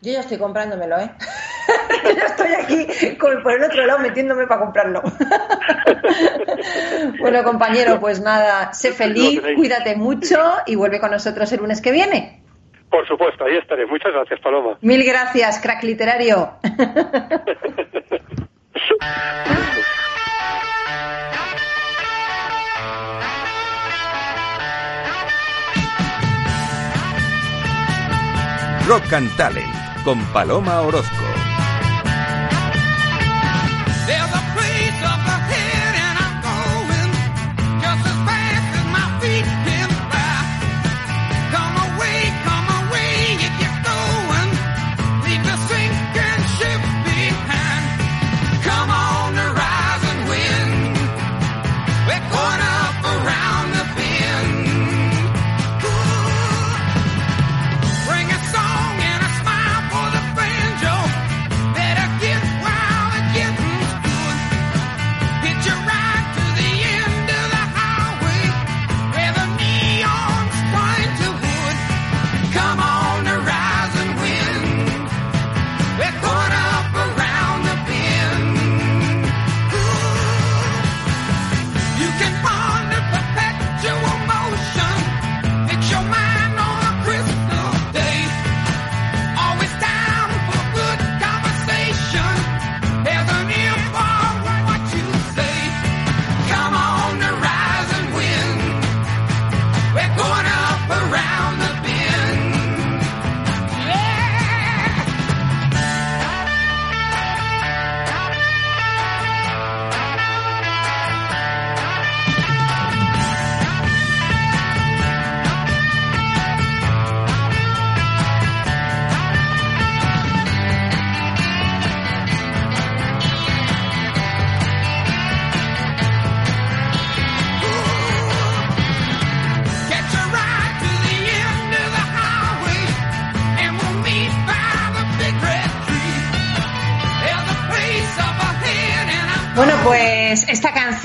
Yo 0.00 0.12
ya 0.12 0.20
estoy 0.20 0.38
comprándomelo, 0.38 0.96
¿eh? 0.96 1.10
ya 2.04 2.26
estoy 2.26 2.54
aquí 2.54 2.86
por 3.18 3.52
el 3.52 3.64
otro 3.64 3.84
lado 3.84 3.98
metiéndome 3.98 4.46
para 4.46 4.60
comprarlo. 4.60 5.02
bueno, 7.20 7.42
compañero, 7.42 7.98
pues 7.98 8.20
nada, 8.20 8.72
sé 8.72 8.92
feliz, 8.92 9.42
cuídate 9.56 9.96
mucho 9.96 10.38
y 10.66 10.76
vuelve 10.76 11.00
con 11.00 11.10
nosotros 11.10 11.50
el 11.52 11.60
lunes 11.60 11.80
que 11.80 11.90
viene. 11.90 12.44
Por 12.90 13.06
supuesto, 13.06 13.44
ahí 13.44 13.56
estaré. 13.56 13.86
Muchas 13.86 14.12
gracias, 14.12 14.40
Paloma. 14.40 14.78
Mil 14.80 15.04
gracias, 15.04 15.60
crack 15.60 15.82
literario. 15.82 16.52
Rock 28.88 29.12
and 29.12 29.36
Talent 29.36 30.02
con 30.02 30.18
Paloma 30.32 30.80
Orozco. 30.80 31.27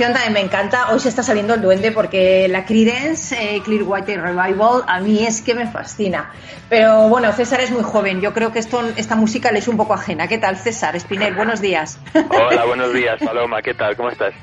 Canción 0.03 0.13
también 0.13 0.33
me 0.33 0.41
encanta. 0.41 0.91
Hoy 0.91 0.99
se 0.99 1.07
está 1.07 1.23
saliendo 1.23 1.53
el 1.53 1.61
duende 1.61 1.93
porque 1.93 2.47
la 2.49 2.65
Creedence 2.65 3.55
eh, 3.55 3.61
Clearwater 3.63 4.21
Revival 4.21 4.83
a 4.85 4.99
mí 4.99 5.25
es 5.25 5.41
que 5.41 5.53
me 5.55 5.65
fascina. 5.65 6.29
Pero 6.67 7.07
bueno, 7.07 7.31
César 7.31 7.61
es 7.61 7.71
muy 7.71 7.83
joven. 7.83 8.19
Yo 8.19 8.33
creo 8.33 8.51
que 8.51 8.59
esto, 8.59 8.81
esta 8.97 9.15
música 9.15 9.51
le 9.51 9.59
es 9.59 9.67
un 9.69 9.77
poco 9.77 9.93
ajena. 9.93 10.27
¿Qué 10.27 10.37
tal, 10.37 10.57
César? 10.57 10.97
Espinel, 10.97 11.35
buenos 11.35 11.61
días. 11.61 11.99
Hola, 12.13 12.65
buenos 12.65 12.93
días, 12.93 13.17
Paloma. 13.23 13.61
¿Qué 13.61 13.73
tal? 13.73 13.95
¿Cómo 13.95 14.09
estás? 14.09 14.33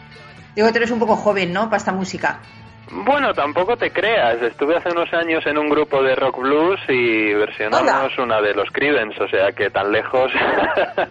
Digo 0.55 0.67
que 0.67 0.73
tú 0.73 0.79
eres 0.79 0.91
un 0.93 0.99
poco 0.99 1.17
joven, 1.17 1.53
¿no? 1.53 1.65
Para 1.65 1.77
esta 1.77 1.93
música. 1.93 2.39
Bueno, 2.93 3.33
tampoco 3.35 3.77
te 3.77 3.93
creas. 3.93 4.43
Estuve 4.43 4.77
hace 4.77 4.91
unos 4.91 5.13
años 5.13 5.45
en 5.47 5.59
un 5.59 5.69
grupo 5.69 6.03
de 6.03 6.17
rock 6.17 6.39
blues 6.39 6.81
y 6.89 7.33
versionamos 7.35 8.19
una 8.19 8.41
de 8.41 8.53
los 8.53 8.69
Creedence, 8.73 9.23
o 9.23 9.29
sea 9.29 9.53
que 9.53 9.71
tan 9.71 9.93
lejos. 9.93 10.31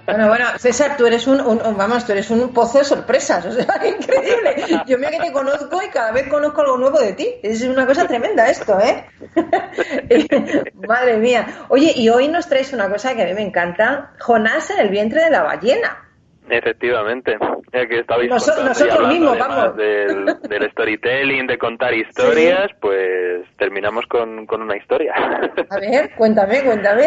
Bueno, 0.06 0.28
bueno, 0.28 0.46
César, 0.58 0.98
tú 0.98 1.06
eres 1.06 1.28
un, 1.28 1.38
vamos, 1.78 2.06
tú 2.06 2.12
eres 2.12 2.30
un 2.32 2.52
pozo 2.52 2.80
de 2.80 2.84
sorpresas, 2.84 3.46
o 3.46 3.52
sea, 3.52 3.66
increíble. 3.86 4.84
Yo 4.86 4.98
mira 4.98 5.12
que 5.12 5.20
te 5.20 5.32
conozco 5.32 5.82
y 5.82 5.90
cada 5.90 6.12
vez 6.12 6.28
conozco 6.28 6.62
algo 6.62 6.78
nuevo 6.78 7.00
de 7.00 7.14
ti. 7.14 7.28
Es 7.44 7.62
una 7.62 7.86
cosa 7.86 8.08
tremenda 8.08 8.50
esto, 8.50 8.78
¿eh? 8.80 9.06
Madre 10.88 11.18
mía. 11.18 11.66
Oye, 11.70 11.94
y 11.96 12.10
hoy 12.10 12.28
nos 12.28 12.48
traes 12.48 12.74
una 12.74 12.90
cosa 12.90 13.16
que 13.16 13.24
a 13.24 13.26
mí 13.26 13.34
me 13.34 13.44
encanta, 13.44 14.12
Jonás 14.20 14.72
en 14.72 14.80
el 14.80 14.90
vientre 14.90 15.24
de 15.24 15.30
la 15.30 15.44
ballena. 15.44 16.09
Efectivamente, 16.50 17.38
ya 17.72 17.86
que 17.88 18.00
estabais 18.00 18.30
nosotros 18.30 19.08
mismos, 19.08 19.38
vamos. 19.38 19.78
Del, 19.78 20.72
storytelling, 20.72 21.46
de 21.46 21.58
contar 21.58 21.94
historias, 21.94 22.72
pues 22.82 23.46
terminamos 23.58 24.06
con, 24.08 24.46
con, 24.48 24.62
una 24.62 24.76
historia. 24.76 25.14
A 25.70 25.80
ver, 25.80 26.12
cuéntame, 26.16 26.64
cuéntame. 26.64 27.06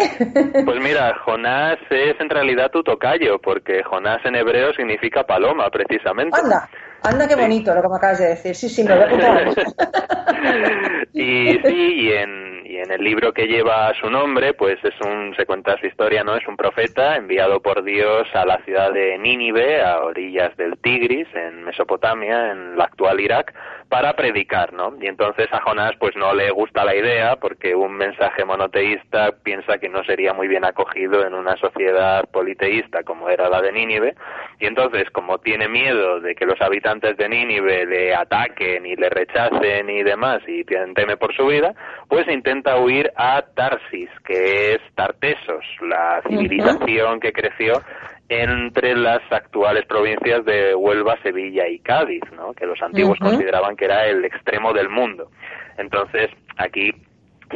Pues 0.64 0.80
mira, 0.80 1.14
Jonás 1.24 1.78
es 1.90 2.20
en 2.20 2.30
realidad 2.30 2.70
tu 2.70 2.82
tocayo, 2.82 3.38
porque 3.40 3.82
Jonás 3.82 4.24
en 4.24 4.36
hebreo 4.36 4.72
significa 4.74 5.24
paloma, 5.24 5.68
precisamente. 5.70 6.38
Anda, 6.40 6.68
anda 7.02 7.26
qué 7.26 7.34
bonito 7.34 7.74
lo 7.74 7.82
que 7.82 7.88
me 7.88 7.96
acabas 7.96 8.18
de 8.20 8.28
decir. 8.28 8.54
Sí, 8.54 8.68
sí, 8.68 8.84
me 8.84 8.92
a 8.92 9.04
apuntar. 9.04 9.48
y 11.12 11.58
sí, 11.58 11.94
y 12.02 12.12
en 12.12 12.51
y 12.72 12.78
en 12.78 12.90
el 12.90 13.04
libro 13.04 13.34
que 13.34 13.46
lleva 13.46 13.92
su 14.00 14.08
nombre, 14.08 14.54
pues 14.54 14.82
es 14.82 14.94
un, 15.06 15.34
se 15.36 15.44
cuenta 15.44 15.76
su 15.76 15.86
historia, 15.86 16.24
¿no? 16.24 16.36
Es 16.36 16.48
un 16.48 16.56
profeta 16.56 17.16
enviado 17.16 17.60
por 17.60 17.84
Dios 17.84 18.26
a 18.32 18.46
la 18.46 18.64
ciudad 18.64 18.90
de 18.94 19.18
Nínive, 19.18 19.82
a 19.82 20.00
orillas 20.00 20.56
del 20.56 20.78
Tigris, 20.78 21.28
en 21.34 21.64
Mesopotamia, 21.64 22.50
en 22.52 22.78
la 22.78 22.84
actual 22.84 23.20
Irak, 23.20 23.52
para 23.90 24.16
predicar, 24.16 24.72
¿no? 24.72 24.94
Y 25.02 25.06
entonces 25.06 25.48
a 25.52 25.60
Jonás 25.60 25.92
pues 25.98 26.16
no 26.16 26.32
le 26.32 26.50
gusta 26.50 26.82
la 26.82 26.96
idea 26.96 27.36
porque 27.36 27.74
un 27.74 27.92
mensaje 27.92 28.42
monoteísta 28.42 29.32
piensa 29.42 29.76
que 29.76 29.90
no 29.90 30.02
sería 30.04 30.32
muy 30.32 30.48
bien 30.48 30.64
acogido 30.64 31.26
en 31.26 31.34
una 31.34 31.58
sociedad 31.58 32.24
politeísta 32.30 33.02
como 33.02 33.28
era 33.28 33.50
la 33.50 33.60
de 33.60 33.70
Nínive 33.70 34.14
y 34.58 34.64
entonces 34.64 35.10
como 35.10 35.40
tiene 35.40 35.68
miedo 35.68 36.20
de 36.20 36.34
que 36.34 36.46
los 36.46 36.58
habitantes 36.62 37.18
de 37.18 37.28
Nínive 37.28 37.84
le 37.84 38.14
ataquen 38.14 38.86
y 38.86 38.96
le 38.96 39.10
rechacen 39.10 39.90
y 39.90 40.02
demás 40.02 40.40
y 40.46 40.64
teme 40.64 41.18
por 41.18 41.36
su 41.36 41.46
vida, 41.48 41.74
pues 42.08 42.26
intenta 42.28 42.61
huir 42.78 43.12
a 43.16 43.42
Tarsis, 43.54 44.10
que 44.24 44.74
es 44.74 44.80
Tartesos, 44.94 45.64
la 45.80 46.22
civilización 46.28 47.20
que 47.20 47.32
creció 47.32 47.82
entre 48.28 48.96
las 48.96 49.20
actuales 49.30 49.84
provincias 49.86 50.44
de 50.44 50.74
Huelva, 50.74 51.16
Sevilla 51.22 51.68
y 51.68 51.78
Cádiz, 51.80 52.22
¿no? 52.34 52.54
que 52.54 52.66
los 52.66 52.80
antiguos 52.80 53.18
consideraban 53.18 53.76
que 53.76 53.84
era 53.84 54.06
el 54.06 54.24
extremo 54.24 54.72
del 54.72 54.88
mundo. 54.88 55.30
Entonces, 55.76 56.30
aquí 56.56 56.92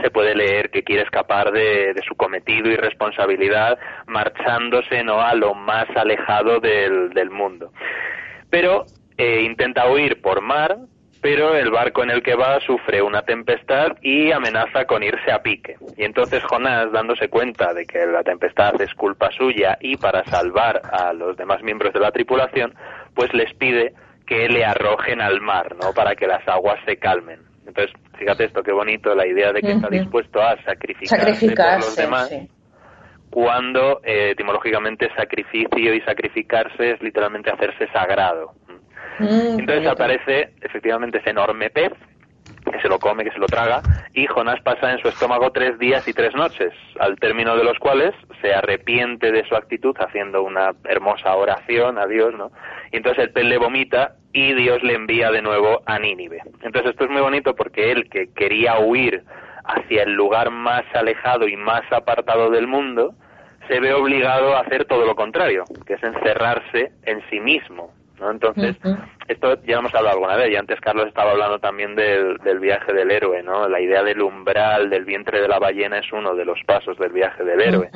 se 0.02 0.10
puede 0.10 0.34
leer 0.34 0.70
que 0.70 0.82
quiere 0.82 1.02
escapar 1.02 1.52
de, 1.52 1.94
su 2.06 2.14
cometido 2.14 2.68
y 2.70 2.76
responsabilidad 2.76 3.78
marchándose 4.06 5.02
no 5.02 5.20
a 5.20 5.34
lo 5.34 5.54
más 5.54 5.86
alejado 5.96 6.60
del, 6.60 7.10
del 7.10 7.30
mundo. 7.30 7.72
Pero 8.50 8.84
eh, 9.16 9.42
intenta 9.42 9.90
huir 9.90 10.20
por 10.20 10.42
mar, 10.42 10.76
pero 11.20 11.54
el 11.54 11.70
barco 11.70 12.02
en 12.02 12.10
el 12.10 12.22
que 12.22 12.34
va 12.34 12.60
sufre 12.60 13.02
una 13.02 13.22
tempestad 13.22 13.96
y 14.02 14.32
amenaza 14.32 14.84
con 14.84 15.02
irse 15.02 15.32
a 15.32 15.42
pique. 15.42 15.76
Y 15.96 16.04
entonces 16.04 16.42
Jonás, 16.44 16.92
dándose 16.92 17.28
cuenta 17.28 17.72
de 17.72 17.84
que 17.84 18.06
la 18.06 18.22
tempestad 18.22 18.80
es 18.80 18.94
culpa 18.94 19.30
suya 19.32 19.78
y 19.80 19.96
para 19.96 20.24
salvar 20.24 20.82
a 20.90 21.12
los 21.12 21.36
demás 21.36 21.62
miembros 21.62 21.92
de 21.92 22.00
la 22.00 22.12
tripulación, 22.12 22.74
pues 23.14 23.32
les 23.34 23.52
pide 23.54 23.94
que 24.26 24.48
le 24.48 24.64
arrojen 24.64 25.20
al 25.20 25.40
mar, 25.40 25.76
¿no? 25.80 25.92
Para 25.94 26.14
que 26.14 26.26
las 26.26 26.46
aguas 26.48 26.78
se 26.84 26.96
calmen. 26.96 27.40
Entonces, 27.66 27.94
fíjate 28.18 28.44
esto, 28.44 28.62
qué 28.62 28.72
bonito, 28.72 29.14
la 29.14 29.26
idea 29.26 29.52
de 29.52 29.60
que 29.60 29.72
está 29.72 29.88
dispuesto 29.88 30.40
a 30.40 30.56
sacrificarse, 30.62 31.54
por 31.54 31.76
los 31.76 31.96
demás. 31.96 32.30
Cuando 33.30 34.00
eh, 34.04 34.30
etimológicamente 34.30 35.08
sacrificio 35.16 35.94
y 35.94 36.00
sacrificarse 36.02 36.92
es 36.92 37.02
literalmente 37.02 37.50
hacerse 37.50 37.88
sagrado. 37.88 38.52
Mm, 39.18 39.60
Entonces 39.60 39.86
aparece 39.86 40.50
efectivamente 40.60 41.18
ese 41.18 41.30
enorme 41.30 41.70
pez 41.70 41.92
que 42.70 42.80
se 42.80 42.88
lo 42.88 42.98
come, 42.98 43.24
que 43.24 43.30
se 43.30 43.38
lo 43.38 43.46
traga, 43.46 43.80
y 44.12 44.26
Jonás 44.26 44.60
pasa 44.62 44.90
en 44.90 44.98
su 44.98 45.08
estómago 45.08 45.50
tres 45.52 45.78
días 45.78 46.06
y 46.08 46.12
tres 46.12 46.34
noches, 46.34 46.72
al 46.98 47.16
término 47.16 47.56
de 47.56 47.64
los 47.64 47.78
cuales 47.78 48.12
se 48.40 48.52
arrepiente 48.52 49.30
de 49.30 49.46
su 49.46 49.54
actitud 49.54 49.94
haciendo 49.98 50.42
una 50.42 50.72
hermosa 50.84 51.34
oración 51.36 51.98
a 51.98 52.06
Dios, 52.06 52.34
¿no? 52.34 52.50
Y 52.92 52.96
entonces 52.96 53.24
el 53.24 53.30
pez 53.30 53.44
le 53.44 53.58
vomita 53.58 54.16
y 54.32 54.52
Dios 54.54 54.82
le 54.82 54.94
envía 54.94 55.30
de 55.30 55.42
nuevo 55.42 55.82
a 55.86 55.98
Nínive. 55.98 56.40
Entonces 56.62 56.90
esto 56.90 57.04
es 57.04 57.10
muy 57.10 57.22
bonito 57.22 57.54
porque 57.54 57.92
él 57.92 58.08
que 58.10 58.32
quería 58.34 58.78
huir 58.80 59.22
hacia 59.64 60.02
el 60.02 60.12
lugar 60.12 60.50
más 60.50 60.84
alejado 60.94 61.48
y 61.48 61.56
más 61.56 61.82
apartado 61.92 62.50
del 62.50 62.66
mundo, 62.66 63.14
se 63.68 63.80
ve 63.80 63.92
obligado 63.94 64.56
a 64.56 64.60
hacer 64.60 64.84
todo 64.84 65.04
lo 65.06 65.16
contrario, 65.16 65.64
que 65.86 65.94
es 65.94 66.02
encerrarse 66.02 66.92
en 67.04 67.20
sí 67.30 67.40
mismo, 67.40 67.92
¿no? 68.18 68.30
Entonces, 68.30 68.76
esto 69.28 69.60
ya 69.64 69.78
hemos 69.78 69.94
hablado 69.94 70.16
alguna 70.16 70.36
vez, 70.36 70.50
y 70.50 70.56
antes 70.56 70.80
Carlos 70.80 71.06
estaba 71.06 71.32
hablando 71.32 71.58
también 71.58 71.94
del, 71.94 72.38
del, 72.38 72.58
viaje 72.60 72.92
del 72.92 73.10
héroe, 73.10 73.42
¿no? 73.42 73.68
La 73.68 73.80
idea 73.80 74.02
del 74.02 74.22
umbral, 74.22 74.90
del 74.90 75.04
vientre 75.04 75.40
de 75.40 75.48
la 75.48 75.58
ballena 75.58 75.98
es 75.98 76.12
uno 76.12 76.34
de 76.34 76.44
los 76.44 76.58
pasos 76.66 76.98
del 76.98 77.12
viaje 77.12 77.44
del 77.44 77.60
héroe. 77.60 77.90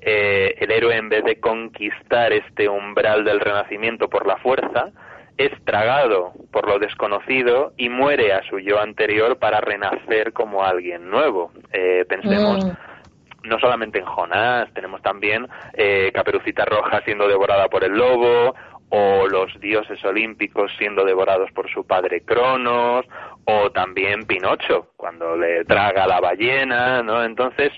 eh, 0.00 0.54
el 0.58 0.70
héroe, 0.70 0.96
en 0.96 1.08
vez 1.08 1.24
de 1.24 1.40
conquistar 1.40 2.32
este 2.32 2.68
umbral 2.68 3.24
del 3.24 3.40
renacimiento 3.40 4.08
por 4.08 4.26
la 4.26 4.36
fuerza, 4.36 4.92
es 5.36 5.50
tragado 5.64 6.32
por 6.52 6.68
lo 6.68 6.78
desconocido 6.78 7.72
y 7.76 7.88
muere 7.88 8.32
a 8.32 8.42
su 8.48 8.58
yo 8.60 8.80
anterior 8.80 9.38
para 9.38 9.60
renacer 9.60 10.32
como 10.32 10.64
alguien 10.64 11.10
nuevo. 11.10 11.50
Eh, 11.72 12.04
pensemos 12.08 12.64
mm. 12.64 13.48
no 13.48 13.58
solamente 13.58 13.98
en 13.98 14.04
Jonás, 14.04 14.72
tenemos 14.74 15.02
también 15.02 15.48
eh, 15.72 16.12
Caperucita 16.14 16.64
Roja 16.64 17.02
siendo 17.04 17.26
devorada 17.26 17.68
por 17.68 17.82
el 17.84 17.92
lobo, 17.92 18.54
o 18.96 19.26
los 19.26 19.58
dioses 19.58 20.02
olímpicos 20.04 20.70
siendo 20.78 21.04
devorados 21.04 21.50
por 21.50 21.68
su 21.68 21.84
padre 21.84 22.20
Cronos, 22.20 23.04
o 23.44 23.70
también 23.72 24.24
Pinocho, 24.24 24.92
cuando 24.96 25.36
le 25.36 25.64
traga 25.64 26.06
la 26.06 26.20
ballena, 26.20 27.02
¿no? 27.02 27.24
Entonces, 27.24 27.72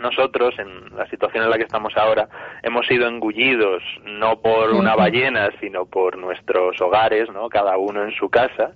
nosotros, 0.00 0.58
en 0.58 0.96
la 0.96 1.06
situación 1.06 1.44
en 1.44 1.50
la 1.50 1.56
que 1.56 1.64
estamos 1.64 1.96
ahora, 1.96 2.28
hemos 2.64 2.84
sido 2.88 3.06
engullidos 3.06 3.80
no 4.04 4.40
por 4.40 4.70
una 4.72 4.96
ballena, 4.96 5.50
sino 5.60 5.86
por 5.86 6.18
nuestros 6.18 6.80
hogares, 6.80 7.30
¿no? 7.30 7.48
Cada 7.48 7.76
uno 7.76 8.02
en 8.02 8.10
su 8.12 8.28
casa, 8.28 8.72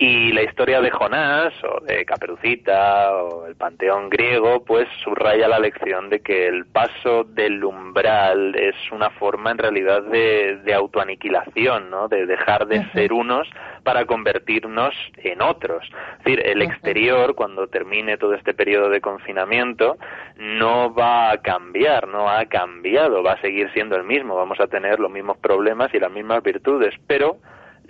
y 0.00 0.32
la 0.32 0.42
historia 0.42 0.80
de 0.80 0.90
Jonás 0.90 1.52
o 1.62 1.84
de 1.84 2.06
Caperucita 2.06 3.14
o 3.16 3.46
el 3.46 3.54
panteón 3.54 4.08
griego 4.08 4.64
pues 4.64 4.88
subraya 5.04 5.46
la 5.46 5.58
lección 5.58 6.08
de 6.08 6.20
que 6.20 6.48
el 6.48 6.64
paso 6.64 7.24
del 7.24 7.62
umbral 7.62 8.54
es 8.54 8.74
una 8.92 9.10
forma 9.10 9.50
en 9.50 9.58
realidad 9.58 10.02
de, 10.04 10.56
de 10.64 10.72
autoaniquilación, 10.72 11.90
¿no? 11.90 12.08
de 12.08 12.24
dejar 12.24 12.66
de 12.66 12.82
ser 12.92 13.12
unos 13.12 13.46
para 13.82 14.06
convertirnos 14.06 14.94
en 15.18 15.42
otros. 15.42 15.84
Es 15.84 16.24
decir, 16.24 16.46
el 16.46 16.62
exterior 16.62 17.34
cuando 17.34 17.66
termine 17.66 18.16
todo 18.16 18.32
este 18.32 18.54
periodo 18.54 18.88
de 18.88 19.02
confinamiento 19.02 19.98
no 20.38 20.94
va 20.94 21.30
a 21.30 21.42
cambiar, 21.42 22.08
no 22.08 22.30
ha 22.30 22.46
cambiado, 22.46 23.22
va 23.22 23.32
a 23.32 23.40
seguir 23.42 23.70
siendo 23.74 23.96
el 23.96 24.04
mismo, 24.04 24.34
vamos 24.34 24.60
a 24.60 24.66
tener 24.66 24.98
los 24.98 25.10
mismos 25.10 25.36
problemas 25.36 25.92
y 25.92 25.98
las 25.98 26.10
mismas 26.10 26.42
virtudes, 26.42 26.94
pero 27.06 27.36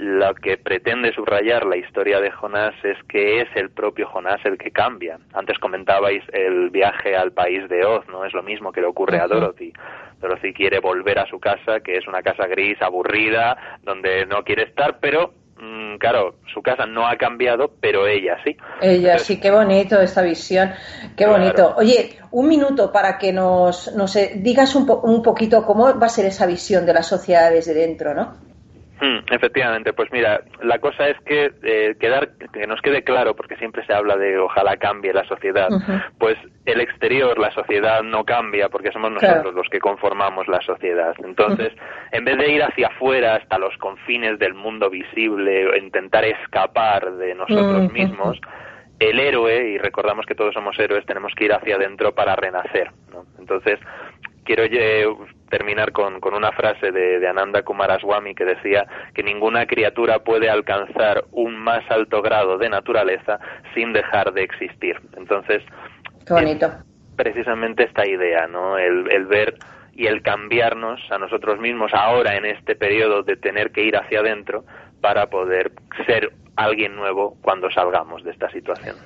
lo 0.01 0.35
que 0.35 0.57
pretende 0.57 1.13
subrayar 1.13 1.67
la 1.67 1.77
historia 1.77 2.21
de 2.21 2.31
Jonás 2.31 2.75
es 2.83 2.97
que 3.07 3.43
es 3.43 3.49
el 3.55 3.69
propio 3.69 4.09
Jonás 4.09 4.41
el 4.45 4.57
que 4.57 4.71
cambia. 4.71 5.19
Antes 5.35 5.59
comentabais 5.59 6.25
el 6.33 6.71
viaje 6.71 7.15
al 7.15 7.33
país 7.33 7.69
de 7.69 7.85
Oz, 7.85 8.09
¿no? 8.09 8.25
Es 8.25 8.33
lo 8.33 8.43
mismo 8.43 8.73
que 8.73 8.81
le 8.81 8.87
ocurre 8.87 9.21
a 9.21 9.27
Dorothy. 9.27 9.75
Dorothy 10.19 10.55
quiere 10.55 10.81
volver 10.81 11.19
a 11.19 11.27
su 11.27 11.39
casa, 11.39 11.81
que 11.81 11.99
es 11.99 12.09
una 12.09 12.23
casa 12.23 12.47
gris, 12.47 12.81
aburrida, 12.81 13.79
donde 13.83 14.25
no 14.25 14.43
quiere 14.43 14.63
estar, 14.63 15.01
pero 15.01 15.35
mm, 15.61 15.97
claro, 15.97 16.37
su 16.51 16.63
casa 16.63 16.87
no 16.87 17.07
ha 17.07 17.17
cambiado, 17.17 17.71
pero 17.79 18.07
ella 18.07 18.39
sí. 18.43 18.57
Ella 18.81 19.19
sí, 19.19 19.39
qué 19.39 19.51
bonito 19.51 20.01
esta 20.01 20.23
visión, 20.23 20.73
qué 21.15 21.27
bonito. 21.27 21.75
Oye, 21.77 22.17
un 22.31 22.49
minuto 22.49 22.91
para 22.91 23.19
que 23.19 23.35
nos, 23.35 23.95
nos 23.95 24.17
digas 24.37 24.75
un, 24.75 24.91
un 25.03 25.23
poquito 25.23 25.67
cómo 25.67 25.99
va 25.99 26.07
a 26.07 26.09
ser 26.09 26.25
esa 26.25 26.47
visión 26.47 26.87
de 26.87 26.95
la 26.95 27.03
sociedad 27.03 27.51
desde 27.51 27.75
dentro, 27.75 28.15
¿no? 28.15 28.50
Hmm, 29.01 29.21
efectivamente, 29.31 29.95
pues 29.95 30.13
mira, 30.13 30.43
la 30.63 30.79
cosa 30.79 31.09
es 31.09 31.19
que 31.21 31.51
eh, 31.63 31.97
quedar, 31.99 32.33
que 32.53 32.67
nos 32.67 32.83
quede 32.83 33.03
claro, 33.03 33.35
porque 33.35 33.57
siempre 33.57 33.85
se 33.87 33.95
habla 33.95 34.17
de 34.19 34.39
ojalá 34.39 34.77
cambie 34.77 35.15
la 35.15 35.25
sociedad, 35.25 35.69
pues 36.19 36.37
el 36.67 36.81
exterior, 36.81 37.39
la 37.39 37.51
sociedad 37.53 38.03
no 38.03 38.25
cambia 38.25 38.69
porque 38.69 38.93
somos 38.93 39.11
nosotros 39.11 39.55
los 39.55 39.69
que 39.71 39.79
conformamos 39.79 40.49
la 40.49 40.61
sociedad. 40.61 41.15
Entonces, 41.25 41.73
en 42.13 42.27
vez 42.27 42.37
de 42.37 42.53
ir 42.53 42.63
hacia 42.63 42.89
afuera 42.89 43.37
hasta 43.37 43.59
los 43.59 43.75
confines 43.79 44.39
del 44.39 44.53
mundo 44.53 44.91
visible, 44.91 45.79
intentar 45.79 46.27
escapar 46.27 47.13
de 47.13 47.35
nosotros 47.35 47.91
mismos, 47.93 48.39
el 48.99 49.19
héroe, 49.19 49.71
y 49.71 49.79
recordamos 49.79 50.27
que 50.27 50.35
todos 50.35 50.53
somos 50.53 50.79
héroes, 50.79 51.07
tenemos 51.07 51.33
que 51.35 51.47
ir 51.47 51.55
hacia 51.55 51.77
adentro 51.77 52.15
para 52.15 52.37
renacer. 52.37 52.91
¿no? 53.11 53.25
Entonces, 53.39 53.81
quiero 54.45 54.65
eh, 54.65 55.07
terminar 55.51 55.93
con, 55.93 56.21
con, 56.21 56.35
una 56.35 56.53
frase 56.53 56.91
de, 56.93 57.19
de, 57.19 57.29
Ananda 57.29 57.63
Kumaraswamy 57.63 58.35
que 58.35 58.45
decía 58.45 58.87
que 59.15 59.23
ninguna 59.23 59.67
criatura 59.67 60.21
puede 60.21 60.49
alcanzar 60.49 61.25
un 61.33 61.57
más 61.57 61.83
alto 61.91 62.23
grado 62.23 62.57
de 62.57 62.71
naturaleza 62.71 63.39
sin 63.75 63.93
dejar 63.93 64.33
de 64.33 64.45
existir. 64.45 64.99
Entonces, 65.17 65.63
Qué 66.27 66.33
bonito. 66.33 66.71
precisamente 67.17 67.85
esta 67.85 68.07
idea, 68.07 68.47
¿no? 68.47 68.79
El, 68.79 69.11
el 69.11 69.27
ver 69.27 69.55
y 69.93 70.07
el 70.07 70.23
cambiarnos 70.23 71.01
a 71.11 71.19
nosotros 71.19 71.61
mismos 71.61 71.93
ahora 71.93 72.37
en 72.37 72.47
este 72.47 72.75
periodo 72.77 73.23
de 73.23 73.37
tener 73.37 73.71
que 73.71 73.83
ir 73.83 73.97
hacia 73.97 74.21
adentro 74.21 74.65
para 75.01 75.27
poder 75.27 75.73
ser 76.07 76.33
alguien 76.57 76.95
nuevo 76.97 77.37
cuando 77.43 77.71
salgamos 77.71 78.23
de 78.25 78.31
esta 78.31 78.51
situación. 78.51 78.97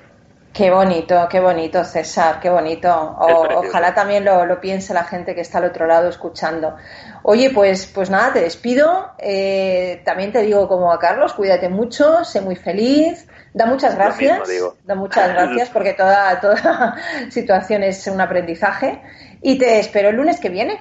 Qué 0.55 0.71
bonito, 0.71 1.27
qué 1.29 1.41
bonito, 1.41 1.83
César, 1.83 2.39
qué 2.39 2.49
bonito. 2.49 2.87
ojalá 3.19 3.93
también 3.93 4.23
lo, 4.23 4.45
lo, 4.45 4.61
piense 4.61 4.93
la 4.93 5.03
gente 5.03 5.35
que 5.35 5.41
está 5.41 5.57
al 5.57 5.65
otro 5.65 5.85
lado 5.85 6.07
escuchando. 6.07 6.77
Oye, 7.23 7.49
pues, 7.49 7.91
pues 7.93 8.09
nada, 8.09 8.31
te 8.31 8.39
despido. 8.39 9.11
Eh, 9.17 10.01
también 10.05 10.31
te 10.31 10.43
digo 10.43 10.69
como 10.69 10.93
a 10.93 10.97
Carlos, 10.97 11.33
cuídate 11.33 11.67
mucho, 11.67 12.23
sé 12.23 12.39
muy 12.39 12.55
feliz. 12.55 13.27
Da 13.53 13.65
muchas 13.65 13.97
gracias. 13.97 14.49
Da 14.85 14.95
muchas 14.95 15.33
gracias 15.33 15.69
porque 15.71 15.91
toda, 15.91 16.39
toda 16.39 16.95
situación 17.29 17.83
es 17.83 18.07
un 18.07 18.21
aprendizaje. 18.21 19.01
Y 19.41 19.57
te 19.57 19.79
espero 19.79 20.07
el 20.07 20.15
lunes 20.15 20.39
que 20.39 20.47
viene. 20.47 20.79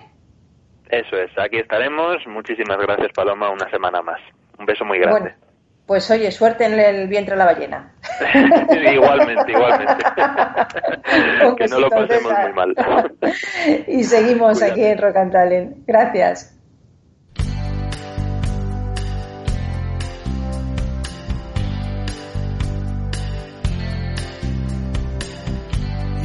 Eso 0.88 1.16
es, 1.16 1.36
aquí 1.36 1.58
estaremos. 1.58 2.24
Muchísimas 2.28 2.78
gracias, 2.78 3.10
Paloma, 3.12 3.50
una 3.50 3.68
semana 3.70 4.02
más. 4.02 4.20
Un 4.56 4.66
beso 4.66 4.84
muy 4.84 5.00
grande. 5.00 5.20
Bueno. 5.20 5.43
Pues 5.86 6.10
oye, 6.10 6.32
suerte 6.32 6.64
en 6.64 6.80
el 6.80 7.08
vientre 7.08 7.34
de 7.34 7.38
la 7.38 7.44
ballena. 7.44 7.92
igualmente, 8.92 9.52
igualmente. 9.52 10.04
que 11.58 11.66
no 11.68 11.78
lo 11.78 11.90
pasemos 11.90 12.32
muy 12.42 12.52
mal. 12.54 12.74
y 13.86 14.02
seguimos 14.04 14.62
aquí 14.62 14.82
en 14.82 14.98
Rock 14.98 15.16
and 15.16 15.32
Talent. 15.32 15.76
Gracias. 15.86 16.50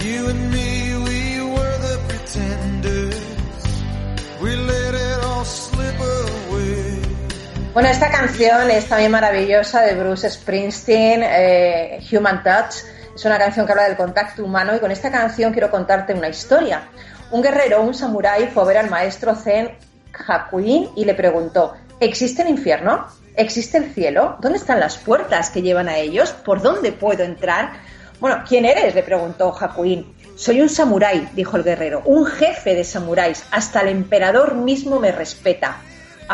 You 0.02 0.30
and 0.30 0.54
me, 0.54 0.79
Bueno, 7.80 7.94
esta 7.94 8.12
canción 8.12 8.70
es 8.72 8.90
también 8.90 9.10
maravillosa 9.10 9.80
de 9.84 9.96
Bruce 9.96 10.30
Springsteen, 10.30 11.24
eh, 11.24 12.06
Human 12.12 12.44
Touch. 12.44 12.84
Es 13.16 13.24
una 13.24 13.38
canción 13.38 13.66
que 13.66 13.72
habla 13.72 13.86
del 13.86 13.96
contacto 13.96 14.44
humano 14.44 14.76
y 14.76 14.80
con 14.80 14.92
esta 14.92 15.10
canción 15.10 15.54
quiero 15.54 15.72
contarte 15.72 16.14
una 16.14 16.28
historia. 16.28 16.90
Un 17.32 17.42
guerrero, 17.42 17.82
un 17.82 17.94
samurái, 17.94 18.48
fue 18.48 18.64
a 18.64 18.66
ver 18.66 18.78
al 18.80 18.90
maestro 18.90 19.34
Zen 19.34 19.78
Hakuin 20.28 20.90
y 20.98 21.06
le 21.06 21.14
preguntó, 21.14 21.74
¿existe 22.02 22.42
el 22.42 22.50
infierno? 22.50 23.08
¿Existe 23.38 23.78
el 23.78 23.94
cielo? 23.94 24.36
¿Dónde 24.42 24.58
están 24.58 24.82
las 24.82 24.98
puertas 24.98 25.50
que 25.50 25.62
llevan 25.62 25.88
a 25.88 26.00
ellos? 26.00 26.32
¿Por 26.32 26.62
dónde 26.62 26.92
puedo 26.92 27.24
entrar? 27.24 27.72
Bueno, 28.20 28.44
¿quién 28.46 28.66
eres? 28.66 28.94
le 28.94 29.04
preguntó 29.04 29.56
Hakuin. 29.58 30.14
Soy 30.36 30.60
un 30.60 30.68
samurái, 30.68 31.30
dijo 31.32 31.56
el 31.56 31.64
guerrero, 31.64 32.02
un 32.04 32.26
jefe 32.26 32.76
de 32.76 32.84
samuráis. 32.84 33.46
Hasta 33.52 33.80
el 33.80 33.88
emperador 33.88 34.56
mismo 34.56 35.00
me 35.00 35.14
respeta. 35.14 35.78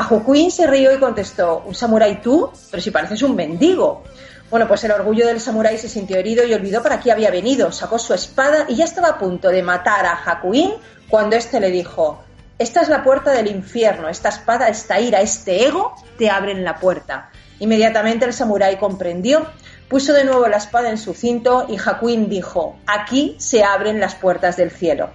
Hakuin 0.01 0.51
se 0.51 0.67
rió 0.67 0.93
y 0.93 0.99
contestó, 0.99 1.63
¿un 1.65 1.73
samurái 1.73 2.21
tú? 2.21 2.51
Pero 2.69 2.83
si 2.83 2.91
pareces 2.91 3.21
un 3.21 3.35
mendigo. 3.35 4.03
Bueno, 4.49 4.67
pues 4.67 4.83
el 4.83 4.91
orgullo 4.91 5.25
del 5.25 5.39
samurái 5.39 5.77
se 5.77 5.89
sintió 5.89 6.17
herido 6.17 6.45
y 6.45 6.53
olvidó 6.53 6.83
para 6.83 6.99
qué 6.99 7.11
había 7.11 7.31
venido. 7.31 7.71
Sacó 7.71 7.97
su 7.97 8.13
espada 8.13 8.65
y 8.67 8.75
ya 8.75 8.85
estaba 8.85 9.09
a 9.09 9.17
punto 9.17 9.49
de 9.49 9.63
matar 9.63 10.05
a 10.05 10.13
Hakuin 10.13 10.73
cuando 11.09 11.35
éste 11.35 11.59
le 11.59 11.71
dijo, 11.71 12.23
esta 12.57 12.81
es 12.81 12.89
la 12.89 13.03
puerta 13.03 13.31
del 13.31 13.47
infierno, 13.47 14.07
esta 14.07 14.29
espada, 14.29 14.67
esta 14.69 14.99
ira, 14.99 15.21
este 15.21 15.65
ego 15.65 15.93
te 16.17 16.29
abren 16.29 16.63
la 16.63 16.77
puerta. 16.77 17.29
Inmediatamente 17.59 18.25
el 18.25 18.33
samurái 18.33 18.77
comprendió, 18.77 19.45
puso 19.89 20.13
de 20.13 20.25
nuevo 20.25 20.47
la 20.47 20.57
espada 20.57 20.89
en 20.89 20.97
su 20.97 21.13
cinto 21.13 21.65
y 21.69 21.77
Hakuin 21.77 22.29
dijo, 22.29 22.77
aquí 22.85 23.35
se 23.39 23.63
abren 23.63 23.99
las 23.99 24.15
puertas 24.15 24.57
del 24.57 24.71
cielo. 24.71 25.09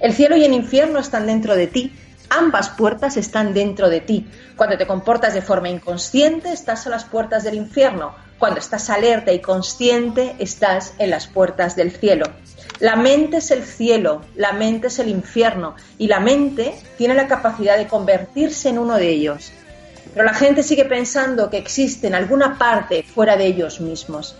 El 0.00 0.12
cielo 0.12 0.36
y 0.36 0.44
el 0.44 0.52
infierno 0.52 0.98
están 0.98 1.26
dentro 1.26 1.54
de 1.54 1.66
ti, 1.66 1.92
ambas 2.30 2.70
puertas 2.70 3.16
están 3.16 3.52
dentro 3.52 3.90
de 3.90 4.00
ti. 4.00 4.26
Cuando 4.56 4.78
te 4.78 4.86
comportas 4.86 5.34
de 5.34 5.42
forma 5.42 5.68
inconsciente, 5.68 6.52
estás 6.52 6.86
a 6.86 6.90
las 6.90 7.04
puertas 7.04 7.44
del 7.44 7.54
infierno. 7.54 8.14
Cuando 8.38 8.60
estás 8.60 8.88
alerta 8.88 9.32
y 9.32 9.40
consciente, 9.40 10.34
estás 10.38 10.94
en 10.98 11.10
las 11.10 11.26
puertas 11.26 11.76
del 11.76 11.90
cielo. 11.90 12.26
La 12.78 12.96
mente 12.96 13.38
es 13.38 13.50
el 13.50 13.62
cielo, 13.62 14.22
la 14.36 14.52
mente 14.52 14.86
es 14.86 14.98
el 14.98 15.08
infierno 15.08 15.74
y 15.98 16.06
la 16.06 16.20
mente 16.20 16.74
tiene 16.96 17.14
la 17.14 17.28
capacidad 17.28 17.76
de 17.76 17.86
convertirse 17.86 18.70
en 18.70 18.78
uno 18.78 18.96
de 18.96 19.10
ellos. 19.10 19.52
Pero 20.14 20.24
la 20.24 20.32
gente 20.32 20.62
sigue 20.62 20.86
pensando 20.86 21.50
que 21.50 21.58
existe 21.58 22.06
en 22.06 22.14
alguna 22.14 22.56
parte 22.56 23.02
fuera 23.02 23.36
de 23.36 23.46
ellos 23.46 23.80
mismos. 23.80 24.34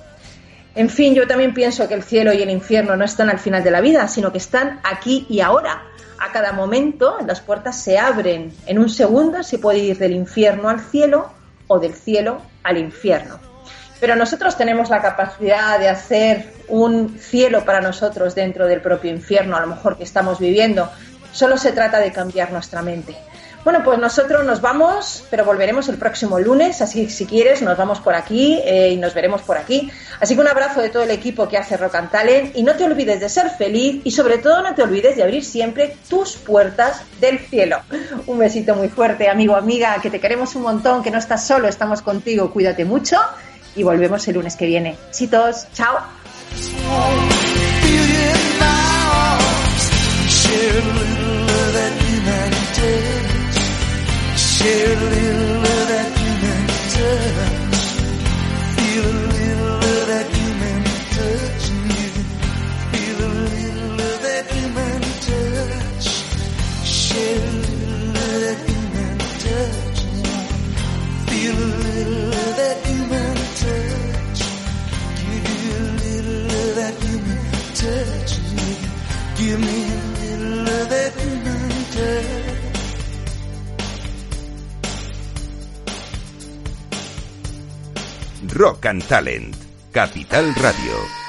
En 0.75 0.89
fin, 0.89 1.15
yo 1.15 1.27
también 1.27 1.53
pienso 1.53 1.89
que 1.89 1.95
el 1.95 2.03
cielo 2.03 2.33
y 2.33 2.43
el 2.43 2.51
infierno 2.51 2.97
no 2.97 3.05
están 3.05 3.29
al 3.29 3.39
final 3.39 3.65
de 3.65 3.71
la 3.71 3.81
vida, 3.81 4.07
sino 4.07 4.31
que 4.31 4.39
están 4.39 4.81
aquí 4.85 5.27
y 5.29 5.41
ahora. 5.41 5.83
A 6.21 6.33
cada 6.33 6.53
momento 6.53 7.19
las 7.27 7.41
puertas 7.41 7.83
se 7.83 7.99
abren. 7.99 8.53
En 8.67 8.79
un 8.79 8.89
segundo 8.89 9.43
se 9.43 9.59
puede 9.59 9.79
ir 9.79 9.99
del 9.99 10.13
infierno 10.13 10.69
al 10.69 10.81
cielo 10.81 11.33
o 11.67 11.79
del 11.79 11.95
cielo 11.95 12.43
al 12.63 12.79
infierno. 12.79 13.41
Pero 14.01 14.17
nosotros 14.17 14.57
tenemos 14.57 14.91
la 14.91 15.03
capacidad 15.03 15.79
de 15.79 15.89
hacer 15.89 16.53
un 16.69 17.19
cielo 17.19 17.65
para 17.65 17.81
nosotros 17.81 18.35
dentro 18.35 18.67
del 18.67 18.81
propio 18.81 19.11
infierno, 19.11 19.57
a 19.57 19.61
lo 19.61 19.67
mejor 19.67 19.97
que 19.97 20.05
estamos 20.05 20.39
viviendo. 20.39 20.91
Solo 21.33 21.59
se 21.59 21.73
trata 21.73 21.99
de 21.99 22.13
cambiar 22.13 22.53
nuestra 22.53 22.81
mente. 22.81 23.17
Bueno, 23.63 23.83
pues 23.85 23.99
nosotros 23.99 24.45
nos 24.47 24.63
vamos, 24.63 25.25
pero 25.31 25.45
volveremos 25.45 25.89
el 25.89 25.97
próximo 25.97 26.39
lunes, 26.39 26.81
así 26.81 27.05
que 27.05 27.13
si 27.13 27.27
quieres 27.27 27.61
nos 27.61 27.77
vamos 27.77 28.01
por 28.01 28.15
aquí 28.15 28.59
eh, 28.65 28.91
y 28.93 28.97
nos 28.97 29.13
veremos 29.13 29.43
por 29.43 29.59
aquí. 29.59 29.91
Así 30.19 30.35
que 30.35 30.41
un 30.41 30.49
abrazo 30.49 30.81
de 30.81 30.89
todo 30.89 31.03
el 31.03 31.11
equipo 31.11 31.47
que 31.47 31.59
hace 31.59 31.77
Rock 31.77 31.97
and 31.97 32.11
Talent 32.11 32.57
y 32.57 32.63
no 32.63 32.75
te 32.75 32.85
olvides 32.85 33.21
de 33.21 33.29
ser 33.29 33.51
feliz 33.51 34.01
y 34.03 34.11
sobre 34.13 34.39
todo 34.39 34.63
no 34.63 34.75
te 34.75 34.83
olvides 34.83 35.17
de 35.17 35.23
abrir 35.23 35.45
siempre 35.45 35.95
tus 36.09 36.37
puertas 36.37 37.03
del 37.21 37.39
cielo. 37.39 37.81
Un 38.27 38.39
besito 38.39 38.75
muy 38.75 38.89
fuerte, 38.89 39.29
amigo, 39.29 39.55
amiga, 39.57 39.99
que 40.01 40.11
te 40.11 40.21
queremos 40.21 40.55
un 40.55 40.63
montón, 40.63 41.03
que 41.03 41.11
no 41.11 41.19
estás 41.19 41.47
solo, 41.47 41.69
estamos 41.69 42.01
contigo, 42.01 42.51
cuídate 42.51 42.87
mucho 42.87 43.19
y 43.77 43.83
volvemos 43.83 44.27
el 44.29 44.35
lunes 44.37 44.57
que 44.57 44.67
viene. 44.67 44.97
Besitos, 45.09 45.67
chao. 45.75 45.99
Share 54.61 54.93
a 54.93 55.01
little 55.01 55.60
Rock 88.61 88.85
and 88.85 89.01
Talent, 89.01 89.57
Capital 89.91 90.53
Radio. 90.61 91.20